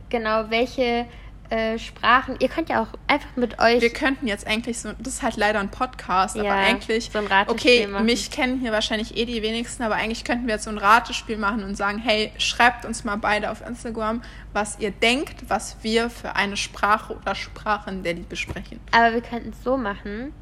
genau 0.10 0.49
welche 0.49 1.06
äh, 1.49 1.79
Sprachen. 1.79 2.36
Ihr 2.39 2.49
könnt 2.49 2.69
ja 2.69 2.81
auch 2.81 2.88
einfach 3.07 3.36
mit 3.36 3.60
euch. 3.60 3.81
Wir 3.81 3.91
könnten 3.91 4.27
jetzt 4.27 4.45
eigentlich 4.45 4.79
so, 4.79 4.91
das 4.99 5.15
ist 5.15 5.23
halt 5.23 5.38
leider 5.38 5.60
ein 5.60 5.69
Podcast, 5.69 6.36
ja, 6.36 6.43
aber 6.43 6.53
eigentlich. 6.53 7.10
So 7.12 7.19
ein 7.19 7.27
okay, 7.47 7.88
machen. 7.88 8.05
mich 8.05 8.31
kennen 8.31 8.60
hier 8.60 8.71
wahrscheinlich 8.71 9.17
eh 9.17 9.25
die 9.25 9.41
wenigsten, 9.41 9.83
aber 9.83 9.95
eigentlich 9.95 10.23
könnten 10.23 10.47
wir 10.47 10.55
jetzt 10.55 10.65
so 10.65 10.69
ein 10.69 10.77
Ratespiel 10.77 11.38
machen 11.38 11.63
und 11.63 11.75
sagen, 11.75 11.99
hey, 11.99 12.31
schreibt 12.38 12.86
uns 12.86 13.03
mal 13.03 13.17
beide 13.17 13.51
auf 13.51 13.65
Instagram, 13.65 14.21
was 14.53 14.79
ihr 14.79 14.91
denkt, 14.91 15.49
was 15.49 15.77
wir 15.81 16.10
für 16.10 16.36
eine 16.36 16.57
Sprache 16.57 17.15
oder 17.15 17.36
Sprachen 17.36 18.03
der 18.03 18.13
Liebe 18.13 18.36
sprechen. 18.36 18.79
Aber 18.91 19.13
wir 19.13 19.21
könnten 19.21 19.49
es 19.49 19.63
so 19.63 19.77
machen, 19.77 20.33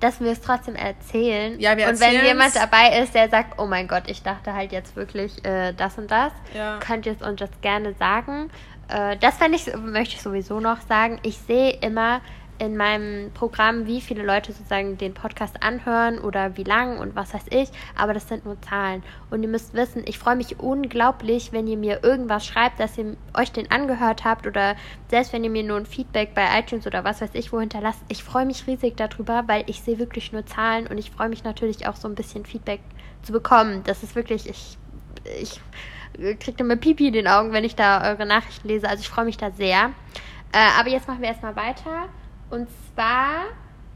dass 0.00 0.20
wir 0.20 0.30
es 0.30 0.40
trotzdem 0.40 0.74
erzählen. 0.76 1.58
Ja, 1.58 1.76
wir 1.76 1.88
Und 1.88 2.00
wenn 2.00 2.24
jemand 2.24 2.54
dabei 2.54 3.00
ist, 3.00 3.14
der 3.14 3.30
sagt, 3.30 3.58
oh 3.58 3.66
mein 3.66 3.88
Gott, 3.88 4.04
ich 4.06 4.22
dachte 4.22 4.52
halt 4.52 4.72
jetzt 4.72 4.94
wirklich 4.94 5.42
äh, 5.44 5.72
das 5.72 5.96
und 5.96 6.10
das, 6.10 6.32
ja. 6.54 6.78
könnt 6.80 7.06
ihr 7.06 7.12
es 7.12 7.26
uns 7.26 7.40
das 7.40 7.50
gerne 7.62 7.94
sagen. 7.94 8.50
Äh, 8.88 9.16
das 9.18 9.38
ich, 9.52 9.74
möchte 9.76 10.14
ich 10.14 10.22
sowieso 10.22 10.60
noch 10.60 10.80
sagen. 10.82 11.18
Ich 11.22 11.38
sehe 11.38 11.70
immer 11.80 12.20
in 12.58 12.76
meinem 12.76 13.30
Programm, 13.32 13.86
wie 13.86 14.00
viele 14.00 14.22
Leute 14.22 14.52
sozusagen 14.52 14.96
den 14.96 15.14
Podcast 15.14 15.62
anhören 15.62 16.18
oder 16.18 16.56
wie 16.56 16.64
lang 16.64 16.98
und 16.98 17.14
was 17.14 17.34
weiß 17.34 17.44
ich, 17.50 17.68
aber 17.96 18.14
das 18.14 18.28
sind 18.28 18.44
nur 18.44 18.60
Zahlen. 18.62 19.02
Und 19.30 19.42
ihr 19.42 19.48
müsst 19.48 19.74
wissen, 19.74 20.02
ich 20.06 20.18
freue 20.18 20.36
mich 20.36 20.58
unglaublich, 20.58 21.52
wenn 21.52 21.66
ihr 21.66 21.76
mir 21.76 22.02
irgendwas 22.02 22.46
schreibt, 22.46 22.80
dass 22.80 22.96
ihr 22.96 23.16
euch 23.34 23.52
den 23.52 23.70
angehört 23.70 24.24
habt 24.24 24.46
oder 24.46 24.76
selbst 25.10 25.32
wenn 25.32 25.44
ihr 25.44 25.50
mir 25.50 25.64
nur 25.64 25.76
ein 25.76 25.86
Feedback 25.86 26.34
bei 26.34 26.46
iTunes 26.58 26.86
oder 26.86 27.04
was 27.04 27.20
weiß 27.20 27.30
ich 27.34 27.52
wo 27.52 27.60
hinterlasst. 27.60 28.00
Ich 28.08 28.24
freue 28.24 28.46
mich 28.46 28.66
riesig 28.66 28.96
darüber, 28.96 29.44
weil 29.46 29.64
ich 29.66 29.82
sehe 29.82 29.98
wirklich 29.98 30.32
nur 30.32 30.46
Zahlen 30.46 30.86
und 30.86 30.98
ich 30.98 31.10
freue 31.10 31.28
mich 31.28 31.44
natürlich 31.44 31.86
auch 31.86 31.96
so 31.96 32.08
ein 32.08 32.14
bisschen 32.14 32.46
Feedback 32.46 32.80
zu 33.22 33.32
bekommen. 33.32 33.82
Das 33.84 34.02
ist 34.02 34.14
wirklich, 34.14 34.48
ich, 34.48 34.78
ich 35.40 35.60
kriegt 36.40 36.60
immer 36.60 36.76
Pipi 36.76 37.08
in 37.08 37.12
den 37.12 37.28
Augen, 37.28 37.52
wenn 37.52 37.64
ich 37.64 37.76
da 37.76 38.10
eure 38.10 38.26
Nachrichten 38.26 38.68
lese. 38.68 38.88
Also 38.88 39.00
ich 39.00 39.08
freue 39.08 39.24
mich 39.24 39.36
da 39.36 39.50
sehr. 39.50 39.92
Äh, 40.52 40.68
aber 40.78 40.88
jetzt 40.88 41.08
machen 41.08 41.20
wir 41.20 41.28
erstmal 41.28 41.56
weiter. 41.56 42.08
Und 42.50 42.68
zwar 42.94 43.44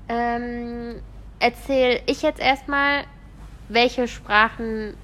ähm, 0.09 1.01
erzähle 1.39 2.03
ich 2.07 2.23
jetzt 2.23 2.41
erstmal, 2.41 3.05
welche 3.69 4.09
Sprachen 4.09 4.95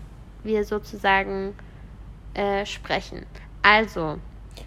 wir 0.42 0.64
sozusagen 0.64 1.54
äh, 2.34 2.66
sprechen. 2.66 3.24
Also. 3.62 4.18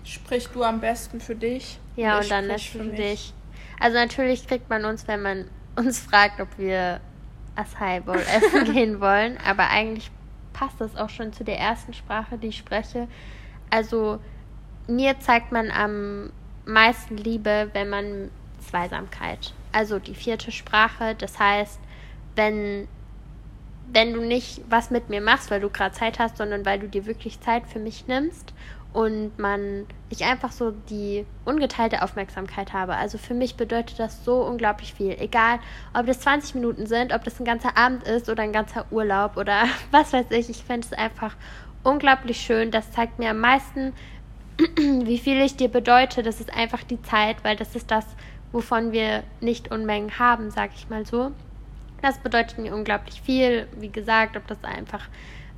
Sprich 0.03 0.47
du 0.47 0.63
am 0.63 0.79
besten 0.79 1.19
für 1.19 1.35
dich. 1.35 1.79
Ja, 1.95 2.19
und 2.19 2.31
dann 2.31 2.45
für, 2.57 2.79
für 2.79 2.85
dich. 2.85 3.33
Also 3.79 3.97
natürlich 3.97 4.47
kriegt 4.47 4.69
man 4.69 4.85
uns, 4.85 5.07
wenn 5.07 5.21
man 5.21 5.45
uns 5.75 5.99
fragt, 5.99 6.41
ob 6.41 6.47
wir 6.57 6.99
Acai 7.55 7.99
Bowl 8.01 8.15
essen 8.35 8.73
gehen 8.73 8.99
wollen. 8.99 9.38
Aber 9.45 9.69
eigentlich 9.69 10.12
passt 10.60 10.82
das 10.82 10.98
auch 10.98 11.10
schon 11.10 11.32
zu 11.32 11.45
der 11.45 11.58
ersten 11.58 11.93
Sprache, 11.93 12.38
die 12.38 12.48
ich 12.48 12.58
spreche. 12.58 13.08
Also 13.69 14.19
mir 14.88 15.17
zeigt 15.19 15.54
man 15.54 15.72
am 15.72 16.32
meisten 16.65 17.15
Liebe, 17.15 17.69
wenn 17.72 17.89
man 17.89 18.30
Zweisamkeit. 18.60 19.54
Also 19.72 20.00
die 20.00 20.15
vierte 20.15 20.52
Sprache, 20.52 21.15
das 21.15 21.39
heißt, 21.39 21.80
wenn 22.36 22.88
wenn 23.91 24.13
du 24.13 24.22
nicht 24.22 24.62
was 24.69 24.91
mit 24.91 25.10
mir 25.10 25.19
machst, 25.19 25.50
weil 25.50 25.62
du 25.62 25.69
gerade 25.69 25.95
Zeit 25.95 26.19
hast, 26.19 26.38
sondern 26.38 26.63
weil 26.63 26.78
du 26.78 26.88
dir 26.88 27.08
wirklich 27.08 27.41
Zeit 27.41 27.65
für 27.65 27.80
mich 27.80 28.06
nimmst 28.06 28.54
und 28.93 29.38
man 29.38 29.86
ich 30.10 30.25
einfach 30.25 30.52
so 30.52 30.71
die 30.71 31.25
ungeteilte 31.45 32.02
Aufmerksamkeit 32.02 32.73
habe. 32.73 32.95
Also 32.95 33.17
für 33.19 33.36
mich 33.36 33.56
bedeutet 33.56 33.99
das 33.99 34.25
so 34.25 34.41
unglaublich 34.41 34.93
viel. 34.93 35.12
Egal, 35.19 35.60
ob 35.93 36.08
das 36.08 36.21
20 36.21 36.56
Minuten 36.56 36.88
sind, 36.88 37.13
ob 37.13 37.23
das 37.23 37.39
ein 37.39 37.45
ganzer 37.45 37.78
Abend 37.78 38.08
ist 38.08 38.30
oder 38.30 38.41
ein 38.41 38.52
ganzer 38.54 38.86
Urlaub 38.91 39.38
oder 39.38 39.65
was 39.91 40.13
weiß 40.13 40.28
ich. 40.32 40.49
Ich 40.49 40.63
finde 40.63 40.88
es 40.88 40.93
einfach 40.93 41.36
unglaublich 41.84 42.41
schön. 42.41 42.71
Das 42.71 42.91
zeigt 42.91 43.19
mir 43.19 43.30
am 43.30 43.39
meisten, 43.39 43.93
wie 44.78 45.19
viel 45.19 45.39
ich 45.41 45.56
dir 45.56 45.69
bedeute. 45.69 46.23
Das 46.23 46.39
ist 46.39 46.52
einfach 46.52 46.84
die 46.84 47.02
Zeit, 47.04 47.43
weil 47.43 47.56
das 47.56 47.75
ist 47.75 47.91
das, 47.91 48.06
wovon 48.52 48.91
wir 48.91 49.23
nicht 49.39 49.71
Unmengen 49.71 50.17
haben, 50.17 50.49
sag 50.49 50.71
ich 50.73 50.89
mal 50.89 51.06
so. 51.06 51.32
Das 52.02 52.17
bedeutet 52.17 52.58
mir 52.58 52.73
unglaublich 52.73 53.21
viel. 53.21 53.67
Wie 53.78 53.89
gesagt, 53.89 54.36
ob 54.36 54.47
das 54.47 54.63
einfach 54.63 55.08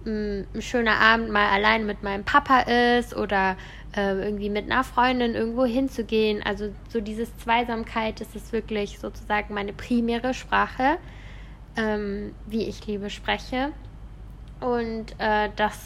ein 0.06 0.48
schöner 0.62 1.00
Abend 1.00 1.30
mal 1.30 1.50
allein 1.50 1.86
mit 1.86 2.04
meinem 2.04 2.24
Papa 2.24 2.62
ist 2.62 3.16
oder 3.16 3.56
äh, 3.96 4.14
irgendwie 4.14 4.50
mit 4.50 4.72
einer 4.72 4.84
Freundin 4.84 5.36
irgendwo 5.36 5.66
hinzugehen. 5.66 6.42
Also 6.44 6.74
so 6.90 7.02
dieses 7.02 7.36
Zweisamkeit, 7.38 8.20
das 8.22 8.36
ist 8.36 8.52
wirklich 8.52 9.00
sozusagen 9.00 9.54
meine 9.54 9.74
primäre 9.74 10.34
Sprache, 10.34 10.98
ähm, 11.78 12.34
wie 12.48 12.68
ich 12.68 12.86
Liebe 12.88 13.10
spreche. 13.10 13.72
Und 14.60 15.16
äh, 15.18 15.50
das, 15.56 15.80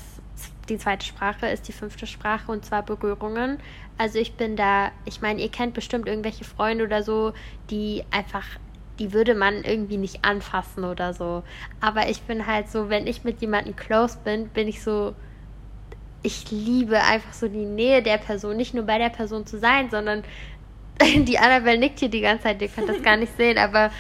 die 0.69 0.77
zweite 0.77 1.05
Sprache 1.05 1.47
ist 1.47 1.67
die 1.67 1.73
fünfte 1.73 2.07
Sprache 2.07 2.51
und 2.51 2.65
zwar 2.65 2.83
Berührungen. 2.83 3.59
Also 3.97 4.19
ich 4.19 4.33
bin 4.33 4.55
da, 4.55 4.91
ich 5.05 5.21
meine, 5.21 5.41
ihr 5.41 5.49
kennt 5.49 5.73
bestimmt 5.73 6.07
irgendwelche 6.07 6.43
Freunde 6.43 6.83
oder 6.83 7.01
so, 7.01 7.33
die 7.69 8.03
einfach 8.11 8.45
die 8.99 9.13
würde 9.13 9.35
man 9.35 9.63
irgendwie 9.63 9.97
nicht 9.97 10.23
anfassen 10.23 10.83
oder 10.83 11.13
so. 11.13 11.43
Aber 11.81 12.09
ich 12.09 12.21
bin 12.21 12.47
halt 12.47 12.69
so, 12.69 12.89
wenn 12.89 13.07
ich 13.07 13.23
mit 13.23 13.41
jemandem 13.41 13.75
close 13.75 14.17
bin, 14.23 14.49
bin 14.49 14.67
ich 14.67 14.83
so, 14.83 15.13
ich 16.23 16.49
liebe 16.51 17.01
einfach 17.01 17.33
so 17.33 17.47
die 17.47 17.65
Nähe 17.65 18.01
der 18.01 18.17
Person, 18.17 18.57
nicht 18.57 18.73
nur 18.73 18.85
bei 18.85 18.97
der 18.97 19.09
Person 19.09 19.45
zu 19.45 19.59
sein, 19.59 19.89
sondern 19.89 20.23
die 21.01 21.37
Annabelle 21.37 21.77
nickt 21.77 21.99
hier 21.99 22.09
die 22.09 22.21
ganze 22.21 22.43
Zeit, 22.43 22.61
ihr 22.61 22.69
könnt 22.69 22.89
das 22.89 23.01
gar 23.03 23.17
nicht 23.17 23.35
sehen, 23.37 23.57
aber 23.57 23.91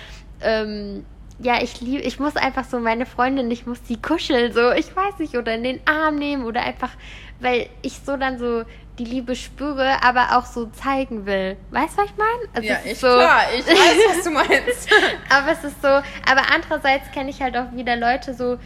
ähm, 0.41 1.05
ja, 1.39 1.61
ich 1.61 1.81
liebe, 1.81 2.01
ich 2.01 2.19
muss 2.19 2.35
einfach 2.35 2.63
so 2.63 2.79
meine 2.79 3.05
Freundin, 3.05 3.51
ich 3.51 3.65
muss 3.65 3.85
sie 3.85 3.97
kuscheln, 3.97 4.53
so, 4.53 4.71
ich 4.71 4.95
weiß 4.95 5.19
nicht, 5.19 5.35
oder 5.35 5.53
in 5.53 5.63
den 5.63 5.79
Arm 5.85 6.15
nehmen 6.15 6.45
oder 6.45 6.63
einfach, 6.63 6.91
weil 7.39 7.67
ich 7.81 7.99
so 8.05 8.15
dann 8.15 8.39
so 8.39 8.63
die 8.97 9.05
Liebe 9.05 9.35
spüre, 9.35 10.03
aber 10.03 10.37
auch 10.37 10.45
so 10.45 10.67
zeigen 10.67 11.25
will. 11.25 11.57
Weißt 11.71 11.97
du, 11.97 12.01
was 12.01 12.09
ich 12.09 12.17
meine? 12.17 12.53
Also 12.53 12.67
ja, 12.67 12.77
ich 12.85 12.99
so, 12.99 13.07
klar, 13.07 13.41
ich 13.57 13.65
weiß, 13.65 14.17
was 14.17 14.23
du 14.23 14.29
meinst. 14.31 14.89
aber 15.29 15.51
es 15.51 15.63
ist 15.63 15.81
so, 15.81 15.87
aber 15.87 16.51
andererseits 16.53 17.11
kenne 17.11 17.29
ich 17.29 17.41
halt 17.41 17.57
auch 17.57 17.71
wieder 17.73 17.95
Leute 17.95 18.33
so, 18.33 18.57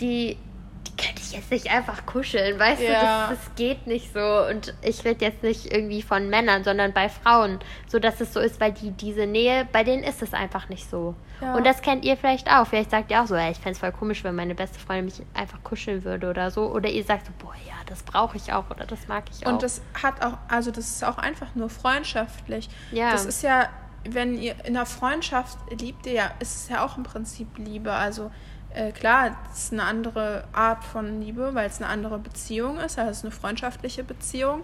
die, 0.00 0.38
die 0.86 0.96
könnte 0.96 1.20
ich 1.22 1.32
jetzt 1.32 1.50
nicht 1.50 1.70
einfach 1.70 2.06
kuscheln, 2.06 2.58
weißt 2.58 2.82
ja. 2.82 2.88
du, 2.88 3.34
das, 3.34 3.38
das, 3.38 3.54
geht 3.56 3.86
nicht 3.86 4.12
so. 4.12 4.20
Und 4.20 4.74
ich 4.82 5.04
rede 5.04 5.24
jetzt 5.24 5.42
nicht 5.42 5.72
irgendwie 5.72 6.02
von 6.02 6.28
Männern, 6.28 6.64
sondern 6.64 6.92
bei 6.92 7.08
Frauen, 7.08 7.58
so 7.86 7.98
dass 7.98 8.20
es 8.20 8.32
so 8.32 8.40
ist, 8.40 8.60
weil 8.60 8.72
die 8.72 8.90
diese 8.90 9.26
Nähe, 9.26 9.66
bei 9.72 9.84
denen 9.84 10.02
ist 10.02 10.22
es 10.22 10.32
einfach 10.32 10.68
nicht 10.68 10.88
so. 10.88 11.14
Ja. 11.40 11.54
Und 11.54 11.66
das 11.66 11.82
kennt 11.82 12.04
ihr 12.04 12.16
vielleicht 12.16 12.50
auch. 12.50 12.66
Vielleicht 12.66 12.90
sagt 12.90 13.10
ihr 13.10 13.22
auch 13.22 13.26
so, 13.26 13.34
ey, 13.34 13.50
ich 13.50 13.58
fände 13.58 13.72
es 13.72 13.78
voll 13.78 13.92
komisch, 13.92 14.24
wenn 14.24 14.34
meine 14.34 14.54
beste 14.54 14.78
Freundin 14.78 15.06
mich 15.06 15.22
einfach 15.34 15.62
kuscheln 15.64 16.04
würde 16.04 16.30
oder 16.30 16.50
so. 16.50 16.70
Oder 16.72 16.88
ihr 16.88 17.04
sagt 17.04 17.26
so, 17.26 17.32
boah, 17.38 17.54
ja, 17.66 17.74
das 17.86 18.02
brauche 18.02 18.36
ich 18.36 18.52
auch 18.52 18.70
oder 18.70 18.86
das 18.86 19.08
mag 19.08 19.24
ich 19.30 19.46
auch. 19.46 19.52
Und 19.52 19.62
das 19.62 19.82
hat 20.02 20.24
auch, 20.24 20.38
also 20.48 20.70
das 20.70 20.88
ist 20.88 21.04
auch 21.04 21.18
einfach 21.18 21.54
nur 21.54 21.68
freundschaftlich. 21.68 22.68
Ja. 22.92 23.10
Das 23.10 23.26
ist 23.26 23.42
ja 23.42 23.68
wenn 24.06 24.36
ihr 24.38 24.54
in 24.64 24.76
einer 24.76 24.86
Freundschaft 24.86 25.58
liebt 25.80 26.06
ihr 26.06 26.12
ja, 26.12 26.30
ist 26.38 26.56
es 26.56 26.68
ja 26.68 26.84
auch 26.84 26.96
im 26.96 27.04
Prinzip 27.04 27.48
Liebe. 27.58 27.92
Also 27.92 28.30
äh, 28.74 28.92
klar, 28.92 29.36
es 29.52 29.64
ist 29.64 29.72
eine 29.72 29.84
andere 29.84 30.44
Art 30.52 30.84
von 30.84 31.20
Liebe, 31.20 31.54
weil 31.54 31.68
es 31.68 31.80
eine 31.80 31.88
andere 31.90 32.18
Beziehung 32.18 32.78
ist, 32.78 32.98
also 32.98 33.10
es 33.10 33.18
ist 33.18 33.24
eine 33.24 33.32
freundschaftliche 33.32 34.04
Beziehung. 34.04 34.62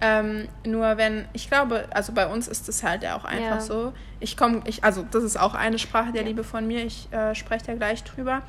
Ähm, 0.00 0.46
nur 0.64 0.96
wenn, 0.96 1.26
ich 1.32 1.48
glaube, 1.48 1.86
also 1.90 2.12
bei 2.12 2.28
uns 2.28 2.46
ist 2.46 2.68
es 2.68 2.84
halt 2.84 3.02
ja 3.02 3.16
auch 3.16 3.24
einfach 3.24 3.56
ja. 3.56 3.60
so. 3.60 3.92
Ich 4.20 4.36
komme, 4.36 4.62
ich, 4.64 4.84
also 4.84 5.04
das 5.10 5.24
ist 5.24 5.38
auch 5.38 5.54
eine 5.54 5.78
Sprache 5.78 6.12
der 6.12 6.22
ja. 6.22 6.28
Liebe 6.28 6.44
von 6.44 6.66
mir, 6.66 6.84
ich 6.84 7.12
äh, 7.12 7.34
spreche 7.34 7.66
da 7.66 7.74
gleich 7.74 8.04
drüber. 8.04 8.42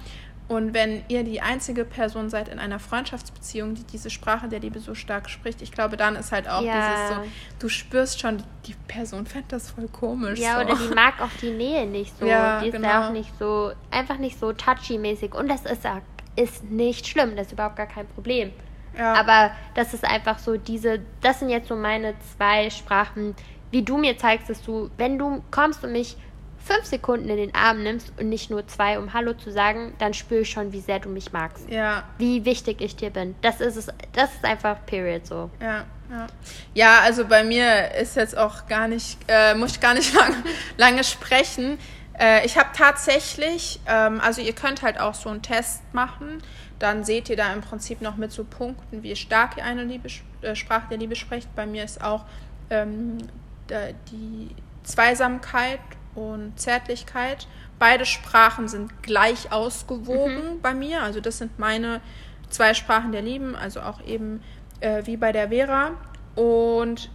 Und 0.49 0.73
wenn 0.73 1.03
ihr 1.09 1.23
die 1.23 1.41
einzige 1.41 1.85
Person 1.85 2.31
seid 2.31 2.49
in 2.49 2.57
einer 2.57 2.79
Freundschaftsbeziehung, 2.79 3.75
die 3.75 3.83
diese 3.83 4.09
Sprache 4.09 4.47
der 4.47 4.59
Liebe 4.59 4.79
so 4.79 4.95
stark 4.95 5.29
spricht, 5.29 5.61
ich 5.61 5.71
glaube, 5.71 5.95
dann 5.95 6.15
ist 6.15 6.31
halt 6.31 6.49
auch 6.49 6.63
ja. 6.63 6.73
dieses 6.73 7.09
so, 7.09 7.31
du 7.59 7.69
spürst 7.69 8.19
schon, 8.19 8.41
die 8.65 8.73
Person 8.87 9.27
fände 9.27 9.45
das 9.49 9.69
voll 9.69 9.87
komisch. 9.87 10.39
Ja, 10.39 10.55
so. 10.55 10.65
oder 10.65 10.75
die 10.75 10.93
mag 10.95 11.21
auch 11.21 11.29
die 11.39 11.51
Nähe 11.51 11.85
nicht 11.85 12.17
so. 12.17 12.25
Ja, 12.25 12.61
die 12.61 12.69
ist 12.69 12.73
genau. 12.73 13.09
auch 13.09 13.11
nicht 13.11 13.31
so, 13.37 13.73
einfach 13.91 14.17
nicht 14.17 14.39
so 14.39 14.51
touchy-mäßig. 14.51 15.35
Und 15.35 15.49
das 15.49 15.65
ist, 15.65 15.87
ist 16.35 16.63
nicht 16.63 17.05
schlimm, 17.05 17.35
das 17.35 17.47
ist 17.47 17.53
überhaupt 17.53 17.75
gar 17.75 17.85
kein 17.85 18.07
Problem. 18.07 18.51
Ja. 18.97 19.13
Aber 19.13 19.51
das 19.75 19.93
ist 19.93 20.03
einfach 20.03 20.39
so 20.39 20.57
diese, 20.57 20.99
das 21.21 21.41
sind 21.41 21.49
jetzt 21.49 21.67
so 21.67 21.75
meine 21.75 22.15
zwei 22.35 22.71
Sprachen, 22.71 23.35
wie 23.69 23.83
du 23.83 23.97
mir 23.97 24.17
zeigst, 24.17 24.49
dass 24.49 24.63
du, 24.63 24.89
wenn 24.97 25.19
du 25.19 25.43
kommst 25.51 25.83
und 25.83 25.91
mich 25.91 26.17
fünf 26.59 26.85
Sekunden 26.85 27.29
in 27.29 27.37
den 27.37 27.55
Arm 27.55 27.83
nimmst 27.83 28.11
und 28.19 28.29
nicht 28.29 28.49
nur 28.49 28.67
zwei, 28.67 28.99
um 28.99 29.13
Hallo 29.13 29.33
zu 29.33 29.51
sagen, 29.51 29.93
dann 29.99 30.13
spüre 30.13 30.41
ich 30.41 30.49
schon, 30.49 30.71
wie 30.71 30.81
sehr 30.81 30.99
du 30.99 31.09
mich 31.09 31.31
magst. 31.31 31.69
Ja. 31.69 32.03
Wie 32.17 32.45
wichtig 32.45 32.81
ich 32.81 32.95
dir 32.95 33.09
bin. 33.09 33.35
Das 33.41 33.61
ist 33.61 33.75
es, 33.75 33.87
das 34.13 34.33
ist 34.33 34.45
einfach 34.45 34.85
Period 34.85 35.25
so. 35.25 35.49
Ja, 35.61 35.85
ja. 36.09 36.27
Ja, 36.73 36.99
also 37.01 37.25
bei 37.25 37.43
mir 37.43 37.95
ist 37.95 38.15
jetzt 38.15 38.37
auch 38.37 38.67
gar 38.67 38.87
nicht, 38.87 39.17
äh, 39.27 39.55
muss 39.55 39.71
ich 39.71 39.79
gar 39.79 39.93
nicht 39.93 40.13
lang, 40.19 40.35
lange 40.77 41.03
sprechen. 41.03 41.79
Äh, 42.19 42.45
ich 42.45 42.57
habe 42.57 42.69
tatsächlich, 42.75 43.79
ähm, 43.87 44.19
also 44.21 44.41
ihr 44.41 44.53
könnt 44.53 44.81
halt 44.81 44.99
auch 44.99 45.13
so 45.13 45.29
einen 45.29 45.41
Test 45.41 45.81
machen. 45.93 46.43
Dann 46.77 47.03
seht 47.03 47.29
ihr 47.29 47.35
da 47.35 47.53
im 47.53 47.61
Prinzip 47.61 48.01
noch 48.01 48.15
mit 48.17 48.31
so 48.31 48.43
Punkten, 48.43 49.03
wie 49.03 49.15
stark 49.15 49.57
ihr 49.57 49.63
eine 49.63 49.83
Liebe, 49.83 50.09
äh, 50.41 50.55
Sprache 50.55 50.87
der 50.89 50.97
Liebe 50.97 51.15
sprecht. 51.15 51.53
Bei 51.55 51.65
mir 51.65 51.83
ist 51.83 52.01
auch 52.01 52.25
ähm, 52.69 53.17
die 54.11 54.49
Zweisamkeit 54.83 55.79
und 56.15 56.59
Zärtlichkeit. 56.59 57.47
Beide 57.77 58.05
Sprachen 58.05 58.67
sind 58.67 59.03
gleich 59.03 59.51
ausgewogen 59.51 60.55
mhm. 60.55 60.61
bei 60.61 60.73
mir. 60.73 61.03
Also 61.03 61.21
das 61.21 61.37
sind 61.37 61.59
meine 61.59 62.01
zwei 62.49 62.73
Sprachen 62.73 63.11
der 63.11 63.21
Lieben, 63.21 63.55
also 63.55 63.81
auch 63.81 64.03
eben 64.05 64.41
äh, 64.81 65.05
wie 65.05 65.17
bei 65.17 65.31
der 65.31 65.49
Vera. 65.49 65.91
Und 66.35 67.09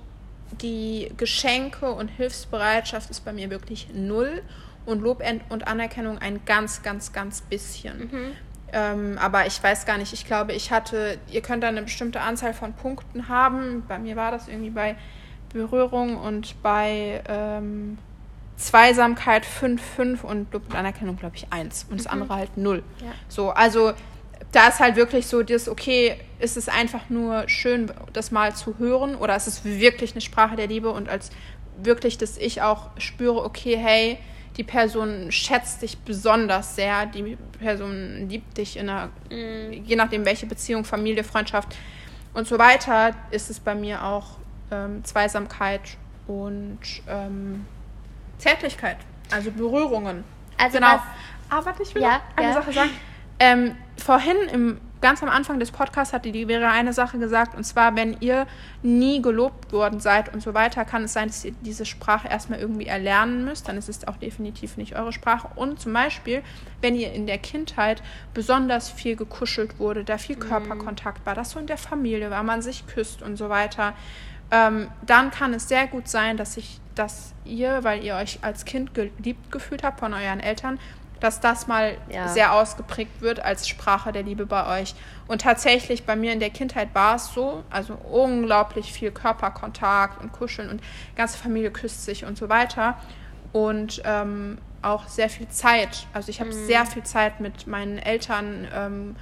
die 0.61 1.13
Geschenke 1.17 1.91
und 1.91 2.09
Hilfsbereitschaft 2.09 3.11
ist 3.11 3.25
bei 3.25 3.33
mir 3.33 3.51
wirklich 3.51 3.89
null 3.93 4.43
und 4.87 5.01
Lob 5.03 5.23
und 5.49 5.67
Anerkennung 5.67 6.19
ein 6.19 6.45
ganz, 6.45 6.83
ganz, 6.83 7.13
ganz 7.13 7.41
bisschen. 7.43 8.11
Mhm. 8.11 8.33
Ähm, 8.73 9.19
aber 9.21 9.47
ich 9.47 9.63
weiß 9.63 9.87
gar 9.87 9.99
nicht, 9.99 10.13
ich 10.13 10.27
glaube, 10.27 10.53
ich 10.53 10.71
hatte, 10.73 11.19
ihr 11.31 11.43
könnt 11.43 11.63
da 11.63 11.69
eine 11.69 11.83
bestimmte 11.83 12.21
Anzahl 12.21 12.53
von 12.53 12.73
Punkten 12.73 13.29
haben. 13.29 13.85
Bei 13.87 13.99
mir 13.99 14.17
war 14.17 14.31
das 14.31 14.49
irgendwie 14.49 14.71
bei 14.71 14.97
Berührung 15.53 16.17
und 16.17 16.61
bei 16.63 17.23
ähm, 17.29 17.99
Zweisamkeit 18.57 19.45
5, 19.45 19.83
5 19.83 20.25
und 20.25 20.53
Lob 20.53 20.63
und 20.69 20.77
Anerkennung, 20.77 21.17
glaube 21.17 21.37
ich, 21.37 21.47
1 21.51 21.87
und 21.91 21.99
das 21.99 22.07
mhm. 22.07 22.13
andere 22.13 22.35
halt 22.37 22.57
0. 22.57 22.83
Ja. 23.01 23.07
So, 23.29 23.51
also 23.51 23.93
da 24.53 24.69
ist 24.69 24.81
halt 24.81 24.97
wirklich 24.97 25.27
so 25.27 25.43
das, 25.43 25.69
okay, 25.69 26.17
ist 26.39 26.57
es 26.57 26.69
einfach 26.69 27.11
nur 27.11 27.49
schön, 27.49 27.91
das 28.13 28.31
mal 28.31 28.55
zu 28.55 28.79
hören 28.79 29.17
oder 29.17 29.35
ist 29.35 29.49
es 29.49 29.65
wirklich 29.65 30.13
eine 30.13 30.21
Sprache 30.21 30.57
der 30.57 30.69
Liebe 30.69 30.91
und 30.91 31.09
als 31.09 31.31
wirklich, 31.83 32.19
dass 32.19 32.37
ich 32.37 32.63
auch 32.63 32.91
spüre, 32.99 33.45
okay, 33.45 33.77
hey, 33.77 34.19
die 34.57 34.63
Person 34.63 35.33
schätzt 35.33 35.83
dich 35.83 35.99
besonders 35.99 36.77
sehr, 36.77 37.07
die 37.07 37.37
Person 37.59 38.29
liebt 38.29 38.57
dich 38.57 38.77
in 38.77 38.89
einer, 38.89 39.11
mhm. 39.31 39.73
je 39.85 39.97
nachdem 39.97 40.25
welche 40.25 40.47
Beziehung, 40.47 40.85
Familie, 40.85 41.25
Freundschaft 41.25 41.75
und 42.33 42.47
so 42.47 42.59
weiter, 42.59 43.15
ist 43.33 43.51
es 43.51 43.59
bei 43.59 43.75
mir 43.75 44.05
auch 44.05 44.39
ähm, 44.71 45.03
Zweisamkeit 45.05 45.97
und 46.29 46.79
ähm, 47.09 47.67
Zärtlichkeit, 48.39 48.99
also 49.31 49.51
Berührungen. 49.51 50.25
Also 50.59 50.79
genau. 50.79 50.95
Was, 50.95 51.01
Aber 51.51 51.67
warte, 51.67 51.83
ich 51.83 51.95
will 51.95 52.03
ja, 52.03 52.21
eine 52.37 52.49
ja. 52.49 52.55
Sache 52.55 52.73
sagen. 52.73 52.91
Ähm, 53.41 53.77
vorhin 53.97 54.37
im 54.53 54.81
ganz 55.05 55.23
am 55.23 55.29
Anfang 55.29 55.61
des 55.61 55.71
Podcasts 55.71 56.15
hatte 56.15 56.33
die 56.33 56.47
Vera 56.47 56.71
eine 56.71 56.95
Sache 56.95 57.19
gesagt, 57.19 57.55
und 57.55 57.63
zwar, 57.65 57.95
wenn 57.95 58.17
ihr 58.21 58.47
nie 58.83 59.21
gelobt 59.21 59.71
worden 59.71 60.01
seid 60.01 60.33
und 60.33 60.43
so 60.43 60.55
weiter, 60.55 60.87
kann 60.87 61.05
es 61.05 61.13
sein, 61.13 61.29
dass 61.29 61.45
ihr 61.45 61.53
diese 61.61 61.85
Sprache 61.85 62.27
erstmal 62.27 62.59
irgendwie 62.59 62.87
erlernen 62.87 63.45
müsst. 63.45 63.69
Dann 63.69 63.77
ist 63.77 63.91
es 63.91 64.09
auch 64.09 64.17
definitiv 64.17 64.79
nicht 64.79 64.97
eure 64.97 65.13
Sprache. 65.13 65.49
Und 65.57 65.79
zum 65.79 65.93
Beispiel, 65.93 66.43
wenn 66.81 66.95
ihr 66.95 67.13
in 67.13 67.27
der 67.27 67.37
Kindheit 67.37 68.03
besonders 68.33 68.89
viel 68.91 69.15
gekuschelt 69.15 69.79
wurde, 69.79 70.05
da 70.05 70.17
viel 70.17 70.37
mhm. 70.37 70.41
Körperkontakt 70.41 71.27
war, 71.27 71.35
das 71.35 71.51
so 71.51 71.59
in 71.59 71.67
der 71.67 71.77
Familie 71.77 72.31
war, 72.31 72.43
man 72.43 72.63
sich 72.63 72.87
küsst 72.87 73.21
und 73.21 73.37
so 73.37 73.51
weiter, 73.51 73.93
ähm, 74.51 74.89
dann 75.05 75.31
kann 75.31 75.53
es 75.53 75.69
sehr 75.69 75.87
gut 75.87 76.09
sein, 76.09 76.39
dass 76.39 76.55
sich 76.55 76.81
dass 76.95 77.35
ihr, 77.45 77.85
weil 77.85 78.05
ihr 78.05 78.17
euch 78.17 78.39
als 78.43 78.65
Kind 78.65 78.95
geliebt 78.95 79.51
gefühlt 79.51 79.83
habt 79.83 80.01
von 80.01 80.15
euren 80.15 80.41
Eltern, 80.41 80.79
dass 81.21 81.41
das 81.41 81.67
mal 81.67 81.97
ja. 82.11 82.29
sehr 82.29 82.53
ausgeprägt 82.53 83.23
wird 83.23 83.41
als 83.41 83.67
Sprache 83.67 84.13
der 84.13 84.23
Liebe 84.23 84.47
bei 84.47 84.81
euch. 84.81 84.95
Und 85.27 85.41
tatsächlich 85.41 86.05
bei 86.05 86.17
mir 86.17 86.33
in 86.33 86.41
der 86.41 86.51
Kindheit 86.51 86.95
war 86.95 87.17
es 87.17 87.33
so, 87.33 87.65
also 87.71 87.95
unglaublich 87.95 88.93
viel 88.93 89.11
Körperkontakt 89.11 90.21
und 90.23 90.33
Kuscheln 90.33 90.69
und 90.69 90.81
die 90.81 91.17
ganze 91.17 91.39
Familie 91.39 91.71
küsst 91.71 92.05
sich 92.05 92.25
und 92.25 92.37
so 92.37 92.49
weiter. 92.49 92.99
Und 93.53 94.03
ähm, 94.05 94.59
auch 94.83 95.09
sehr 95.09 95.31
viel 95.31 95.49
Zeit. 95.49 96.07
Also 96.13 96.29
ich 96.29 96.41
habe 96.41 96.51
mhm. 96.51 96.67
sehr 96.67 96.85
viel 96.85 97.05
Zeit 97.05 97.41
mit 97.41 97.67
meinen 97.67 97.99
Eltern 97.99 98.69
ähm, 98.75 99.17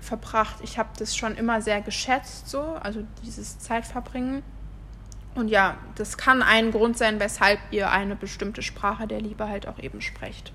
verbracht. 0.00 0.56
Ich 0.62 0.78
habe 0.78 0.88
das 0.98 1.16
schon 1.16 1.36
immer 1.36 1.62
sehr 1.62 1.80
geschätzt, 1.80 2.48
so, 2.48 2.60
also 2.82 3.04
dieses 3.22 3.58
Zeitverbringen. 3.58 4.42
Und 5.36 5.48
ja, 5.48 5.76
das 5.94 6.16
kann 6.16 6.42
ein 6.42 6.72
Grund 6.72 6.96
sein, 6.96 7.20
weshalb 7.20 7.60
ihr 7.70 7.90
eine 7.90 8.16
bestimmte 8.16 8.62
Sprache 8.62 9.06
der 9.06 9.20
Liebe 9.20 9.48
halt 9.48 9.68
auch 9.68 9.78
eben 9.78 10.00
sprecht. 10.00 10.52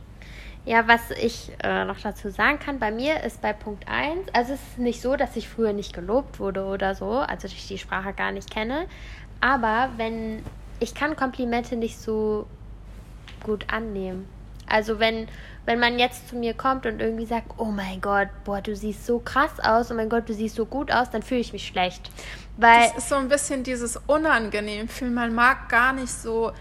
Ja, 0.65 0.87
was 0.87 1.11
ich 1.11 1.51
äh, 1.63 1.85
noch 1.85 1.99
dazu 1.99 2.29
sagen 2.29 2.59
kann, 2.59 2.79
bei 2.79 2.91
mir 2.91 3.23
ist 3.23 3.41
bei 3.41 3.53
Punkt 3.53 3.87
1, 3.87 4.29
also 4.33 4.53
es 4.53 4.59
ist 4.59 4.77
nicht 4.77 5.01
so, 5.01 5.15
dass 5.15 5.35
ich 5.35 5.49
früher 5.49 5.73
nicht 5.73 5.93
gelobt 5.93 6.39
wurde 6.39 6.65
oder 6.65 6.93
so, 6.93 7.11
also 7.11 7.43
dass 7.43 7.53
ich 7.53 7.67
die 7.67 7.77
Sprache 7.79 8.13
gar 8.13 8.31
nicht 8.31 8.51
kenne, 8.51 8.85
aber 9.39 9.89
wenn 9.97 10.43
ich 10.79 10.93
kann 10.95 11.15
Komplimente 11.15 11.75
nicht 11.75 11.97
so 11.99 12.47
gut 13.43 13.71
annehmen. 13.71 14.27
Also 14.67 14.99
wenn, 14.99 15.27
wenn 15.65 15.79
man 15.79 15.99
jetzt 15.99 16.29
zu 16.29 16.35
mir 16.35 16.53
kommt 16.53 16.85
und 16.85 17.01
irgendwie 17.01 17.25
sagt, 17.25 17.53
oh 17.57 17.65
mein 17.65 17.99
Gott, 18.01 18.29
boah, 18.45 18.61
du 18.61 18.75
siehst 18.75 19.05
so 19.05 19.19
krass 19.19 19.59
aus, 19.59 19.91
oh 19.91 19.95
mein 19.95 20.09
Gott, 20.09 20.29
du 20.29 20.33
siehst 20.33 20.55
so 20.55 20.65
gut 20.65 20.91
aus, 20.91 21.09
dann 21.09 21.23
fühle 21.23 21.41
ich 21.41 21.53
mich 21.53 21.67
schlecht. 21.67 22.09
Weil 22.57 22.87
das 22.89 22.97
ist 22.97 23.09
so 23.09 23.15
ein 23.15 23.27
bisschen 23.27 23.63
dieses 23.63 23.97
unangenehm 24.07 24.87
fühlen. 24.87 25.13
Man 25.13 25.33
mag 25.33 25.69
gar 25.69 25.93
nicht 25.93 26.11
so 26.11 26.51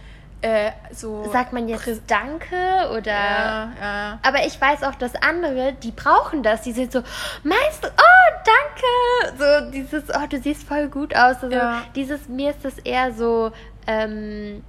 äh, 0.43 0.71
so 0.91 1.31
sagt 1.31 1.53
man 1.53 1.69
jetzt 1.69 2.03
Danke 2.07 2.57
oder 2.97 3.13
ja, 3.13 3.73
ja. 3.79 4.19
aber 4.23 4.47
ich 4.47 4.59
weiß 4.59 4.85
auch, 4.85 4.95
dass 4.95 5.15
andere, 5.17 5.75
die 5.75 5.91
brauchen 5.91 6.43
das, 6.43 6.63
die 6.63 6.73
sind 6.73 6.93
so, 6.93 7.03
meinst 7.43 7.85
du, 7.85 7.89
oh, 7.89 8.41
danke, 8.47 9.39
so 9.39 9.71
dieses, 9.71 10.05
oh, 10.09 10.27
du 10.29 10.41
siehst 10.41 10.67
voll 10.67 10.89
gut 10.89 11.15
aus, 11.15 11.43
also 11.43 11.51
ja. 11.51 11.83
dieses, 11.95 12.29
mir 12.29 12.51
ist 12.51 12.65
das 12.65 12.79
eher 12.79 13.13
so, 13.13 13.53
ähm, 13.87 14.65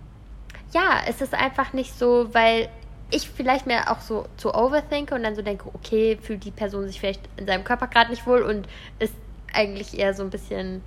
ja, 0.74 1.02
es 1.08 1.22
ist 1.22 1.34
einfach 1.34 1.72
nicht 1.74 1.98
so, 1.98 2.34
weil 2.34 2.68
ich 3.10 3.30
vielleicht 3.30 3.66
mehr 3.66 3.92
auch 3.92 4.02
so 4.02 4.26
zu 4.38 4.54
overthinke 4.54 5.16
und 5.16 5.24
dann 5.24 5.36
so 5.36 5.42
denke, 5.42 5.70
okay, 5.74 6.18
fühlt 6.22 6.44
die 6.44 6.52
Person 6.52 6.88
sich 6.88 7.00
vielleicht 7.00 7.22
in 7.38 7.46
seinem 7.46 7.64
Körper 7.64 7.88
gerade 7.88 8.10
nicht 8.10 8.26
wohl 8.26 8.42
und 8.42 8.68
ist 9.00 9.14
eigentlich 9.54 9.98
eher 9.98 10.14
so 10.14 10.24
ein 10.24 10.30
bisschen, 10.30 10.82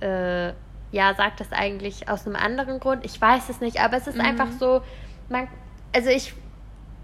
äh, 0.00 0.52
ja, 0.92 1.14
sagt 1.14 1.40
das 1.40 1.52
eigentlich 1.52 2.08
aus 2.08 2.26
einem 2.26 2.36
anderen 2.36 2.80
Grund. 2.80 3.04
Ich 3.04 3.20
weiß 3.20 3.48
es 3.48 3.60
nicht, 3.60 3.80
aber 3.80 3.96
es 3.96 4.06
ist 4.06 4.16
mhm. 4.16 4.22
einfach 4.22 4.48
so, 4.58 4.82
man, 5.28 5.48
also 5.94 6.10
ich, 6.10 6.34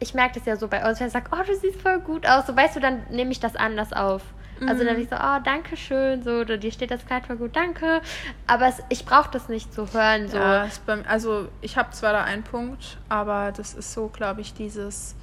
ich 0.01 0.15
merke 0.15 0.39
das 0.39 0.47
ja 0.47 0.57
so 0.57 0.69
bei 0.69 0.89
uns, 0.89 1.01
wenn 1.01 1.07
ich 1.07 1.13
sage, 1.13 1.31
oh, 1.33 1.43
du 1.47 1.55
siehst 1.55 1.81
voll 1.81 2.01
gut 2.01 2.27
aus, 2.27 2.47
so 2.47 2.57
weißt 2.57 2.77
du, 2.77 2.81
dann 2.81 3.03
nehme 3.11 3.31
ich 3.31 3.41
das 3.41 3.57
anders 3.57 3.93
auf. 3.93 4.23
Also 4.67 4.85
dann 4.85 4.95
bin 4.95 5.05
ich 5.05 5.11
so, 5.11 5.17
oh, 5.17 5.39
danke 5.45 5.77
schön, 5.77 6.23
so, 6.23 6.31
oder 6.31 6.57
dir 6.57 6.73
steht 6.73 6.91
das 6.91 7.05
Kleid 7.05 7.27
voll 7.27 7.37
gut, 7.37 7.55
danke. 7.55 8.01
Aber 8.47 8.67
es, 8.67 8.83
ich 8.89 9.05
brauche 9.05 9.31
das 9.31 9.49
nicht 9.49 9.73
zu 9.73 9.93
hören, 9.93 10.29
so. 10.29 10.39
Ja, 10.39 10.69
also 11.09 11.49
ich 11.61 11.77
habe 11.77 11.91
zwar 11.91 12.15
da 12.15 12.25
einen 12.25 12.43
Punkt, 12.43 12.97
aber 13.09 13.53
das 13.53 13.75
ist 13.75 13.93
so, 13.93 14.09
glaube 14.09 14.41
ich, 14.41 14.55
dieses, 14.55 15.15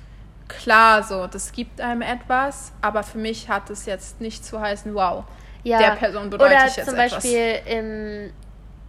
klar 0.47 1.01
so, 1.01 1.25
das 1.25 1.51
gibt 1.51 1.81
einem 1.81 2.03
etwas, 2.03 2.73
aber 2.81 3.01
für 3.01 3.17
mich 3.17 3.49
hat 3.49 3.69
es 3.69 3.85
jetzt 3.87 4.21
nicht 4.21 4.45
zu 4.45 4.61
heißen, 4.61 4.93
wow, 4.93 5.23
Ja. 5.63 5.79
der 5.79 5.91
Person 5.95 6.29
bedeutet 6.29 6.55
Oder 6.55 6.65
jetzt 6.65 6.85
zum. 6.85 6.95
Beispiel, 6.95 7.59
im, 7.65 8.31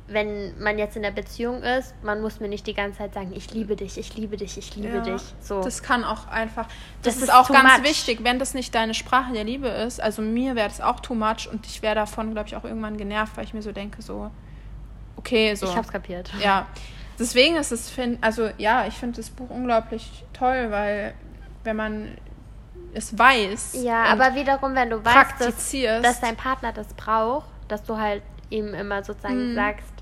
wenn 0.06 0.52
man 0.62 0.76
jetzt 0.78 0.96
in 0.96 1.02
der 1.02 1.12
Beziehung 1.12 1.62
ist, 1.62 1.94
man 2.02 2.20
muss 2.20 2.38
mir 2.38 2.48
nicht 2.48 2.66
die 2.66 2.74
ganze 2.74 2.98
Zeit 2.98 3.14
sagen, 3.14 3.32
ich 3.34 3.52
liebe 3.54 3.74
dich, 3.74 3.96
ich 3.96 4.14
liebe 4.16 4.36
dich, 4.36 4.58
ich 4.58 4.76
liebe 4.76 4.96
Ja, 4.96 5.00
dich. 5.00 5.22
So. 5.40 5.62
Das 5.62 5.82
kann 5.82 6.04
auch 6.04 6.26
einfach. 6.28 6.66
Das, 7.02 7.14
Das 7.14 7.16
ist, 7.16 7.22
ist 7.24 7.32
auch 7.32 7.48
ganz 7.50 7.78
much. 7.78 7.88
wichtig, 7.88 8.18
wenn 8.22 8.38
das 8.38 8.52
nicht 8.52 8.74
deine 8.74 8.92
Sprache 8.92 9.32
der 9.32 9.44
Liebe 9.44 9.68
ist. 9.68 10.02
Also 10.02 10.20
mir 10.20 10.56
wäre 10.56 10.68
das 10.68 10.80
auch 10.82 11.00
too 11.00 11.14
much 11.14 11.48
und 11.50 11.64
ich 11.66 11.80
wäre 11.80 11.94
davon, 11.94 12.32
glaube 12.32 12.48
ich, 12.48 12.56
auch 12.56 12.64
irgendwann 12.64 12.98
genervt, 12.98 13.36
weil 13.36 13.44
ich 13.44 13.54
mir 13.54 13.62
so 13.62 13.72
denke, 13.72 14.02
so, 14.02 14.30
okay, 15.16 15.54
so. 15.54 15.66
Ich 15.66 15.76
hab's 15.76 15.90
kapiert. 15.90 16.30
Ja. 16.42 16.66
Deswegen 17.18 17.56
ist 17.56 17.70
es, 17.72 17.92
also 18.20 18.50
ja, 18.58 18.86
ich 18.86 18.94
finde 18.94 19.16
das 19.16 19.30
Buch 19.30 19.48
unglaublich 19.48 20.24
toll, 20.32 20.66
weil 20.70 21.14
wenn 21.62 21.76
man 21.76 22.18
es 22.94 23.18
weiß. 23.18 23.82
Ja, 23.82 24.04
aber 24.04 24.34
wiederum, 24.34 24.74
wenn 24.74 24.90
du 24.90 25.04
weißt, 25.04 25.16
dass, 25.16 25.26
praktizierst. 25.38 26.04
dass 26.04 26.20
dein 26.20 26.36
Partner 26.36 26.72
das 26.72 26.94
braucht, 26.94 27.46
dass 27.68 27.82
du 27.84 27.96
halt 27.98 28.22
ihm 28.50 28.72
immer 28.74 29.02
sozusagen 29.02 29.52
Mhm. 29.52 29.54
sagst, 29.54 29.92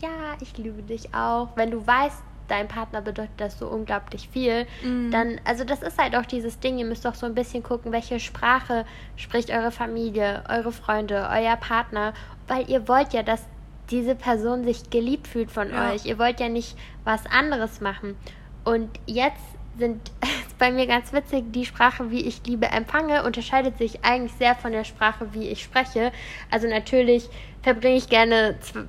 ja, 0.00 0.08
ich 0.40 0.56
liebe 0.58 0.82
dich 0.82 1.14
auch. 1.14 1.48
Wenn 1.56 1.70
du 1.70 1.84
weißt, 1.86 2.22
dein 2.48 2.68
Partner 2.68 3.00
bedeutet 3.02 3.32
das 3.38 3.58
so 3.58 3.66
unglaublich 3.68 4.28
viel, 4.28 4.66
Mhm. 4.82 5.10
dann, 5.10 5.40
also 5.44 5.64
das 5.64 5.82
ist 5.82 5.98
halt 5.98 6.14
auch 6.16 6.24
dieses 6.26 6.60
Ding, 6.60 6.78
ihr 6.78 6.84
müsst 6.86 7.04
doch 7.04 7.14
so 7.14 7.26
ein 7.26 7.34
bisschen 7.34 7.62
gucken, 7.62 7.92
welche 7.92 8.20
Sprache 8.20 8.84
spricht 9.16 9.50
eure 9.50 9.70
Familie, 9.70 10.44
eure 10.48 10.72
Freunde, 10.72 11.28
euer 11.30 11.56
Partner, 11.56 12.14
weil 12.46 12.68
ihr 12.70 12.88
wollt 12.88 13.12
ja, 13.12 13.22
dass 13.22 13.44
diese 13.90 14.14
Person 14.14 14.64
sich 14.64 14.90
geliebt 14.90 15.26
fühlt 15.26 15.50
von 15.50 15.70
Ja. 15.72 15.90
euch. 15.92 16.04
Ihr 16.06 16.18
wollt 16.18 16.40
ja 16.40 16.48
nicht 16.48 16.76
was 17.04 17.24
anderes 17.26 17.80
machen. 17.80 18.16
Und 18.64 18.90
jetzt 19.06 19.40
sind 19.78 20.10
bei 20.58 20.70
mir 20.70 20.86
ganz 20.86 21.12
witzig, 21.12 21.44
die 21.52 21.64
Sprache, 21.64 22.10
wie 22.10 22.20
ich 22.20 22.44
Liebe 22.46 22.66
empfange, 22.66 23.24
unterscheidet 23.24 23.78
sich 23.78 24.04
eigentlich 24.04 24.32
sehr 24.32 24.54
von 24.54 24.72
der 24.72 24.84
Sprache, 24.84 25.32
wie 25.32 25.48
ich 25.48 25.62
spreche. 25.62 26.12
Also 26.50 26.68
natürlich 26.68 27.28
verbringe 27.62 27.96
ich 27.96 28.08
gerne 28.08 28.58
Z 28.60 28.86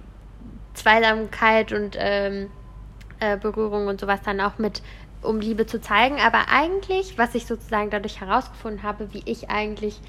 Zweisamkeit 0.75 1.73
und 1.73 1.97
ähm, 1.99 2.49
äh, 3.19 3.35
Berührung 3.35 3.87
und 3.87 3.99
sowas 3.99 4.21
dann 4.23 4.39
auch 4.39 4.59
mit, 4.59 4.81
um 5.21 5.41
Liebe 5.41 5.65
zu 5.65 5.81
zeigen. 5.81 6.19
Aber 6.21 6.45
eigentlich, 6.49 7.17
was 7.17 7.35
ich 7.35 7.45
sozusagen 7.45 7.89
dadurch 7.89 8.21
herausgefunden 8.21 8.83
habe, 8.83 9.13
wie 9.13 9.23
ich 9.25 9.49
eigentlich 9.49 9.99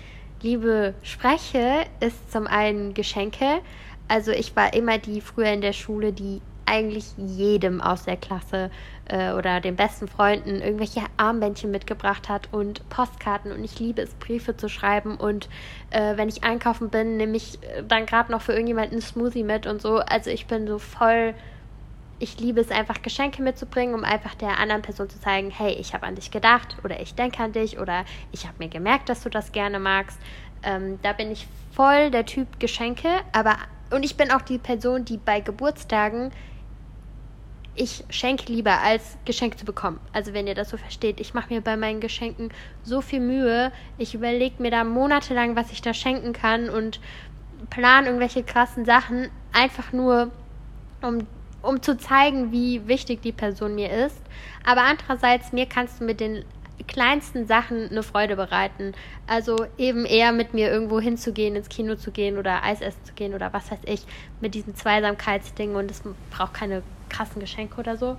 Liebe 0.43 0.95
spreche, 1.03 1.85
ist 1.99 2.31
zum 2.31 2.47
einen 2.47 2.95
Geschenke. 2.95 3.63
Also 4.07 4.31
ich 4.31 4.55
war 4.55 4.75
immer 4.75 4.99
die 4.99 5.21
früher 5.21 5.53
in 5.53 5.61
der 5.61 5.73
Schule, 5.73 6.13
die 6.13 6.41
eigentlich 6.67 7.07
jedem 7.17 7.81
aus 7.81 8.05
der 8.05 8.17
Klasse 8.17 8.71
äh, 9.07 9.33
oder 9.33 9.61
den 9.61 9.77
besten 9.77 10.09
Freunden 10.09 10.61
irgendwelche 10.61 11.03
Armbändchen 11.17 11.71
mitgebracht 11.71 12.29
hat 12.29 12.49
und 12.53 12.89
Postkarten 12.89 13.53
und 13.53 13.65
ich 13.65 13.79
liebe 13.79 14.03
es, 14.03 14.15
Briefe 14.15 14.57
zu 14.57 14.69
schreiben 14.69 15.17
und 15.17 15.49
äh, 15.91 16.17
wenn 16.17 16.29
ich 16.29 16.45
einkaufen 16.45 16.91
bin, 16.91 17.17
nehme 17.17 17.37
ich 17.37 17.63
äh, 17.63 17.83
dann 17.87 18.07
gerade 18.07 18.31
noch 18.31 18.43
für 18.43 18.53
irgendjemanden 18.53 18.95
einen 18.95 19.03
Smoothie 19.03 19.45
mit 19.45 19.67
und 19.67 19.83
so. 19.83 19.97
Also 19.99 20.31
ich 20.31 20.47
bin 20.47 20.67
so 20.67 20.79
voll 20.79 21.35
ich 22.21 22.39
liebe 22.39 22.61
es 22.61 22.71
einfach, 22.71 23.01
Geschenke 23.01 23.43
mitzubringen, 23.43 23.95
um 23.95 24.05
einfach 24.05 24.35
der 24.35 24.59
anderen 24.59 24.83
Person 24.83 25.09
zu 25.09 25.19
zeigen, 25.19 25.51
hey, 25.51 25.73
ich 25.73 25.95
habe 25.95 26.07
an 26.07 26.15
dich 26.15 26.31
gedacht 26.31 26.77
oder 26.85 27.01
ich 27.01 27.15
denke 27.15 27.43
an 27.43 27.53
dich 27.53 27.79
oder 27.79 28.05
ich 28.31 28.47
habe 28.47 28.57
mir 28.59 28.69
gemerkt, 28.69 29.09
dass 29.09 29.23
du 29.23 29.31
das 29.31 29.53
gerne 29.53 29.81
magst. 29.81 30.19
Ähm, 30.63 30.99
da 31.03 31.15
bin 31.15 31.33
ich 31.33 31.49
voll 31.73 32.11
der 32.11 32.27
Typ 32.27 32.61
Geschenke, 32.61 33.09
aber 33.33 33.57
und 33.91 34.05
ich 34.05 34.17
bin 34.17 34.31
auch 34.31 34.43
die 34.43 34.59
Person, 34.59 35.05
die 35.05 35.17
bei 35.17 35.41
Geburtstagen 35.41 36.31
ich 37.81 38.05
schenke 38.11 38.53
lieber 38.53 38.83
als 38.83 39.17
Geschenk 39.25 39.59
zu 39.59 39.65
bekommen. 39.65 40.01
Also 40.13 40.35
wenn 40.35 40.47
ihr 40.47 40.55
das 40.55 40.69
so 40.69 40.77
versteht, 40.77 41.19
ich 41.19 41.33
mache 41.33 41.53
mir 41.53 41.63
bei 41.63 41.79
meinen 41.79 42.01
Geschenken 42.01 42.51
so 42.83 43.01
viel 43.01 43.21
Mühe. 43.21 43.73
Ich 43.97 44.15
überlege 44.15 44.63
mir 44.63 44.71
da 44.71 44.85
monatelang, 44.85 45.57
was 45.57 45.73
ich 45.73 45.81
da 45.81 45.95
schenken 45.95 46.35
kann 46.35 46.69
und 46.69 47.01
plan 47.71 48.05
irgendwelche 48.05 48.43
krassen 48.43 48.85
Sachen, 48.85 49.31
einfach 49.53 49.95
nur 49.95 50.31
um, 51.01 51.27
um 51.63 51.81
zu 51.81 51.97
zeigen, 51.97 52.53
wie 52.53 52.87
wichtig 52.87 53.23
die 53.23 53.33
Person 53.33 53.75
mir 53.77 53.91
ist. 53.91 54.21
Aber 54.67 54.83
andererseits, 54.83 55.53
mir 55.53 55.65
kannst 55.65 56.01
du 56.01 56.05
mit 56.05 56.21
den 56.21 56.45
kleinsten 56.87 57.47
Sachen 57.47 57.91
eine 57.91 58.03
Freude 58.03 58.37
bereiten. 58.37 58.93
Also 59.27 59.67
eben 59.79 60.05
eher 60.05 60.33
mit 60.33 60.55
mir 60.55 60.71
irgendwo 60.71 61.01
hinzugehen, 61.01 61.57
ins 61.57 61.69
Kino 61.69 61.97
zu 61.97 62.11
gehen 62.11 62.39
oder 62.39 62.63
Eis 62.63 62.81
essen 62.81 63.05
zu 63.05 63.13
gehen 63.15 63.35
oder 63.35 63.53
was 63.53 63.71
weiß 63.71 63.81
ich, 63.87 64.05
mit 64.41 64.55
diesen 64.55 64.75
Zweisamkeitsdingen 64.75 65.77
und 65.77 65.91
es 65.91 66.03
braucht 66.31 66.55
keine 66.55 66.83
krassen 67.09 67.41
Geschenke 67.41 67.79
oder 67.79 67.97
so. 67.97 68.17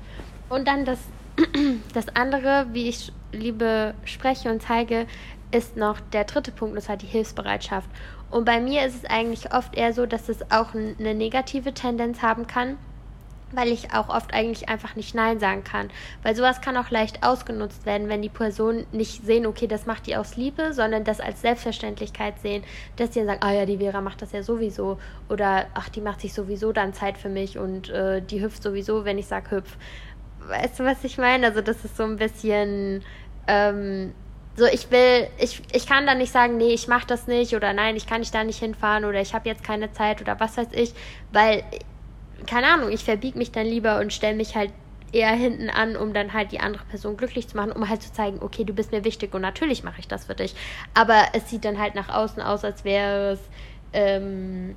Und 0.49 0.67
dann 0.67 0.85
das, 0.85 0.99
das 1.93 2.15
andere, 2.15 2.67
wie 2.73 2.89
ich 2.89 3.11
Liebe 3.31 3.93
spreche 4.05 4.51
und 4.51 4.61
zeige, 4.61 5.07
ist 5.51 5.75
noch 5.75 5.99
der 5.99 6.23
dritte 6.23 6.51
Punkt, 6.51 6.77
das 6.77 6.89
hat 6.89 7.01
die 7.01 7.07
Hilfsbereitschaft. 7.07 7.89
Und 8.29 8.45
bei 8.45 8.61
mir 8.61 8.85
ist 8.85 8.95
es 8.95 9.05
eigentlich 9.09 9.53
oft 9.53 9.75
eher 9.75 9.93
so, 9.93 10.05
dass 10.05 10.29
es 10.29 10.49
auch 10.51 10.73
eine 10.73 11.13
negative 11.13 11.73
Tendenz 11.73 12.21
haben 12.21 12.47
kann, 12.47 12.77
weil 13.53 13.69
ich 13.69 13.93
auch 13.93 14.09
oft 14.09 14.33
eigentlich 14.33 14.69
einfach 14.69 14.95
nicht 14.95 15.15
Nein 15.15 15.39
sagen 15.39 15.63
kann. 15.63 15.89
Weil 16.23 16.35
sowas 16.35 16.61
kann 16.61 16.77
auch 16.77 16.89
leicht 16.89 17.23
ausgenutzt 17.23 17.85
werden, 17.85 18.09
wenn 18.09 18.21
die 18.21 18.29
Personen 18.29 18.85
nicht 18.91 19.25
sehen, 19.25 19.45
okay, 19.45 19.67
das 19.67 19.85
macht 19.85 20.07
die 20.07 20.15
aus 20.15 20.35
Liebe, 20.35 20.73
sondern 20.73 21.03
das 21.03 21.19
als 21.19 21.41
Selbstverständlichkeit 21.41 22.39
sehen, 22.39 22.63
dass 22.95 23.11
die 23.11 23.19
dann 23.19 23.27
sagen, 23.27 23.43
ah 23.43 23.53
ja, 23.53 23.65
die 23.65 23.77
Vera 23.77 24.01
macht 24.01 24.21
das 24.21 24.31
ja 24.31 24.43
sowieso. 24.43 24.97
Oder 25.29 25.67
ach, 25.73 25.89
die 25.89 26.01
macht 26.01 26.21
sich 26.21 26.33
sowieso 26.33 26.71
dann 26.71 26.93
Zeit 26.93 27.17
für 27.17 27.29
mich 27.29 27.57
und 27.57 27.89
äh, 27.89 28.21
die 28.21 28.41
hüpft 28.41 28.63
sowieso, 28.63 29.05
wenn 29.05 29.17
ich 29.17 29.27
sage 29.27 29.51
hüpf. 29.51 29.77
Weißt 30.47 30.79
du, 30.79 30.83
was 30.83 31.03
ich 31.03 31.17
meine? 31.17 31.47
Also 31.47 31.61
das 31.61 31.83
ist 31.85 31.97
so 31.97 32.03
ein 32.03 32.17
bisschen... 32.17 33.03
Ähm, 33.47 34.13
so, 34.55 34.65
ich 34.65 34.91
will, 34.91 35.27
ich, 35.37 35.61
ich 35.71 35.87
kann 35.87 36.05
dann 36.05 36.17
nicht 36.17 36.31
sagen, 36.31 36.57
nee, 36.57 36.73
ich 36.73 36.87
mach 36.87 37.05
das 37.05 37.25
nicht 37.27 37.55
oder 37.55 37.71
nein, 37.73 37.95
ich 37.95 38.05
kann 38.05 38.19
nicht 38.19 38.35
da 38.35 38.43
nicht 38.43 38.59
hinfahren 38.59 39.05
oder 39.05 39.21
ich 39.21 39.33
habe 39.33 39.47
jetzt 39.47 39.63
keine 39.63 39.91
Zeit 39.93 40.21
oder 40.21 40.39
was 40.39 40.57
weiß 40.57 40.67
ich, 40.73 40.93
weil, 41.31 41.63
keine 42.47 42.67
Ahnung, 42.67 42.91
ich 42.91 43.03
verbieg 43.03 43.35
mich 43.35 43.51
dann 43.51 43.65
lieber 43.65 43.99
und 43.99 44.13
stelle 44.13 44.35
mich 44.35 44.55
halt 44.55 44.71
eher 45.11 45.31
hinten 45.31 45.69
an, 45.69 45.97
um 45.97 46.13
dann 46.13 46.33
halt 46.33 46.51
die 46.51 46.59
andere 46.59 46.85
Person 46.85 47.17
glücklich 47.17 47.47
zu 47.47 47.57
machen, 47.57 47.71
um 47.71 47.89
halt 47.89 48.01
zu 48.01 48.13
zeigen, 48.13 48.39
okay, 48.41 48.63
du 48.63 48.73
bist 48.73 48.91
mir 48.91 49.03
wichtig 49.03 49.33
und 49.33 49.41
natürlich 49.41 49.83
mache 49.83 49.99
ich 49.99 50.07
das 50.07 50.25
für 50.25 50.35
dich. 50.35 50.55
Aber 50.93 51.25
es 51.33 51.49
sieht 51.49 51.65
dann 51.65 51.79
halt 51.79 51.95
nach 51.95 52.09
außen 52.09 52.41
aus, 52.41 52.63
als 52.63 52.83
wäre 52.85 53.33
es, 53.33 53.39
ähm, 53.93 54.75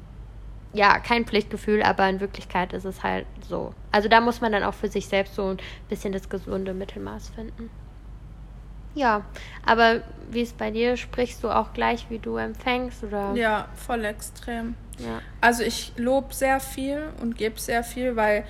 ja, 0.73 0.99
kein 0.99 1.25
Pflichtgefühl, 1.25 1.83
aber 1.83 2.09
in 2.09 2.19
Wirklichkeit 2.19 2.73
ist 2.73 2.85
es 2.85 3.05
halt 3.05 3.27
so. 3.49 3.73
Also 3.93 4.09
da 4.09 4.21
muss 4.21 4.41
man 4.41 4.51
dann 4.51 4.65
auch 4.65 4.75
für 4.75 4.89
sich 4.89 5.07
selbst 5.07 5.37
so 5.37 5.51
ein 5.51 5.59
bisschen 5.89 6.13
das 6.13 6.29
gesunde 6.29 6.75
Mittelmaß 6.75 7.31
finden. 7.31 7.71
Ja, 8.95 9.25
aber 9.65 10.03
wie 10.31 10.43
ist 10.43 10.57
bei 10.57 10.71
dir? 10.71 10.97
Sprichst 10.97 11.43
du 11.43 11.51
auch 11.51 11.73
gleich, 11.73 12.07
wie 12.11 12.19
du 12.19 12.37
empfängst? 12.37 13.05
Oder? 13.05 13.35
Ja, 13.35 13.69
voll 13.75 14.05
extrem. 14.05 14.75
Ja. 14.99 15.21
Also 15.41 15.63
ich 15.63 15.93
lobe 15.97 16.33
sehr 16.35 16.61
viel 16.61 17.03
und 17.21 17.37
gebe 17.37 17.59
sehr 17.59 17.83
viel, 17.83 18.17
weil 18.17 18.45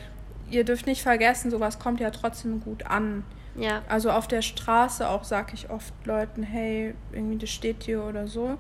ihr 0.50 0.64
dürft 0.64 0.87
nicht 0.87 1.02
vergessen, 1.02 1.50
sowas 1.50 1.78
kommt 1.78 2.00
ja 2.00 2.11
trotzdem 2.11 2.61
gut 2.61 2.87
an. 2.87 3.24
Ja. 3.57 3.83
Also 3.88 4.11
auf 4.11 4.28
der 4.28 4.42
Straße 4.42 5.09
auch 5.09 5.24
sage 5.24 5.52
ich 5.54 5.70
oft 5.70 5.94
Leuten, 6.04 6.42
hey, 6.42 6.94
irgendwie 7.12 7.38
das 7.38 7.50
steht 7.50 7.87
dir 7.87 8.02
oder 8.02 8.26
so. 8.26 8.59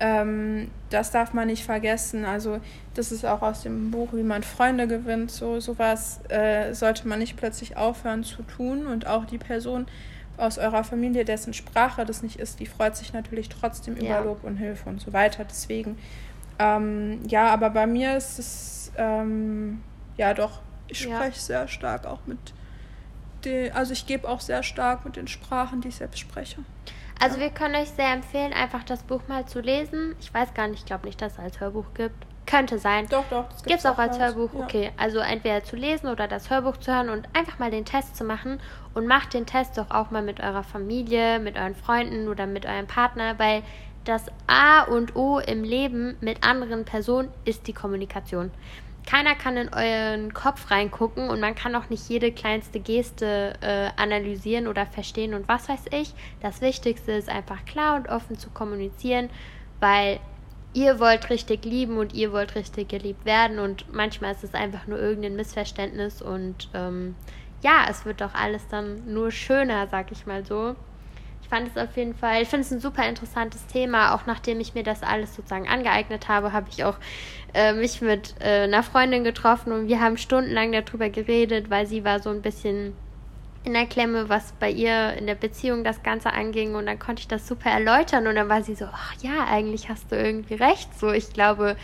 Ähm, 0.00 0.70
das 0.90 1.10
darf 1.10 1.34
man 1.34 1.48
nicht 1.48 1.64
vergessen. 1.64 2.24
Also 2.24 2.60
das 2.94 3.12
ist 3.12 3.24
auch 3.24 3.42
aus 3.42 3.62
dem 3.62 3.90
Buch, 3.90 4.08
wie 4.12 4.22
man 4.22 4.42
Freunde 4.42 4.86
gewinnt. 4.88 5.30
So 5.30 5.60
sowas 5.60 6.20
äh, 6.28 6.74
sollte 6.74 7.06
man 7.08 7.18
nicht 7.18 7.36
plötzlich 7.36 7.76
aufhören 7.76 8.24
zu 8.24 8.42
tun. 8.42 8.86
Und 8.86 9.06
auch 9.06 9.24
die 9.24 9.38
Person 9.38 9.86
aus 10.36 10.58
eurer 10.58 10.84
Familie, 10.84 11.24
dessen 11.24 11.54
Sprache 11.54 12.04
das 12.04 12.22
nicht 12.22 12.38
ist, 12.38 12.60
die 12.60 12.66
freut 12.66 12.96
sich 12.96 13.12
natürlich 13.12 13.48
trotzdem 13.48 13.96
Ja. 13.96 14.18
über 14.18 14.24
Lob 14.24 14.44
und 14.44 14.56
Hilfe 14.56 14.88
und 14.88 15.00
so 15.00 15.12
weiter. 15.12 15.44
Deswegen, 15.44 15.98
ähm, 16.58 17.20
ja, 17.28 17.48
aber 17.48 17.70
bei 17.70 17.86
mir 17.86 18.16
ist 18.16 18.38
es, 18.38 18.92
ähm, 18.96 19.82
ja 20.16 20.34
doch, 20.34 20.60
ich 20.88 21.00
Ja. 21.00 21.16
spreche 21.16 21.40
sehr 21.40 21.68
stark 21.68 22.06
auch 22.06 22.20
mit 22.26 22.38
den, 23.44 23.72
also 23.72 23.92
ich 23.92 24.06
gebe 24.06 24.28
auch 24.28 24.40
sehr 24.40 24.62
stark 24.62 25.04
mit 25.04 25.16
den 25.16 25.28
Sprachen, 25.28 25.80
die 25.80 25.88
ich 25.88 25.96
selbst 25.96 26.18
spreche. 26.18 26.62
Also 27.20 27.38
wir 27.38 27.50
können 27.50 27.74
euch 27.76 27.90
sehr 27.90 28.12
empfehlen, 28.12 28.52
einfach 28.52 28.82
das 28.84 29.02
Buch 29.02 29.22
mal 29.28 29.46
zu 29.46 29.60
lesen. 29.60 30.14
Ich 30.20 30.32
weiß 30.34 30.52
gar 30.54 30.66
nicht, 30.68 30.80
ich 30.80 30.86
glaube 30.86 31.06
nicht, 31.06 31.20
dass 31.22 31.34
es 31.34 31.38
als 31.38 31.60
Hörbuch 31.60 31.86
gibt. 31.94 32.26
Könnte 32.54 32.78
sein. 32.78 33.06
Doch, 33.08 33.24
doch. 33.30 33.48
Das 33.48 33.64
Gibt 33.64 33.80
es 33.80 33.86
auch 33.86 33.98
als 33.98 34.18
Hörbuch, 34.18 34.52
Ja. 34.54 34.60
okay. 34.60 34.90
Also 34.96 35.18
entweder 35.18 35.64
zu 35.64 35.76
lesen 35.76 36.08
oder 36.08 36.28
das 36.28 36.50
Hörbuch 36.50 36.76
zu 36.76 36.94
hören 36.94 37.10
und 37.10 37.28
einfach 37.34 37.58
mal 37.58 37.70
den 37.70 37.84
Test 37.84 38.16
zu 38.16 38.24
machen. 38.24 38.60
Und 38.94 39.06
macht 39.08 39.34
den 39.34 39.44
Test 39.44 39.76
doch 39.76 39.90
auch 39.90 40.10
mal 40.12 40.22
mit 40.22 40.40
eurer 40.40 40.62
Familie, 40.62 41.40
mit 41.40 41.56
euren 41.56 41.74
Freunden 41.74 42.28
oder 42.28 42.46
mit 42.46 42.64
eurem 42.64 42.86
Partner, 42.86 43.38
weil 43.38 43.62
das 44.04 44.26
A 44.46 44.82
und 44.82 45.16
O 45.16 45.38
im 45.40 45.64
Leben 45.64 46.16
mit 46.20 46.46
anderen 46.46 46.84
Personen 46.84 47.28
ist 47.44 47.66
die 47.66 47.72
Kommunikation. 47.72 48.52
Keiner 49.06 49.34
kann 49.34 49.56
in 49.56 49.68
euren 49.74 50.32
Kopf 50.32 50.70
reingucken 50.70 51.28
und 51.28 51.40
man 51.40 51.54
kann 51.54 51.74
auch 51.74 51.90
nicht 51.90 52.08
jede 52.08 52.32
kleinste 52.32 52.80
Geste 52.80 53.54
äh, 53.60 53.90
analysieren 54.00 54.66
oder 54.66 54.86
verstehen 54.86 55.34
und 55.34 55.46
was 55.48 55.68
weiß 55.68 55.86
ich. 55.90 56.14
Das 56.40 56.60
Wichtigste 56.60 57.12
ist 57.12 57.28
einfach 57.28 57.64
klar 57.66 57.96
und 57.96 58.08
offen 58.08 58.38
zu 58.38 58.48
kommunizieren, 58.50 59.28
weil 59.80 60.20
ihr 60.74 61.00
wollt 61.00 61.30
richtig 61.30 61.64
lieben 61.64 61.96
und 61.98 62.12
ihr 62.14 62.32
wollt 62.32 62.54
richtig 62.56 62.88
geliebt 62.88 63.24
werden 63.24 63.58
und 63.58 63.92
manchmal 63.92 64.32
ist 64.32 64.44
es 64.44 64.54
einfach 64.54 64.86
nur 64.86 64.98
irgendein 64.98 65.36
Missverständnis 65.36 66.20
und 66.20 66.68
ähm, 66.74 67.14
ja, 67.62 67.86
es 67.88 68.04
wird 68.04 68.20
doch 68.20 68.34
alles 68.34 68.68
dann 68.68 69.02
nur 69.12 69.30
schöner, 69.30 69.86
sag 69.88 70.12
ich 70.12 70.26
mal 70.26 70.44
so. 70.44 70.76
fand 71.48 71.68
es 71.68 71.76
auf 71.76 71.96
jeden 71.96 72.14
Fall, 72.14 72.42
ich 72.42 72.48
finde 72.48 72.66
es 72.66 72.72
ein 72.72 72.80
super 72.80 73.08
interessantes 73.08 73.66
Thema. 73.66 74.14
Auch 74.14 74.26
nachdem 74.26 74.60
ich 74.60 74.74
mir 74.74 74.82
das 74.82 75.02
alles 75.02 75.34
sozusagen 75.34 75.68
angeeignet 75.68 76.28
habe, 76.28 76.52
habe 76.52 76.68
ich 76.70 76.84
auch 76.84 76.96
äh, 77.54 77.72
mich 77.72 78.02
mit 78.02 78.34
äh, 78.40 78.64
einer 78.64 78.82
Freundin 78.82 79.24
getroffen 79.24 79.72
und 79.72 79.88
wir 79.88 80.00
haben 80.00 80.18
stundenlang 80.18 80.72
darüber 80.72 81.08
geredet, 81.08 81.70
weil 81.70 81.86
sie 81.86 82.04
war 82.04 82.20
so 82.20 82.30
ein 82.30 82.42
bisschen 82.42 82.94
in 83.64 83.72
der 83.72 83.86
Klemme, 83.86 84.28
was 84.28 84.52
bei 84.60 84.70
ihr 84.70 85.14
in 85.14 85.26
der 85.26 85.34
Beziehung 85.34 85.84
das 85.84 86.02
Ganze 86.02 86.32
anging 86.32 86.74
und 86.74 86.86
dann 86.86 86.98
konnte 86.98 87.20
ich 87.20 87.28
das 87.28 87.48
super 87.48 87.70
erläutern 87.70 88.26
und 88.26 88.34
dann 88.34 88.48
war 88.48 88.62
sie 88.62 88.74
so, 88.74 88.84
ach 88.92 89.14
ja, 89.22 89.46
eigentlich 89.48 89.88
hast 89.88 90.12
du 90.12 90.16
irgendwie 90.16 90.54
recht. 90.54 90.98
So, 90.98 91.10
ich 91.10 91.32
glaube, 91.32 91.76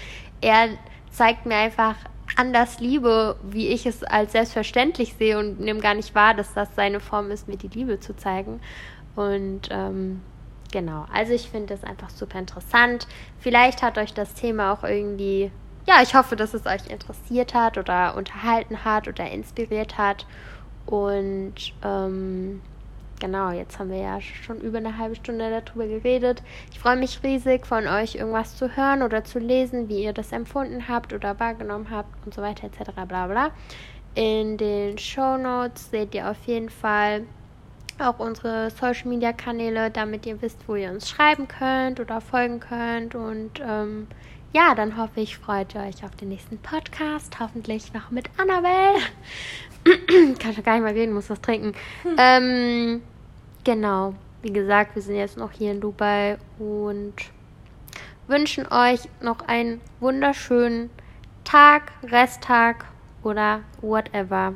er 0.43 0.69
zeigt 1.11 1.47
mir 1.47 1.57
einfach 1.57 1.97
anders 2.37 2.81
Liebe, 2.81 3.37
wie 3.43 3.69
ich 3.69 3.87
es 3.87 4.05
als 4.05 4.33
selbstverständlich 4.33 5.15
sehe 5.15 5.39
und 5.39 5.59
nehme 5.59 5.81
gar 5.81 5.95
nicht 5.95 6.15
wahr, 6.15 6.35
dass 6.35 6.53
das 6.55 6.69
seine 6.77 7.01
Form 7.01 7.31
ist, 7.31 7.49
mir 7.49 7.57
die 7.57 7.69
Liebe 7.69 7.99
zu 7.99 8.15
zeigen. 8.15 8.61
Und 9.17 9.69
ähm, 9.71 10.21
genau, 10.71 11.07
also 11.13 11.33
ich 11.33 11.51
finde 11.51 11.75
das 11.75 11.83
einfach 11.83 12.11
super 12.11 12.39
interessant. 12.39 13.07
Vielleicht 13.39 13.83
hat 13.83 13.99
euch 13.99 14.13
das 14.13 14.35
Thema 14.35 14.73
auch 14.73 14.85
irgendwie, 14.85 15.51
ja, 15.87 16.03
ich 16.03 16.15
hoffe, 16.15 16.37
dass 16.37 16.55
es 16.55 16.67
euch 16.67 16.87
interessiert 16.89 17.55
hat 17.55 17.79
oder 17.79 18.15
unterhalten 18.17 18.85
hat 18.85 19.09
oder 19.09 19.29
inspiriert 19.31 19.99
hat. 19.99 20.27
Und 20.87 21.55
ähm, 21.85 22.61
genau, 23.21 23.51
jetzt 23.51 23.79
haben 23.79 23.91
wir 23.91 23.99
ja 23.99 24.21
schon 24.21 24.61
über 24.61 24.79
eine 24.79 24.99
halbe 24.99 25.17
Stunde 25.17 25.63
darüber 25.65 25.87
geredet. 25.87 26.43
Ich 26.73 26.79
freue 26.81 26.97
mich 26.97 27.23
riesig, 27.23 27.67
von 27.67 27.87
euch 27.87 28.17
irgendwas 28.17 28.57
zu 28.57 28.77
hören 28.77 29.03
oder 29.03 29.23
zu 29.25 29.39
lesen, 29.39 29.89
wie 29.89 30.03
ihr 30.03 30.13
das 30.13 30.33
empfunden 30.33 30.89
habt 30.89 31.13
oder 31.13 31.39
wahrgenommen 31.39 31.89
habt 31.91 32.09
und 32.25 32.35
so 32.35 32.43
weiter 32.43 32.67
etc. 32.67 32.91
bla 33.07 33.27
bla. 33.27 33.51
In 34.15 34.57
den 34.57 34.99
Show 34.99 35.37
Notes 35.37 35.91
seht 35.91 36.15
ihr 36.15 36.29
auf 36.29 36.43
jeden 36.47 36.69
Fall 36.69 37.23
auch 38.01 38.19
unsere 38.19 38.71
Social 38.71 39.09
Media 39.09 39.33
Kanäle, 39.33 39.91
damit 39.91 40.27
ihr 40.27 40.41
wisst, 40.43 40.67
wo 40.67 40.75
ihr 40.75 40.91
uns 40.91 41.09
schreiben 41.09 41.47
könnt 41.47 42.01
oder 42.01 42.21
folgen 42.21 42.59
könnt. 42.59 43.15
Und 43.15 43.61
ähm, 43.61 44.09
ja, 44.53 44.75
dann 44.75 44.97
hoffe 44.97 45.21
ich, 45.21 45.37
freut 45.39 45.75
ihr 45.75 45.83
euch 45.83 46.03
auf 46.03 46.15
den 46.17 46.31
nächsten 46.31 46.59
Podcast. 46.59 47.39
Hoffentlich 47.39 47.93
noch 47.93 48.11
mit 48.11 48.29
Annabelle. 48.39 48.99
Kann 50.39 50.55
schon 50.55 50.65
gar 50.65 50.75
nicht 50.75 50.83
mal 50.83 50.93
reden, 50.93 51.13
muss 51.13 51.31
was 51.31 51.41
trinken. 51.41 51.73
Hm. 52.03 52.17
Ähm, 52.19 53.03
genau. 53.65 54.15
Wie 54.43 54.53
gesagt, 54.53 54.95
wir 54.95 55.03
sind 55.03 55.17
jetzt 55.17 55.37
noch 55.37 55.53
hier 55.53 55.73
in 55.73 55.81
Dubai 55.81 56.39
und 56.59 57.15
wünschen 58.27 58.67
euch 58.73 59.01
noch 59.21 59.41
einen 59.47 59.81
wunderschönen 60.01 60.91
Tag, 61.45 61.93
Resttag 62.05 62.87
oder 63.23 63.61
whatever. 63.83 64.55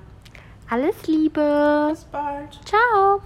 Alles 0.71 1.07
Liebe. 1.07 1.89
Bis 1.91 2.05
bald. 2.05 2.59
Ciao. 2.65 3.21